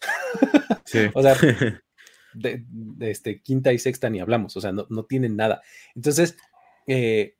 [0.86, 0.98] Sí.
[1.14, 1.34] o sea,
[2.34, 2.64] de,
[3.00, 5.62] este, quinta y sexta ni hablamos, o sea, no, tienen nada.
[5.94, 6.36] Entonces,
[6.86, 7.36] eh,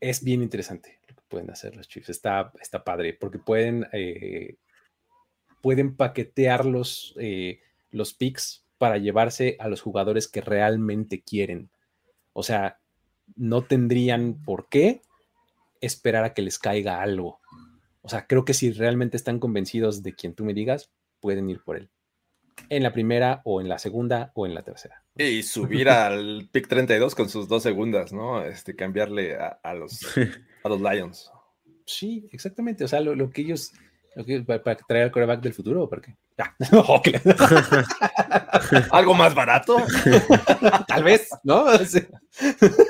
[0.00, 2.10] es bien interesante lo que pueden hacer los Chiefs.
[2.10, 4.56] Está, está padre, porque pueden, eh,
[5.62, 7.60] pueden paquetear los, eh,
[7.90, 11.70] los picks para llevarse a los jugadores que realmente quieren.
[12.32, 12.80] O sea,
[13.36, 15.02] no tendrían por qué
[15.80, 17.38] esperar a que les caiga algo.
[18.00, 21.62] O sea, creo que si realmente están convencidos de quien tú me digas, pueden ir
[21.62, 21.90] por él.
[22.70, 25.04] En la primera o en la segunda o en la tercera.
[25.16, 28.42] Y subir al pick 32 con sus dos segundas, ¿no?
[28.42, 30.00] Este, cambiarle a, los,
[30.64, 31.30] a los Lions.
[31.86, 32.82] Sí, exactamente.
[32.82, 33.74] O sea, lo, que ellos,
[34.46, 36.16] para, traer al coreback del futuro o para qué.
[38.90, 39.76] ¿Algo más barato?
[40.88, 41.66] Tal vez, ¿no?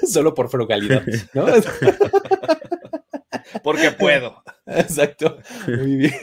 [0.08, 1.04] Solo por frugalidad,
[1.34, 1.46] ¿no?
[3.62, 4.42] Porque puedo.
[4.66, 5.38] Exacto.
[5.66, 6.14] Muy bien.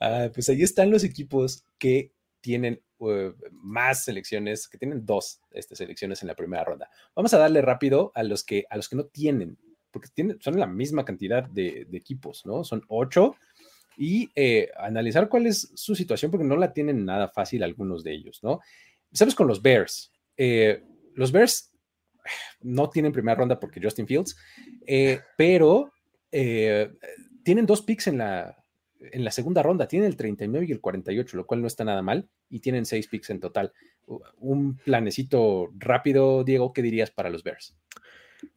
[0.00, 5.78] Ah, pues ahí están los equipos que tienen uh, más selecciones, que tienen dos estas
[5.78, 6.88] selecciones en la primera ronda.
[7.14, 9.58] Vamos a darle rápido a los que, a los que no tienen,
[9.90, 12.62] porque tienen, son la misma cantidad de equipos, ¿no?
[12.62, 13.36] Son ocho
[13.96, 18.12] y eh, analizar cuál es su situación, porque no la tienen nada fácil algunos de
[18.12, 18.60] ellos, ¿no?
[19.12, 20.12] Sabes con los Bears.
[20.36, 20.82] Eh,
[21.14, 21.72] los Bears
[22.60, 24.36] no tienen primera ronda porque Justin Fields,
[24.86, 25.90] eh, pero
[26.30, 28.62] tienen dos picks en la,
[29.00, 29.88] en la segunda ronda.
[29.88, 33.08] Tienen el 39 y el 48, lo cual no está nada mal, y tienen seis
[33.08, 33.72] picks en total.
[34.36, 37.74] Un planecito rápido, Diego, ¿qué dirías para los Bears?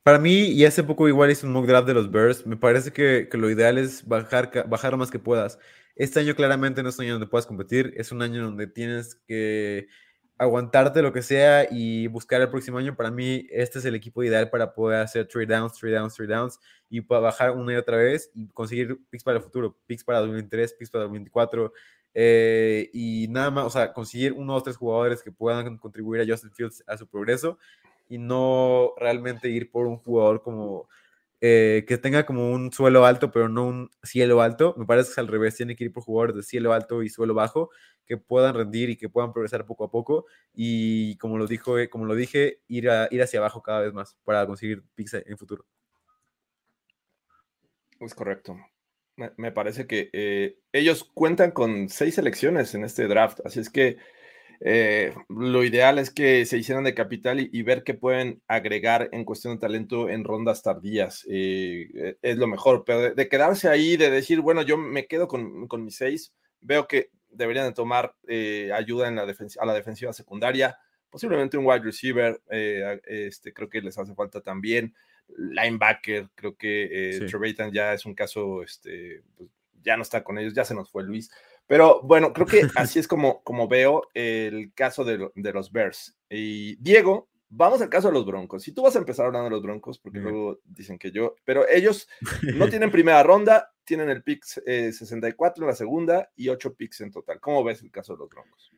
[0.04, 2.92] Para mí, y hace poco igual hice un mock draft de los Bears, me parece
[2.92, 5.60] que, lo ideal es bajar, bajar lo más que puedas.
[5.96, 9.16] Este año claramente no es un año donde puedas competir, es un año donde tienes
[9.28, 9.88] que
[10.38, 14.24] aguantarte lo que sea y buscar el próximo año, para mí este es el equipo
[14.24, 16.60] ideal para poder hacer trade downs, trade downs, trade downs
[16.90, 20.20] y para bajar una y otra vez y conseguir picks para el futuro, picks para
[20.20, 21.74] 2023, picks para 2024
[22.14, 26.26] eh, y nada más, o sea, conseguir uno o tres jugadores que puedan contribuir a
[26.26, 27.60] Justin Fields a su progreso
[28.10, 30.90] y no realmente ir por un jugador como
[31.42, 34.76] eh, que tenga como un suelo alto, pero no un cielo alto.
[34.78, 37.10] Me parece que es al revés, tiene que ir por jugadores de cielo alto y
[37.10, 37.70] suelo bajo,
[38.06, 40.26] que puedan rendir y que puedan progresar poco a poco.
[40.54, 44.18] Y como lo, dijo, eh, como lo dije, ir, ir hacia abajo cada vez más
[44.26, 45.66] para conseguir picks en futuro.
[48.00, 48.58] Es correcto.
[49.36, 53.98] Me, parece que eh, ellos cuentan con seis selecciones en este draft, así es que
[54.62, 59.24] eh, lo ideal es que se hicieran de capital y, ver qué pueden agregar en
[59.24, 61.26] cuestión de talento en rondas tardías.
[61.30, 65.28] Eh, eh, es lo mejor, pero de, quedarse ahí, de decir, bueno, yo me quedo
[65.28, 68.16] con, con mis seis, veo que deberían de tomar
[68.74, 70.78] ayuda en la a la defensiva secundaria,
[71.10, 74.94] posiblemente un wide receiver, este, creo que les hace falta también.
[75.38, 77.72] Linebacker, creo que sí.
[77.72, 79.48] ya es un caso, este, pues,
[79.84, 81.30] ya no está con ellos, ya se nos fue Luis.
[81.70, 86.18] Pero bueno, creo que así es como, como veo el caso de, de, los Bears.
[86.28, 88.64] Y Diego, vamos al caso de los Broncos.
[88.64, 91.70] Si tú vas a empezar hablando de los Broncos, porque luego dicen que yo, pero
[91.70, 92.10] ellos
[92.56, 97.12] no tienen primera ronda, tienen el pick 64 en la segunda y 8 picks en
[97.12, 97.40] total.
[97.40, 98.72] ¿Cómo ves el caso de los Broncos?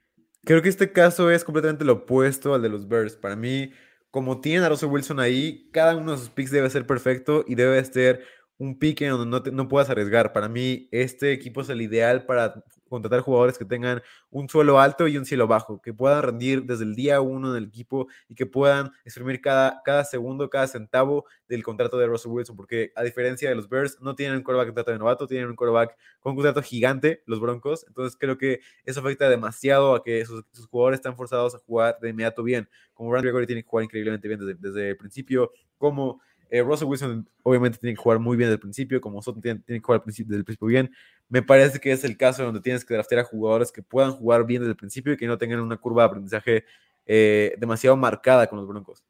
[0.43, 3.15] Creo que este caso es completamente lo opuesto al de los Bears.
[3.15, 3.71] Para mí,
[4.09, 7.55] como tienen a Russell Wilson ahí, cada uno de sus picks debe ser perfecto y
[7.55, 8.25] debe ser
[8.57, 10.33] un pick en donde no, no puedas arriesgar.
[10.33, 15.07] Para mí, este equipo es el ideal para contratar jugadores que tengan un suelo alto
[15.07, 18.35] y un cielo bajo, que puedan rendir desde el día uno en el equipo y
[18.35, 23.03] que puedan exprimir cada, cada segundo, cada centavo del contrato de Russell Wilson, porque a
[23.03, 26.31] diferencia de los Bears, no tienen un quarterback contrato de novato, tienen un quarterback con
[26.31, 30.99] un contrato gigante, los Broncos, entonces creo que eso afecta demasiado a que sus, jugadores
[30.99, 34.39] están forzados a jugar de inmediato bien, como Brandon Gregory tiene que jugar increíblemente bien
[34.39, 36.21] desde, desde el principio, como
[36.51, 39.63] eh, Russell Wilson obviamente tiene que jugar muy bien desde el principio, como Soto tiene,
[39.65, 40.91] que jugar desde el principio bien.
[41.29, 44.45] Me parece que es el caso donde tienes que draftear a jugadores que puedan jugar
[44.45, 46.65] bien desde el principio y que no tengan una curva de aprendizaje
[47.05, 49.01] eh, demasiado marcada con los Broncos.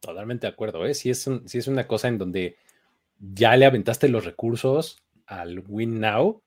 [0.00, 0.92] Totalmente de acuerdo, ¿eh?
[0.92, 2.56] Si es, es una cosa en donde
[3.18, 6.42] ya le aventaste los recursos al win now,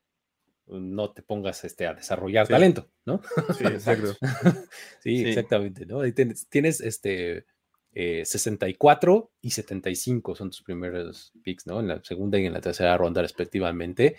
[0.68, 3.20] no te pongas este, a desarrollar talento, ¿no?
[3.58, 4.16] Sí, exacto.
[5.02, 6.02] sí, exactamente, ¿no?
[6.02, 7.46] Ahí tienes, tienes este,
[7.94, 11.80] 64 eh, y 75 son tus primeros picks, ¿no?
[11.80, 14.16] En la segunda y en la tercera ronda respectivamente.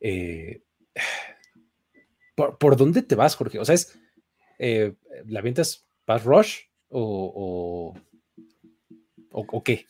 [0.00, 0.62] Eh,
[2.34, 3.58] ¿por, dónde te vas, Jorge?
[3.58, 3.98] O sea, es,
[4.58, 4.94] eh,
[5.26, 7.94] ¿la ventas pass rush o,
[9.32, 9.86] o, qué?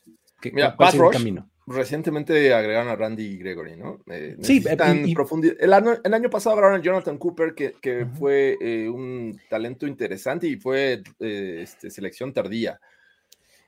[0.53, 1.51] Mira, pass rush, camino?
[1.67, 4.03] recientemente agregaron a Randy Gregory, ¿no?
[4.41, 8.57] sí, y, el, año, el, año, pasado agregaron a Jonathan Cooper, que, que fue
[8.89, 12.81] un talento interesante y fue este, selección tardía.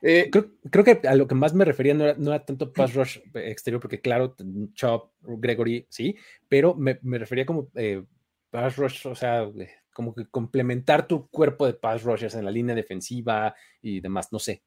[0.05, 3.79] Eh, creo, que a lo que más me refería no era, tanto pass rush exterior,
[3.81, 4.35] porque claro,
[4.73, 6.17] Chop, Gregory, sí,
[6.49, 8.03] pero me, refería como eh,
[8.49, 12.51] pass rush, o sea, eh, como que complementar tu cuerpo de pass rushers en la
[12.51, 14.61] línea defensiva y demás, no sé.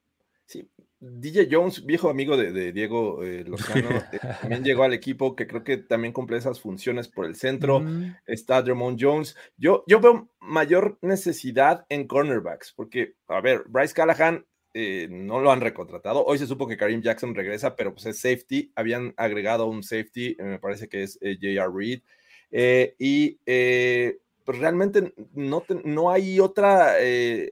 [0.47, 0.67] Sí,
[1.01, 3.89] DJ Jones, viejo amigo de, Diego Lozano,
[4.41, 7.81] también llegó al equipo que creo que también cumple esas funciones por el centro.
[7.81, 8.17] Mm.
[8.27, 9.37] Está Drummond Jones.
[9.59, 14.47] Yo, yo veo mayor necesidad en cornerbacks, porque, a ver, Bryce Callahan
[14.79, 16.23] eh, no lo han recontratado.
[16.27, 18.73] Hoy se supo que Karim Jackson regresa, pero pues es safety.
[18.77, 21.71] Habían agregado un safety, eh, me parece que es eh, J.R.
[21.75, 22.03] Reed.
[22.99, 23.39] y
[24.45, 26.95] pues realmente no, no hay otra,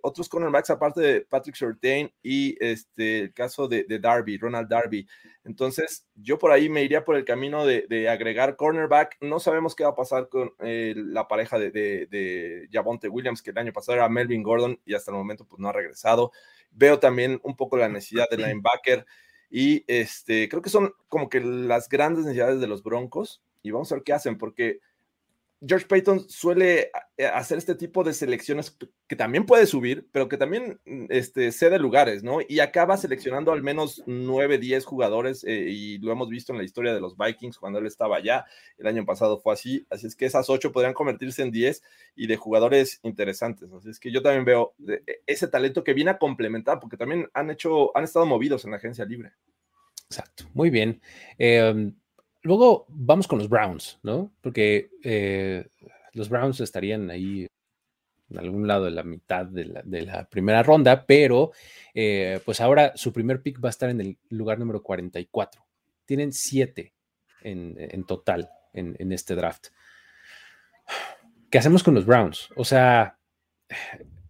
[0.02, 5.06] otros cornerbacks aparte de Patrick Surtain y este, el caso de, Darby, Ronald Darby.
[5.44, 9.16] Entonces, yo por ahí me iría por el camino de, agregar cornerback.
[9.22, 13.58] No sabemos qué va a pasar con la pareja de, de, Javonte Williams, que el
[13.58, 16.30] año pasado era Melvin Gordon y hasta el momento pues no ha regresado.
[16.74, 19.06] Veo también un poco la necesidad del linebacker
[19.50, 23.90] y este, creo que son como que las grandes necesidades de los Broncos y vamos
[23.90, 24.80] a ver qué hacen porque
[25.66, 30.36] George Payton suele eh, hacer este tipo de selecciones que también puede subir, pero que
[30.36, 32.38] también mm, este, cede lugares, ¿no?
[32.46, 36.64] Y acaba seleccionando al menos 9, 10 jugadores, eh, y lo hemos visto en la
[36.64, 38.44] historia de los Vikings cuando él estaba allá.
[38.78, 41.82] El año pasado fue así, así es que esas 8 podrían convertirse en 10
[42.16, 43.72] y de jugadores interesantes.
[43.72, 47.28] Así es que yo también veo e, ese talento que viene a complementar, porque también
[47.32, 49.32] han hecho, han estado movidos en la agencia libre.
[50.10, 51.00] Exacto, muy bien.
[51.38, 51.92] Eh,
[52.44, 54.30] Luego vamos con los Browns, ¿no?
[54.42, 55.66] Porque eh,
[56.12, 57.46] los Browns estarían ahí
[58.28, 59.64] en algún lado de la mitad de
[60.02, 61.52] la, primera ronda, pero
[61.94, 65.64] eh, pues ahora su primer pick va a estar en el lugar número 44.
[66.04, 66.92] Tienen siete
[67.40, 69.68] en, total en, este draft.
[71.48, 72.50] ¿Qué hacemos con los Browns?
[72.56, 73.18] O sea,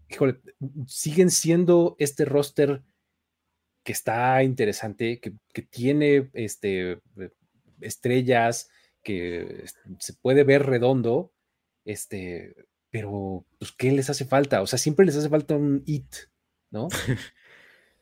[0.09, 0.39] híjole,
[0.87, 2.81] siguen siendo este roster
[3.83, 7.01] que está interesante, que tiene este,
[7.81, 8.71] estrellas,
[9.03, 9.65] que
[9.99, 11.33] se puede ver redondo,
[11.85, 12.55] este,
[12.91, 14.63] pero pues, ¿qué les hace falta?
[14.63, 16.15] O sea, siempre les hace falta un it,
[16.71, 16.89] ¿no?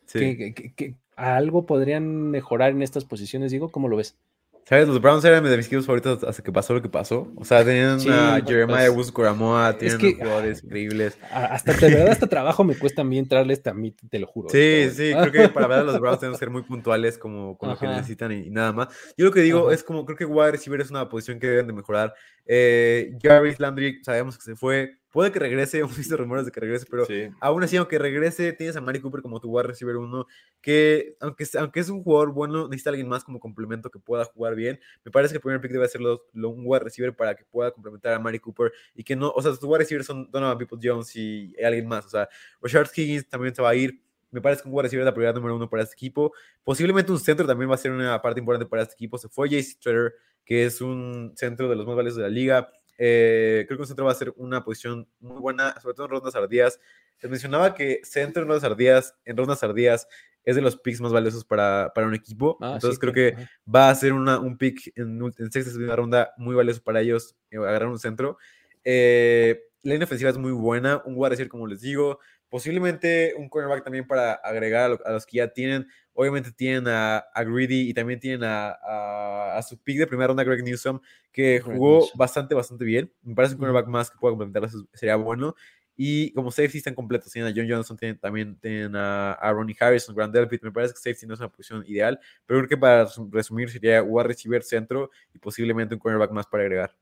[0.06, 0.36] Sí.
[0.36, 4.18] Que, que- que algo podrían mejorar en estas posiciones, digo, ¿cómo lo ves?
[4.64, 4.86] ¿Sabes?
[4.86, 7.32] Los Browns eran de mis equipos favoritos hasta que pasó lo que pasó.
[7.36, 11.18] O sea, tenían Sí, a pues, Jeremiah pues, Woods Coramoa, es tienen que- jugadores increíbles.
[11.32, 14.48] Hasta de verdad, hasta trabajo me cuesta a mí entrarle a mí, te lo juro.
[14.50, 17.58] Sí, sí, creo que para ver a los Browns tenemos que ser muy puntuales como
[17.58, 17.96] con lo que Ajá.
[17.96, 18.88] necesitan y, y nada más.
[19.16, 19.74] Yo lo que digo Ajá.
[19.74, 22.14] es como, creo que wide receiver es una posición que deben de mejorar.
[22.46, 26.58] Eh, Jarvis Landry, sabemos que se fue, puede que regrese, hemos visto rumores de que
[26.60, 27.28] regrese, pero Sí.
[27.40, 30.26] aún así, aunque regrese, tienes a Mari Cooper como tu wide receiver uno,
[30.60, 34.54] que aunque, aunque es un jugador bueno, necesita alguien más como complemento que pueda jugar
[34.56, 34.80] bien.
[35.04, 37.44] Me parece que el primer pick debe ser lo- lo- un wide receiver para que
[37.44, 40.58] pueda complementar a Mari Cooper y que no, o sea, tus wide receivers son Donovan
[40.58, 42.28] People Jones y alguien más, o sea,
[42.60, 44.02] Rashard Higgins también se va a ir.
[44.30, 46.32] Me parece que un wide receiver es la prioridad número uno para este equipo.
[46.64, 49.18] Posiblemente un centro también va a ser una parte importante para este equipo.
[49.18, 52.72] Se fue JC Treader, que es un centro de los más valiosos de la liga.
[52.98, 56.12] Eh, creo que un centro va a ser una posición muy buena, sobre todo en
[56.12, 56.78] rondas tardías.
[57.20, 60.08] Les mencionaba que centro en rondas tardías, en rondas tardías
[60.44, 62.58] es de los picks más valiosos para, para un equipo.
[62.60, 65.70] Ah, Entonces sí, creo claro, que va a ser una, un pick en, en sexta
[65.70, 68.38] y segunda ronda muy valioso para ellos eh, agarrar un centro.
[68.84, 72.18] Eh, la línea ofensiva es muy buena, un receiver como les digo,
[72.52, 75.88] posiblemente un cornerback también para agregar a, lo- a los que ya tienen.
[76.12, 80.26] Obviamente tienen a, a Greedy y también tienen a, a- a su pick de primera
[80.28, 81.00] ronda, Greg Newsom,
[81.32, 83.10] que jugó bastante, bastante bien.
[83.22, 85.54] Me parece un cornerback más que pueda complementar sería bueno.
[85.96, 89.76] Y como safety están completos, tienen a John Johnson, tienen, también tienen a, a Ronnie
[89.78, 90.62] Harrison, Grant Delpit.
[90.62, 93.70] Me parece que safety no es una posición ideal, pero creo que para resum- resumir
[93.70, 96.94] sería wide receiver centro y posiblemente un cornerback más para agregar.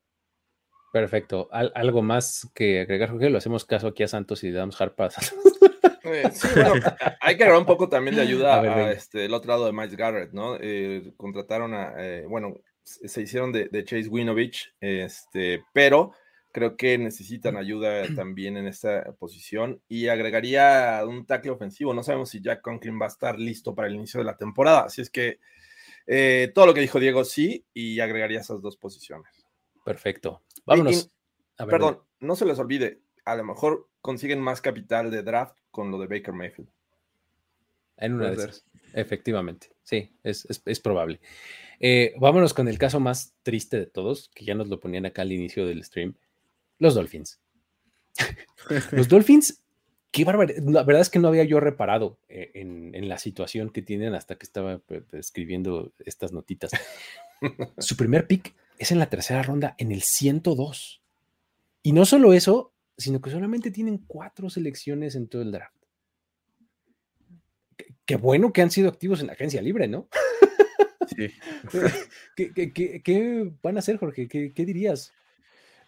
[0.91, 1.47] Perfecto.
[1.51, 5.15] Al- algo más que agregar, Jorge, lo hacemos caso aquí a Santos y damos harpas.
[6.03, 6.73] Eh, sí, bueno,
[7.21, 9.71] hay que agarrar un poco también de ayuda A ver, este, el otro lado de
[9.71, 10.57] Miles Garrett, ¿no?
[10.59, 16.11] Eh, contrataron a, eh, bueno, se se hicieron de, de Chase Winovich, este, pero
[16.51, 21.93] creo que necesitan ayuda también en esta posición y agregaría un tackle ofensivo.
[21.93, 24.81] No sabemos si Jack Conklin va a estar listo para el inicio de la temporada,
[24.85, 25.39] así es que
[26.07, 29.45] eh, todo lo que dijo Diego sí y agregaría esas dos posiciones.
[29.85, 30.41] Perfecto.
[30.65, 31.05] Vámonos.
[31.05, 31.11] y-
[31.57, 35.57] A ver, perdón, no se les olvide, a lo mejor consiguen más capital de draft
[35.71, 36.69] con lo de Baker Mayfield.
[37.97, 38.65] En una de esas.
[38.93, 39.71] Efectivamente.
[39.83, 41.19] Sí, es, es- es probable.
[41.79, 45.21] Eh, vámonos con el caso más triste de todos, que ya nos lo ponían acá
[45.23, 46.15] al inicio del stream.
[46.79, 47.39] Los Dolphins.
[48.91, 49.63] Los Dolphins,
[50.11, 50.61] qué barbaridad.
[50.63, 54.13] La verdad es que no había yo reparado eh, en, en la situación que tienen
[54.15, 56.71] hasta que estaba pues, escribiendo estas notitas.
[57.77, 61.01] Su primer pick es en la tercera ronda, en el 102.
[61.83, 65.75] Y no solo eso, sino que solamente tienen cuatro selecciones en todo el draft.
[68.05, 70.07] Qué- bueno que han sido activos en la agencia libre, ¿no?
[71.15, 71.29] Sí.
[72.35, 74.27] ¿Qué, qué- qué- qué van a hacer, Jorge?
[74.27, 75.11] ¿Qué, qué dirías?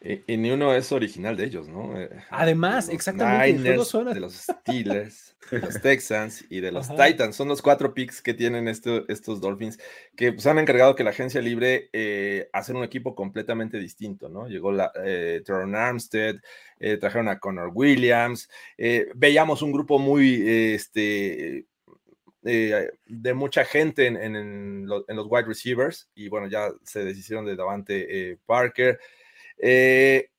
[0.06, 1.98] Y, y ni uno es original de ellos, ¿no?
[1.98, 6.74] Eh, Además, los exactamente, Niners, todos son- de los Steelers, de los Texans y de
[6.74, 7.06] los Ajá.
[7.06, 7.38] Titans.
[7.38, 9.80] Son los cuatro picks que tienen este- estos Dolphins
[10.18, 14.50] que pues, han encargado que la agencia libre eh, hacer un equipo completamente distinto, ¿no?
[14.50, 16.36] Llegó la, eh, Teron Armstead,
[16.80, 21.66] eh, trajeron a Connor Williams, eh, veíamos un grupo muy, eh, este,
[22.44, 26.68] eh, de mucha gente en, en- en lo- en los wide receivers y bueno, ya
[26.84, 29.00] se deshicieron de Davante eh, Parker.
[29.58, 30.30] Eh,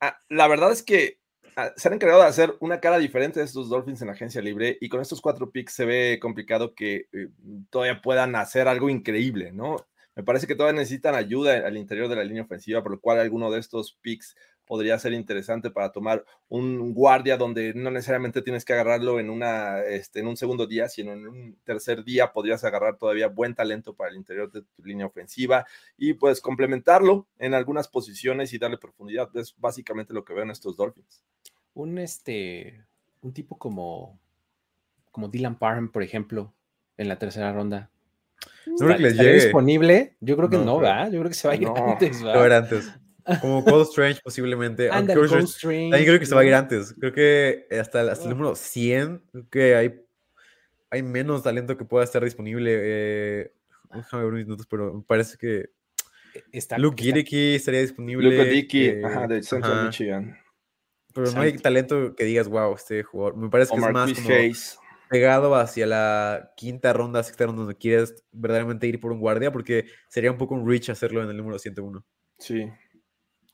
[0.00, 1.18] ah, la verdad es que
[1.56, 4.78] ah, se han encargado de hacer una cara diferente de estos Dolphins en agencia libre
[4.80, 7.28] y con estos cuatro picks se ve complicado que eh,
[7.70, 9.76] todavía puedan hacer algo increíble, ¿no?
[10.14, 13.18] Me parece que todavía necesitan ayuda al interior de la línea ofensiva, por lo cual
[13.18, 14.36] alguno de estos picks
[14.72, 19.82] podría ser interesante para tomar un guardia donde no necesariamente tienes que agarrarlo en, una,
[19.82, 23.92] este, en un segundo día, sino en un tercer día podrías agarrar todavía buen talento
[23.94, 25.66] para el interior de tu línea ofensiva
[25.98, 29.28] y pues complementarlo en algunas posiciones y darle profundidad.
[29.36, 31.22] Es básicamente lo que veo en estos Dolphins.
[31.74, 32.82] Un este,
[33.20, 34.18] un tipo como,
[35.10, 36.54] como Dylan Parham, por ejemplo,
[36.96, 37.90] en la tercera ronda.
[38.64, 39.44] No creo que les ¿Estará llegue.
[39.44, 40.16] disponible?
[40.20, 40.78] Yo creo que No no.
[40.78, 41.12] ¿verdad?
[41.12, 42.46] Yo creo que se va a ir No, antes, ¿verdad?
[42.46, 42.90] era antes.
[43.40, 44.88] Como Cold Strange posiblemente.
[44.90, 46.94] aunque Cold Cold Strange- Strange, También creo que se va a ir antes.
[46.98, 48.34] Creo que hasta, el- hasta el Ah.
[48.34, 50.00] número 100, creo que hay,
[50.90, 52.70] hay menos talento que pueda estar disponible.
[52.74, 53.52] Eh,
[53.94, 55.70] déjame ver mis notas, pero me parece que
[56.50, 58.30] Está, Luke Giddicky estaría disponible.
[58.36, 60.38] Luke Dickey, eh, ajá, de Central ajá, Michigan.
[61.14, 63.36] Pero no hay talento que digas, wow, este jugador.
[63.36, 64.78] Me parece que Omar es más como Hayes.
[65.10, 69.84] pegado hacia la quinta ronda, sexta ronda, donde quieres verdaderamente ir por un guardia, porque
[70.08, 72.02] sería un poco un reach hacerlo en el número 101.
[72.38, 72.66] Sí.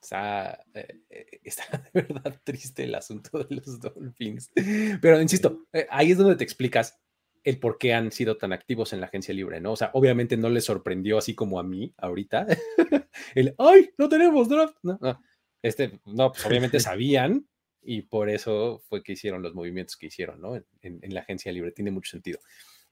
[0.01, 4.51] Está, eh, eh, está de verdad triste el asunto de los Dolphins.
[5.01, 6.99] Pero insisto, eh, ahí es donde te explicas
[7.45, 9.73] el por qué han sido tan activos en la agencia libre, ¿no?
[9.73, 12.47] O sea, obviamente no les sorprendió así como a mí ahorita.
[13.35, 14.77] el, ¡ay, no tenemos draft!
[14.83, 15.21] No, no.
[15.63, 17.49] Este, no, pues obviamente sabían
[17.83, 20.57] y por eso fue que hicieron los movimientos que hicieron, ¿no?
[20.57, 22.39] En, en la agencia libre, tiene mucho sentido.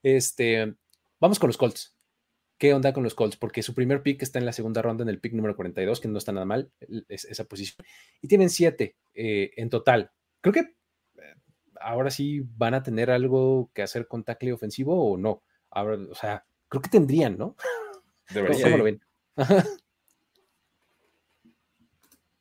[0.02, 0.74] Este,
[1.20, 1.95] vamos con los Colts.
[2.58, 3.36] ¿Qué onda con los Colts?
[3.36, 6.08] Porque su primer pick está en la segunda ronda, en el pick número 42, que
[6.08, 6.70] no está nada mal,
[7.08, 7.86] es, esa posición.
[8.22, 10.10] Y tienen siete eh, en total.
[10.40, 11.34] Creo que eh,
[11.80, 15.42] ahora sí van a tener algo que hacer con tackle ofensivo o no.
[15.70, 17.56] Ahora, o sea, creo que tendrían, ¿no?
[18.34, 18.64] Debería.
[18.64, 19.00] ¿Cómo lo ven?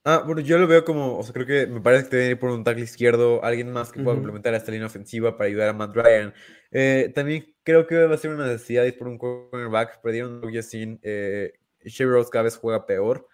[0.08, 2.40] Ah, bueno, yo lo veo como, o sea, creo que me parece que debe ir
[2.40, 4.18] por un tackle izquierdo, alguien más que pueda Ujú.
[4.18, 6.32] complementar a esta línea ofensiva para ayudar a Matt Ryan.
[6.72, 10.02] Eh, también creo que va a ser una necesidad ir por un cornerback.
[10.02, 11.54] Perdieron a Yacine, eh,
[11.86, 13.28] Sherry Rose cada vez juega peor.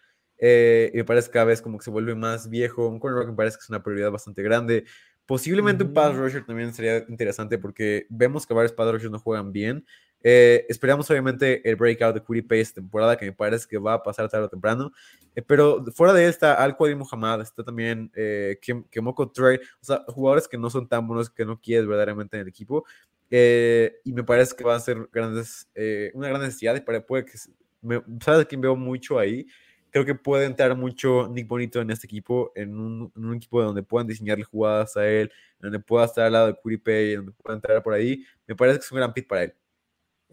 [0.43, 2.87] eh, y me parece que cada vez como que se vuelve más viejo.
[2.87, 4.85] Un cornerback me parece que es una prioridad bastante grande.
[5.25, 9.51] Posiblemente un pass rusher también sería interesante porque vemos que varios pass rushers no juegan
[9.51, 9.85] bien.
[10.23, 14.03] Eh, esperamos obviamente el breakout de Curry Pace temporada que me parece que va a
[14.03, 14.91] pasar tarde o temprano.
[15.35, 18.59] Eh, pero fuera de él está Al Qadim Muhammad, está también eh,
[18.89, 22.41] Kemoko Trey, o sea, jugadores que no son tan buenos que no quieres verdaderamente en
[22.43, 22.85] el equipo.
[23.29, 26.75] Eh, y me parece que va a ser grandes, eh, una gran necesidad.
[26.75, 27.33] Y para, puede que,
[27.81, 29.47] me- ¿Sabes quién veo mucho ahí?
[29.89, 33.61] Creo que puede entrar mucho Nick Bonito en este equipo, en un, en un equipo
[33.61, 37.31] donde puedan diseñarle jugadas a él, donde pueda estar al lado de Curry Pay, donde
[37.33, 38.23] pueda entrar por ahí.
[38.47, 39.53] Me parece que es un gran pick para él.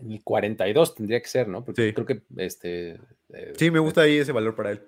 [0.01, 1.65] En el 42 tendría que ser, ¿no?
[1.65, 1.93] Porque Sí.
[1.93, 3.01] creo que este.
[3.33, 4.81] eh, Sí, me gusta ahí ese valor para él.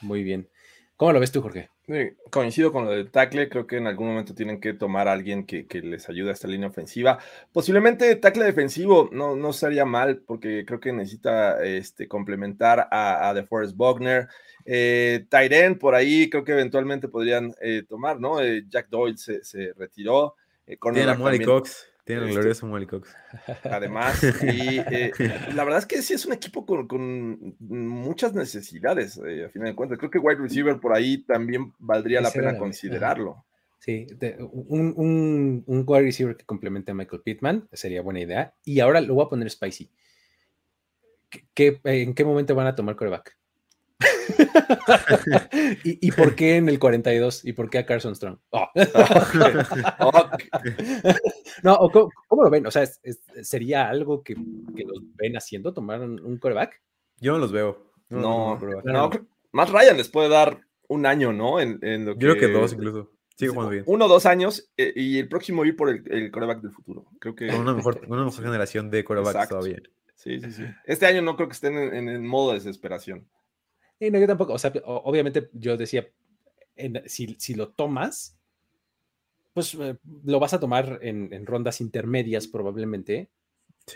[0.00, 0.48] Muy bien.
[0.96, 1.70] ¿Cómo lo ves tú, Jorge?
[1.86, 5.12] Sí, coincido con lo del tackle, creo que en algún momento tienen que tomar a
[5.12, 7.18] alguien que, que les ayude a esta línea ofensiva.
[7.52, 13.34] Posiblemente tackle defensivo no, no sería mal, porque creo que necesita este, complementar a, a
[13.34, 14.26] DeForest Buckner.
[14.64, 18.40] Eh, Tyren por ahí creo que eventualmente podrían eh, tomar, ¿no?
[18.42, 20.34] Eh, Jack Doyle se, se retiró.
[20.66, 21.86] Eh, Tienen a cornerback Molly también, Cox.
[22.08, 23.14] Tienen al Este- glorioso Molly Cox.
[23.62, 24.20] además.
[24.42, 25.12] Y eh,
[25.54, 29.68] la verdad es que sí es un equipo con, con muchas necesidades, eh, a final
[29.68, 29.98] de cuentas.
[29.98, 33.44] Creo que wide receiver por ahí también valdría la pena la- considerarlo.
[33.78, 38.54] Sí, de- un, un, un wide receiver que complemente a Michael Pittman sería buena idea.
[38.64, 39.88] Y ahora lo voy a poner spicy.
[41.30, 43.36] ¿Qué, qué- en qué momento van a tomar coreback?
[45.84, 47.44] ¿Y, y por qué en el 42?
[47.44, 48.38] ¿Y por qué a Carson Strong?
[48.50, 48.68] Oh.
[51.62, 52.66] No, o ¿cómo, cómo lo ven?
[52.66, 56.80] O sea, ¿es- es- ¿sería algo que, que los ven haciendo, tomar un, coreback?
[57.20, 57.90] Yo no los veo.
[58.10, 61.58] No, no, creo- más Ryan les puede dar un año, ¿no?
[61.60, 63.10] En, en lo Yo creo que dos incluso.
[63.36, 63.84] Sigue sí, jugando bien.
[63.86, 67.06] Uno o dos años eh, y el próximo ir por el, el coreback del futuro.
[67.20, 67.48] Creo que.
[67.48, 69.56] Con una mejor, una mejor generación de corebacks Exacto.
[69.58, 69.78] todavía.
[70.14, 70.64] Sí, sí, sí.
[70.84, 73.28] Este año no creo que estén en, en el modo de desesperación.
[74.00, 74.52] Sí, no, yo tampoco.
[74.54, 76.06] O sea, obviamente yo decía,
[76.76, 78.38] en- si, si lo tomas,
[79.52, 83.30] pues eh, lo vas a tomar en, en rondas intermedias probablemente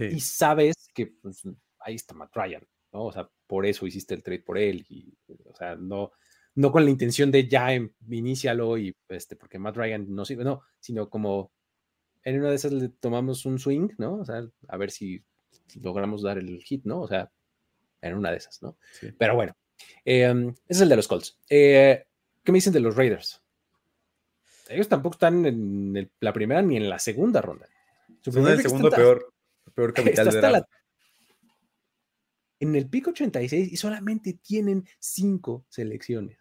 [0.09, 1.43] y sabes que pues,
[1.81, 3.07] ahí está Matt Ryan, ¿no?
[3.07, 5.15] O sea, por eso hiciste el trade por él y,
[5.47, 6.13] o sea, no,
[6.57, 10.45] no con la intención de ya em- inicialo y, este, porque Matt Ryan no sirve,
[10.45, 11.53] no, sino como
[12.25, 14.17] en una de esas le tomamos un swing, ¿no?
[14.21, 15.25] O sea, a ver si
[15.81, 17.03] logramos dar el hit, ¿no?
[17.03, 17.31] O sea,
[18.03, 18.79] en una de esas, ¿no?
[18.93, 19.09] Sí.
[19.19, 19.55] Pero bueno,
[20.05, 21.39] eh, ese es el de los Colts.
[21.49, 22.05] Eh,
[22.43, 23.41] ¿Qué me dicen de los Raiders?
[24.69, 27.67] Ellos tampoco están en el- la primera ni en la segunda ronda.
[28.23, 28.91] Su Son el está segundo
[29.75, 30.67] peor, capital de la-
[32.61, 36.39] en el pico 86 y solamente tienen cinco selecciones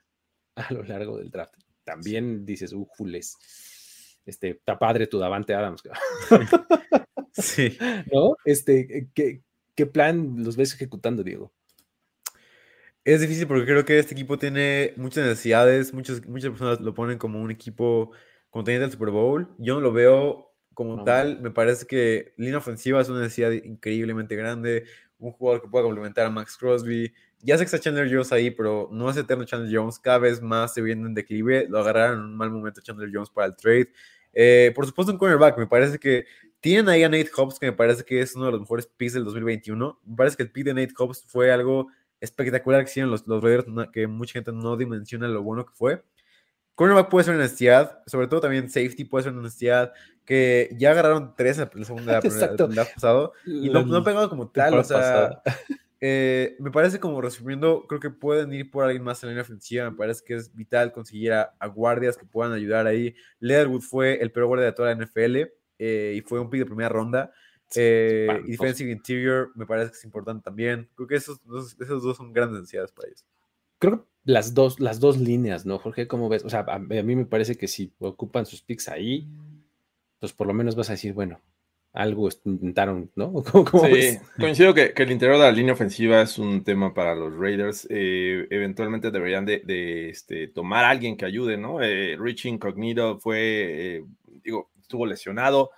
[0.56, 1.56] a lo largo del draft.
[1.84, 3.38] También dices, uh, Jules,
[4.26, 5.82] este, está padre tu Davante Adams,
[7.34, 7.76] Sí.
[8.14, 8.36] ¿no?
[8.46, 9.42] Este, ¿qué,
[9.74, 11.52] ¿qué plan los ves ejecutando, Diego?
[13.04, 15.93] Es difícil porque creo que este equipo tiene muchas necesidades.
[15.93, 18.12] Muchas, muchas personas lo ponen como un equipo
[18.52, 19.47] contendiente al Super Bowl.
[19.58, 21.04] Yo no lo veo como No.
[21.04, 21.41] tal.
[21.41, 24.86] Me parece que línea ofensiva es una necesidad increíblemente grande.
[25.18, 27.12] Un jugador que pueda complementar a Max Crosby.
[27.39, 29.97] Ya sé que está Chandler Jones ahí, pero no es eterno Chandler Jones.
[29.97, 31.66] Cada vez más se viene en declive.
[31.70, 33.92] Lo agarraron en un mal momento Chandler Jones para el trade.
[34.34, 35.58] Eh, por supuesto, un cornerback.
[35.58, 36.26] Me parece que
[36.59, 39.13] tienen ahí a Nate Hobbs, que me parece que es uno de los mejores picks
[39.13, 40.00] del 2021.
[40.05, 41.88] Me parece que el pick de Nate Hobbs fue algo
[42.22, 46.04] espectacular que hicieron los, los Raiders, que mucha gente no dimensiona lo bueno que fue.
[46.76, 49.92] Cornerback puede ser una necesidad, sobre todo también safety puede ser una necesidad,
[50.24, 52.68] que ya agarraron tres en la segunda la Exacto.
[52.68, 55.42] draft pasado y no, no han pegado como tal, o sea,
[56.00, 59.43] eh, me parece como resumiendo, creo que pueden ir por alguien más en la línea
[59.43, 63.14] ofensiva, me parece que es vital conseguir a, a guardias que puedan ayudar ahí.
[63.39, 65.36] Leatherwood fue el peor guardia de toda la NFL
[65.78, 67.32] eh, y fue un pick de primera ronda.
[67.76, 70.89] Eh, y defensive interior me parece que es importante también.
[70.96, 73.26] Creo que esos dos, esos dos son grandes necesidades para ellos.
[73.80, 76.08] creo que las dos, las dos líneas, ¿no, Jorge?
[76.08, 76.43] ¿Cómo ves?
[76.46, 79.28] O sea, a, a mí me parece que si ocupan sus picks ahí,
[80.20, 81.42] pues por lo menos vas a decir, bueno,
[81.93, 83.34] algo intentaron, ¿no?
[83.52, 84.22] ¿Cómo, cómo Sí, ves?
[84.38, 87.88] coincido que, que el interior de la línea ofensiva es un tema para los Raiders.
[87.89, 91.82] Eh, eventualmente deberían de, de, este, tomar a alguien que ayude, ¿no?
[91.82, 94.06] Eh, Rich Incognito fue, eh,
[94.43, 95.72] digo, estuvo lesionado.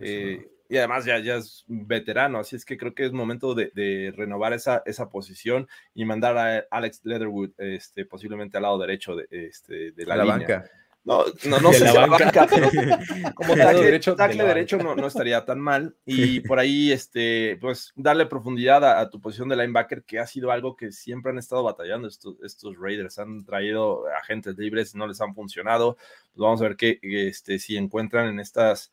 [0.00, 3.70] eh, y además ya, ya es veterano, así es que creo que es momento de,
[3.74, 9.14] de renovar esa, esa posición y mandar a Alex Leatherwood este, posiblemente al lado derecho
[9.16, 10.38] de, este, de la, la línea.
[10.38, 10.70] banca.
[11.04, 12.24] No, no, no De sé la si la banca.
[12.24, 12.70] banca, pero
[13.34, 15.94] como tackle derecho de tackle la derecho no, no estaría tan mal.
[16.06, 20.26] Y por ahí, este, pues, darle profundidad a, a tu posición de linebacker, que ha
[20.26, 23.18] sido algo que siempre han estado batallando estos, estos Raiders.
[23.18, 25.96] Han traído agentes libres, no les han funcionado.
[25.96, 28.90] Pues vamos a ver qué, este, si encuentran en estas,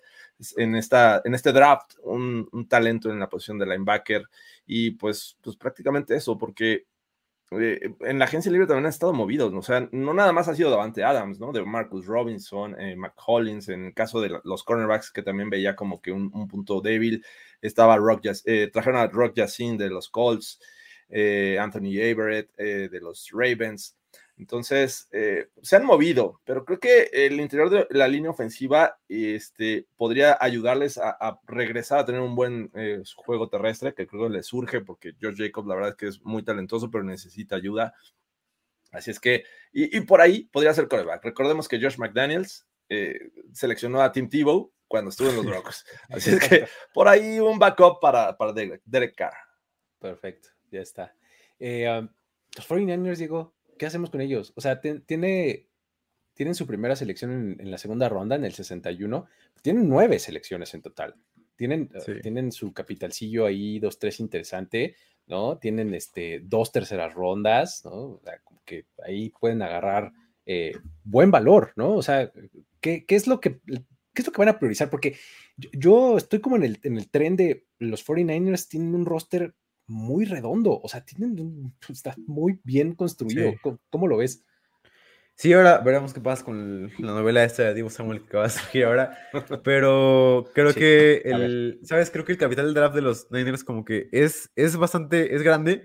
[0.58, 4.24] en esta, en este draft un, un talento en la posición de linebacker.
[4.66, 6.86] Y pues, pues prácticamente eso, porque
[7.52, 9.60] eh, en la agencia libre también han estado movidos, ¿no?
[9.60, 11.52] o sea, no nada más ha sido Davante Adams, ¿no?
[11.52, 16.02] De Marcus Robinson, eh, McCollins, en el caso de los cornerbacks, que también veía como
[16.02, 17.24] que un, un punto débil,
[17.62, 20.60] estaba Rock eh, trajeron a Rock Yacine de los Colts,
[21.10, 23.98] eh, Anthony Averett eh, de los Ravens,
[24.42, 29.86] entonces eh, se han movido, pero creo que el interior de la línea ofensiva este,
[29.96, 34.34] podría ayudarles a, a regresar a tener un buen eh, juego terrestre, que creo que
[34.34, 37.94] les surge, porque George Jacobs la verdad es que es muy talentoso, pero necesita ayuda.
[38.92, 41.24] Así es que, y, y por ahí podría ser coreback.
[41.24, 45.86] Recordemos que Josh McDaniels eh, seleccionó a Tim Tebow cuando estuvo en los Broncos.
[46.10, 49.36] Así es que por ahí un backup para, para Derek, Carr.
[50.00, 51.16] Perfecto, ya está.
[51.60, 52.10] Um,
[52.58, 54.54] los 49ers, Diego, ¿qué hacemos con ellos?
[54.56, 55.68] O sea, tiene,
[56.36, 59.26] tienen su primera selección en, en la segunda ronda, en el 61.
[59.64, 61.16] Tienen nueve selecciones en total.
[61.56, 65.58] Tienen, eh, tienen su capitalcillo ahí, dos, tres interesante, ¿no?
[65.58, 67.92] Tienen este, dos terceras rondas, ¿no?
[67.92, 70.12] O sea, como que ahí pueden agarrar
[70.46, 71.96] eh, buen valor, ¿no?
[71.96, 72.32] O sea,
[72.82, 74.92] ¿qué, qué es lo que, ¿qué es lo que van a priorizar?
[74.92, 75.16] Porque
[75.58, 79.56] yo, yo estoy como en el, en el tren de los 49ers tienen un roster
[79.92, 83.52] muy redondo, o sea, tienen está muy bien construido.
[83.52, 83.58] Sí.
[83.62, 84.44] ¿Cómo, cómo lo ves?
[85.36, 88.50] Sí, ahora veremos qué pasa con la novela esta de Divo Samuel que va a
[88.50, 89.18] surgir ahora.
[89.64, 92.12] Pero creo Sí, que el, ¿sabes?
[92.12, 95.42] Creo que el capital del draft de los Niners como que es, es bastante, es
[95.42, 95.84] grande,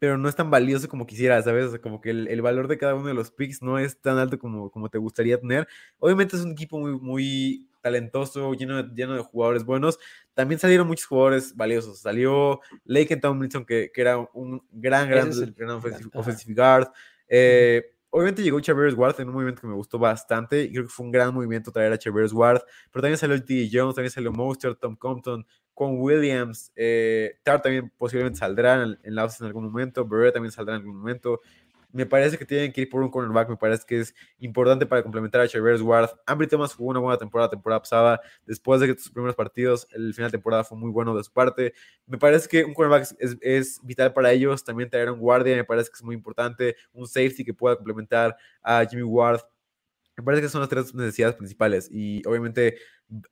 [0.00, 1.66] pero no es tan valioso como quisiera, ¿sabes?
[1.66, 4.00] O sea, como que el, el valor de cada uno de los picks no es
[4.00, 5.68] tan alto como, como te gustaría tener.
[5.98, 9.98] Obviamente es un equipo muy, muy talentoso, lleno de, lleno de jugadores buenos.
[10.34, 12.00] También salieron muchos jugadores valiosos.
[12.00, 15.70] Salió Lake Tomlinson, que, que era un gran, gran, el- gran
[16.14, 16.88] offensive, guard.
[17.28, 20.88] Eh, Obviamente llegó Chavez Ward en un movimiento que me gustó bastante y creo que
[20.88, 23.68] fue un gran movimiento traer a Chavez Ward, pero también salió T.
[23.70, 29.14] Jones, también salió Monster, Tom Compton, con Williams, eh, Tar también posiblemente saldrá en, en
[29.14, 31.42] la en algún momento, Barrett también saldrá en algún momento.
[31.90, 35.02] Me parece que tienen que ir por un cornerback, me parece que es importante para
[35.02, 36.10] complementar a Chavez Ward.
[36.26, 40.12] Ambry Thomas jugó una buena temporada, temporada pasada, después de que sus primeros partidos, el
[40.12, 41.72] final de temporada fue muy bueno de su parte.
[42.06, 45.64] Me parece que un cornerback es, es vital para ellos, también traer un guardia, me
[45.64, 49.40] parece que es muy importante, un safety que pueda complementar a Jimmy Ward.
[50.18, 52.76] Me parece que son las tres necesidades principales y obviamente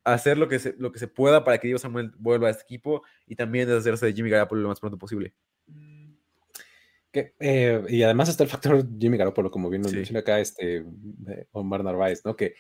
[0.05, 2.63] hacer lo que se, lo que se pueda para que Diego Samuel vuelva a este
[2.63, 5.35] equipo y también deshacerse de Jimmy Garoppolo lo más pronto posible.
[7.17, 9.97] Que, eh, y además está el factor Jimmy Garoppolo, como bien nos Sí.
[9.97, 10.85] menciona acá este
[11.29, 12.37] eh, Omar Narváez, ¿no?
[12.37, 12.55] Que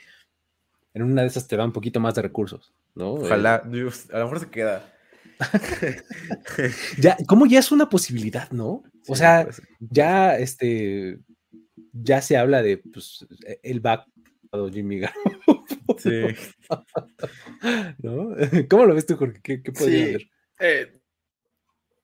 [0.94, 3.18] en una de esas te da un poquito más de recursos, ¿no?
[3.18, 4.94] Eh, Ojalá, Dios, a lo mejor se queda.
[6.98, 8.82] ya, como ya es una posibilidad, ¿no?
[9.08, 9.68] O Sí, sea, puede ser.
[9.80, 11.18] ya este
[11.92, 13.26] ya se habla de pues
[13.62, 14.06] el back
[14.72, 15.64] Jimmy Garoppolo,
[15.98, 16.22] Sí.
[17.98, 18.28] ¿no?
[18.70, 19.38] ¿Cómo lo ves tú, Jorge?
[19.42, 20.14] ¿Qué, qué podría Sí.
[20.14, 20.30] hacer?
[20.60, 21.00] Eh,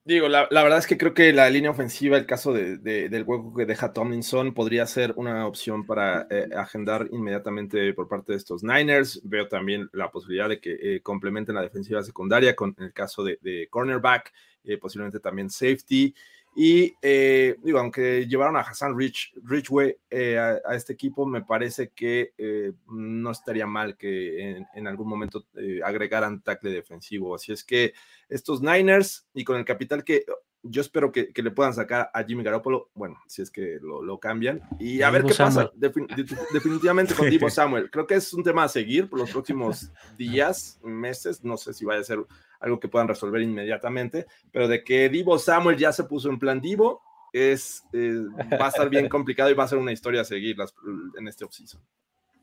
[0.05, 3.23] digo, la, verdad es que creo que la línea ofensiva, el caso de, de- del
[3.23, 8.37] hueco que deja Tomlinson, podría ser una opción para eh, agendar inmediatamente por parte de
[8.37, 9.21] estos Niners.
[9.23, 13.37] Veo también la posibilidad de que eh, complementen la defensiva secundaria con el caso de,
[13.41, 14.33] de cornerback,
[14.65, 16.13] eh, posiblemente también safety.
[16.55, 21.41] Y eh, digo, aunque llevaron a Hassan Rich, Ridgeway eh, a, a este equipo, me
[21.41, 27.33] parece que eh, no estaría mal que en, en algún momento eh, agregaran tackle defensivo.
[27.33, 27.93] Así es que
[28.29, 30.25] estos Niners y con el capital que
[30.65, 34.01] yo espero que, que le puedan sacar a Jimmy Garoppolo, bueno, si es que lo,
[34.01, 35.67] lo cambian, y a ver qué Samuel.
[35.67, 35.77] pasa.
[35.77, 37.91] Defin- de- definitivamente con Divo Samuel.
[37.91, 41.43] Creo que es un tema a seguir por los próximos días, meses.
[41.43, 42.19] No sé si vaya a ser
[42.63, 46.59] algo que puedan resolver inmediatamente, pero de que Divo Samuel ya se puso en plan
[46.61, 48.15] Divo, es, eh,
[48.59, 50.73] va a estar bien complicado y va a ser una historia a seguir las-
[51.19, 51.81] en este offseason.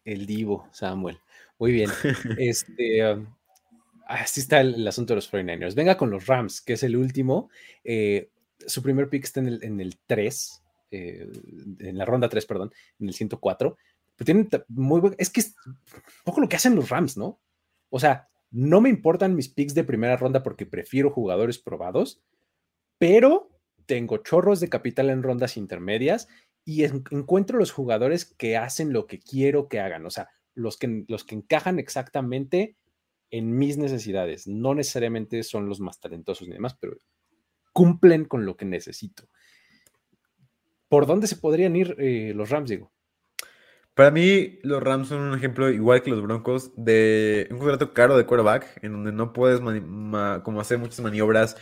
[0.05, 1.19] El Divo, Samuel.
[1.59, 1.91] Muy bien.
[2.39, 3.27] Este, um,
[4.07, 5.75] así está el, el asunto de los 49ers.
[5.75, 7.51] Venga con los Rams, que es el último.
[7.85, 8.31] Eh,
[8.67, 10.63] su primer pick está en el, en el 3.
[10.91, 11.31] eh,
[11.79, 13.77] en la ronda 3, perdón, en el 104.
[14.17, 15.79] Pero tienen muy buen, es que es un
[16.25, 17.39] poco lo que hacen los Rams, ¿no?
[17.91, 22.23] O sea, no me importan mis picks de primera ronda porque prefiero jugadores probados,
[22.99, 23.51] pero
[23.87, 26.29] tengo chorros de capital en rondas intermedias
[26.65, 31.05] y encuentro los jugadores que hacen lo que quiero que hagan, o sea, los que,
[31.09, 32.77] los que encajan exactamente
[33.31, 34.47] en mis necesidades.
[34.47, 36.99] No necesariamente son los más talentosos ni demás, pero
[37.73, 39.29] cumplen con lo que necesito.
[40.89, 42.93] ¿Por dónde se podrían ir eh, los Rams, digo?
[43.95, 48.17] Para mí, los Rams son un ejemplo, igual que los Broncos, de un contrato caro
[48.17, 51.57] de quarterback, en donde no puedes como hacer muchas maniobras.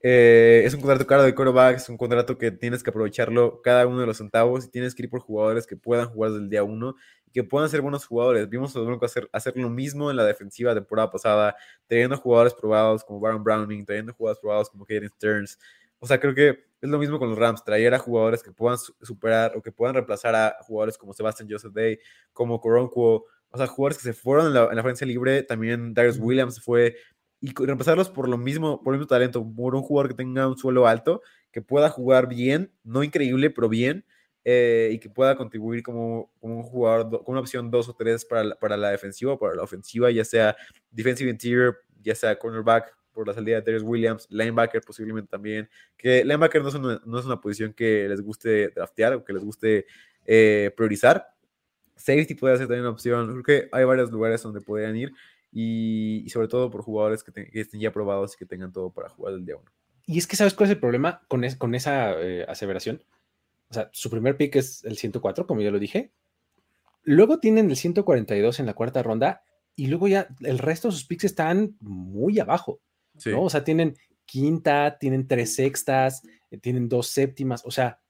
[0.00, 3.86] Eh, es un contrato caro de quarterback, es un contrato que tienes que aprovecharlo cada
[3.86, 6.50] uno de los centavos y tienes que ir por jugadores que puedan jugar desde el
[6.50, 6.94] día uno
[7.34, 8.48] que puedan ser buenos jugadores.
[8.48, 11.56] Vimos a los Broncos hacer, hacer lo mismo en la defensiva temporada pasada,
[11.88, 15.58] teniendo jugadores probados como Baron Browning, teniendo jugadores probados como Kaden Stearns.
[15.98, 18.76] O sea, creo que es lo mismo con los Rams, traer a jugadores que puedan
[18.76, 21.98] superar o que puedan reemplazar a jugadores como Sebastian Joseph Day,
[22.34, 26.18] como Coronquo, o sea, jugadores que se fueron en la, en agencia libre, también Darius
[26.18, 26.96] Williams fue,
[27.40, 30.58] y reemplazarlos por lo mismo, por el mismo talento, por un jugador que tenga un
[30.58, 34.04] suelo alto, que pueda jugar bien, no increíble, pero bien,
[34.44, 38.26] eh, y que pueda contribuir como, como, un jugador, como una opción dos o tres
[38.26, 40.54] para la, para la defensiva o para la ofensiva, ya sea
[40.90, 46.24] defensive interior, ya sea cornerback por la salida de Darius Williams, linebacker posiblemente también, que
[46.24, 49.42] linebacker no es una, no es una posición que les guste draftear o que les
[49.42, 49.86] guste
[50.26, 51.28] eh, priorizar.
[51.96, 53.42] Safety puede ser también una opción.
[53.42, 55.12] Creo que hay varios lugares donde podrían ir
[55.52, 59.34] y, sobre todo por jugadores que, estén ya probados y que tengan todo para jugar
[59.34, 59.70] el día uno.
[60.06, 63.02] Y es que, ¿sabes cuál es el problema con, con esa eh, aseveración?
[63.70, 66.12] O sea, su primer pick es el 104, como ya lo dije.
[67.04, 69.42] Luego tienen el 142 en la cuarta ronda
[69.76, 72.80] y luego ya el resto de sus picks están muy abajo.
[73.26, 73.42] ¿No?
[73.42, 77.62] O sea, tienen quinta, tienen tres sextas, eh, tienen dos séptimas.
[77.64, 78.00] O sea,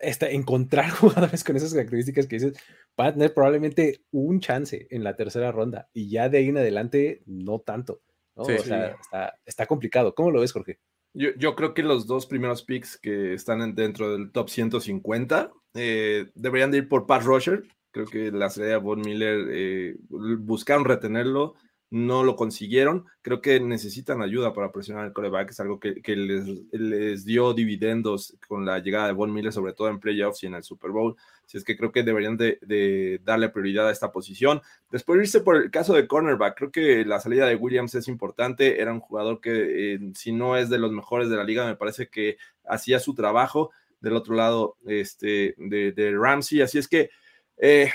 [0.00, 2.58] este, encontrar jugadores con esas características que dices
[2.96, 6.58] van a tener probablemente un chance en la tercera ronda y ya de ahí en
[6.58, 8.00] adelante no tanto.
[8.34, 10.14] o sea, está, está complicado.
[10.14, 10.78] ¿Cómo lo ves, Jorge?
[11.18, 16.70] Yo, creo que los dos primeros picks que están dentro del top 150 eh, deberían
[16.70, 17.62] de ir por Pat Rusher.
[17.90, 21.54] Creo que la salida de Von Miller eh, buscaron retenerlo
[21.90, 23.06] no lo consiguieron.
[23.22, 28.64] Creo que necesitan ayuda para presionar el coreback, es algo que, les, dio dividendos con
[28.66, 31.16] la llegada de Von Miller, sobre todo en playoffs y en el Super Bowl.
[31.44, 34.60] Así es que creo que deberían de, darle prioridad a esta posición.
[34.90, 38.80] Después irse por el caso de cornerback, creo que la salida de Williams es importante.
[38.80, 42.08] Era un jugador que, si no es de los mejores de la liga, me parece
[42.08, 42.36] que
[42.68, 46.62] hacía su trabajo del otro lado este, de, de Ramsey.
[46.62, 47.10] Así es que...
[47.58, 47.90] Eh,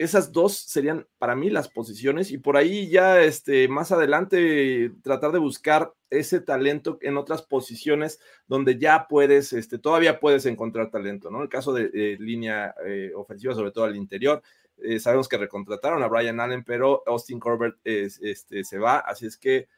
[0.00, 5.30] esas dos serían para mí las posiciones y por ahí ya este, más adelante tratar
[5.30, 11.30] de buscar ese talento en otras posiciones donde ya puedes, este, todavía puedes encontrar talento,
[11.30, 11.42] ¿no?
[11.42, 14.42] El caso de, línea eh, ofensiva, sobre todo al interior,
[14.78, 19.36] eh, sabemos que recontrataron a Brian Allen, pero Austin Corbett este, se va, así es
[19.36, 19.68] que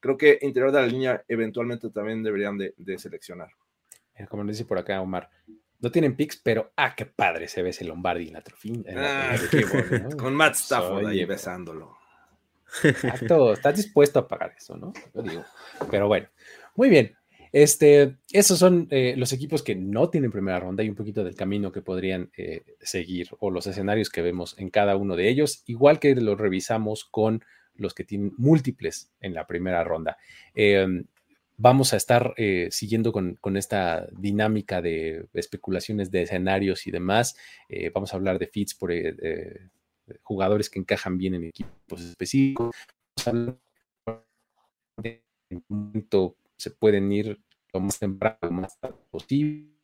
[0.00, 3.50] creo que interior de la línea eventualmente también deberían de, seleccionar.
[4.30, 5.28] Como dice por acá Omar,
[5.80, 8.78] no tienen picks, pero ah, qué padre se ve ese Lombardi en la trofía.
[8.96, 9.36] Ah,
[10.18, 11.96] Con Matt Stafford ahí besándolo.
[12.84, 14.92] Exacto, estás dispuesto a pagar eso, ¿no?
[15.14, 15.44] Yo digo.
[15.90, 16.28] Pero bueno,
[16.74, 17.14] muy bien.
[17.50, 21.34] Este, esos son eh, los equipos que no tienen primera ronda y un poquito del
[21.34, 25.62] camino que podrían eh, seguir o los escenarios que vemos en cada uno de ellos,
[25.66, 27.42] igual que los revisamos con
[27.74, 30.18] los que tienen múltiples en la primera ronda.
[30.54, 30.86] Eh,
[31.58, 37.36] vamos a estar eh, siguiendo con, esta dinámica de especulaciones de escenarios y demás.
[37.68, 39.68] Eh, vamos a hablar de fits por eh,
[40.22, 42.74] jugadores que encajan bien en equipos específicos.
[43.26, 43.58] En
[45.50, 47.38] un momento se pueden ir
[47.72, 48.78] lo más temprano, lo más
[49.10, 49.77] posible.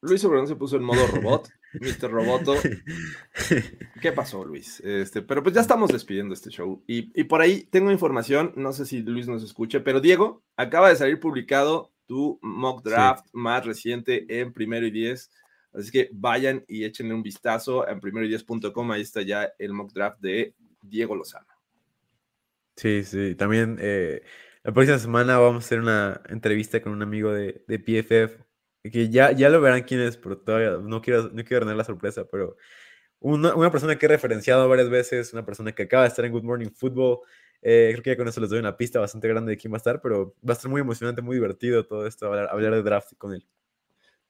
[0.00, 1.48] Luis Obregón se puso en modo robot.
[1.74, 2.10] Mr.
[2.10, 2.54] Roboto.
[4.02, 4.80] ¿Qué pasó, Luis?
[4.80, 6.82] Este, pero pues ya estamos despidiendo este show.
[6.86, 10.96] Y, por ahí tengo información, no sé si Luis nos escuche, pero Diego, acaba de
[10.96, 15.30] salir publicado tu mock draft más reciente en primero y diez.
[15.72, 18.90] Así que vayan y échenle un vistazo en primero y diez.com.
[18.90, 21.46] Ahí está ya el mock draft de Diego Lozano.
[22.76, 23.34] Sí, sí.
[23.34, 24.22] También eh,
[24.62, 28.47] la próxima semana vamos a hacer una entrevista con un amigo de, de PFF
[28.90, 32.26] que ya, ya lo verán quién es, pero todavía no quiero, no quiero la sorpresa,
[32.30, 32.56] pero
[33.20, 36.32] una, una, persona que he referenciado varias veces, una persona que acaba de estar en
[36.32, 37.20] Good Morning Football,
[37.62, 39.76] eh, creo que ya con eso les doy una pista bastante grande de quién va
[39.76, 42.82] a estar, pero va a estar muy emocionante, muy divertido todo esto, hablar, hablar de
[42.82, 43.46] draft con él.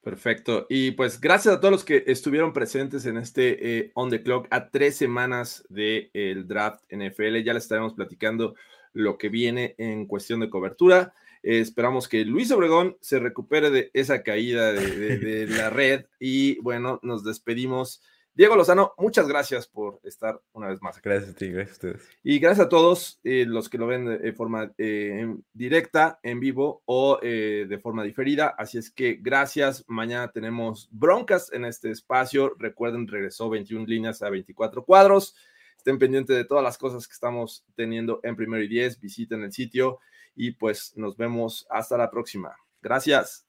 [0.01, 0.65] Perfecto.
[0.69, 4.47] Y pues gracias a todos los que estuvieron presentes en este eh, On the Clock
[4.49, 7.43] a tres semanas del el draft NFL.
[7.43, 8.55] Ya les estaremos platicando
[8.93, 11.13] lo que viene en cuestión de cobertura.
[11.43, 16.59] Eh, esperamos que Luis Obregón se recupere de esa caída de, de la red y
[16.61, 18.01] bueno, nos despedimos.
[18.39, 21.01] Diego Lozano, muchas gracias por estar una vez más.
[21.01, 22.09] Gracias a ti, gracias a ustedes.
[22.23, 26.81] Y gracias a todos eh, los que lo ven de forma eh, directa, en vivo
[26.85, 28.55] o eh, de forma diferida.
[28.57, 29.83] Así es que gracias.
[29.89, 32.55] Mañana tenemos broncas en este espacio.
[32.57, 35.35] Recuerden, regresó 21 líneas a 24 cuadros.
[35.75, 39.01] Estén pendientes de todas las cosas que estamos teniendo en primero y 10.
[39.01, 39.99] Visiten el sitio
[40.39, 42.55] y pues nos vemos hasta la próxima.
[42.81, 43.45] Gracias.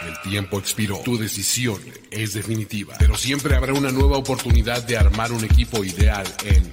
[0.00, 1.02] El tiempo expiró.
[1.04, 1.78] Tu decisión
[2.10, 2.94] es definitiva.
[2.98, 6.72] Pero siempre habrá una nueva oportunidad de armar un equipo ideal en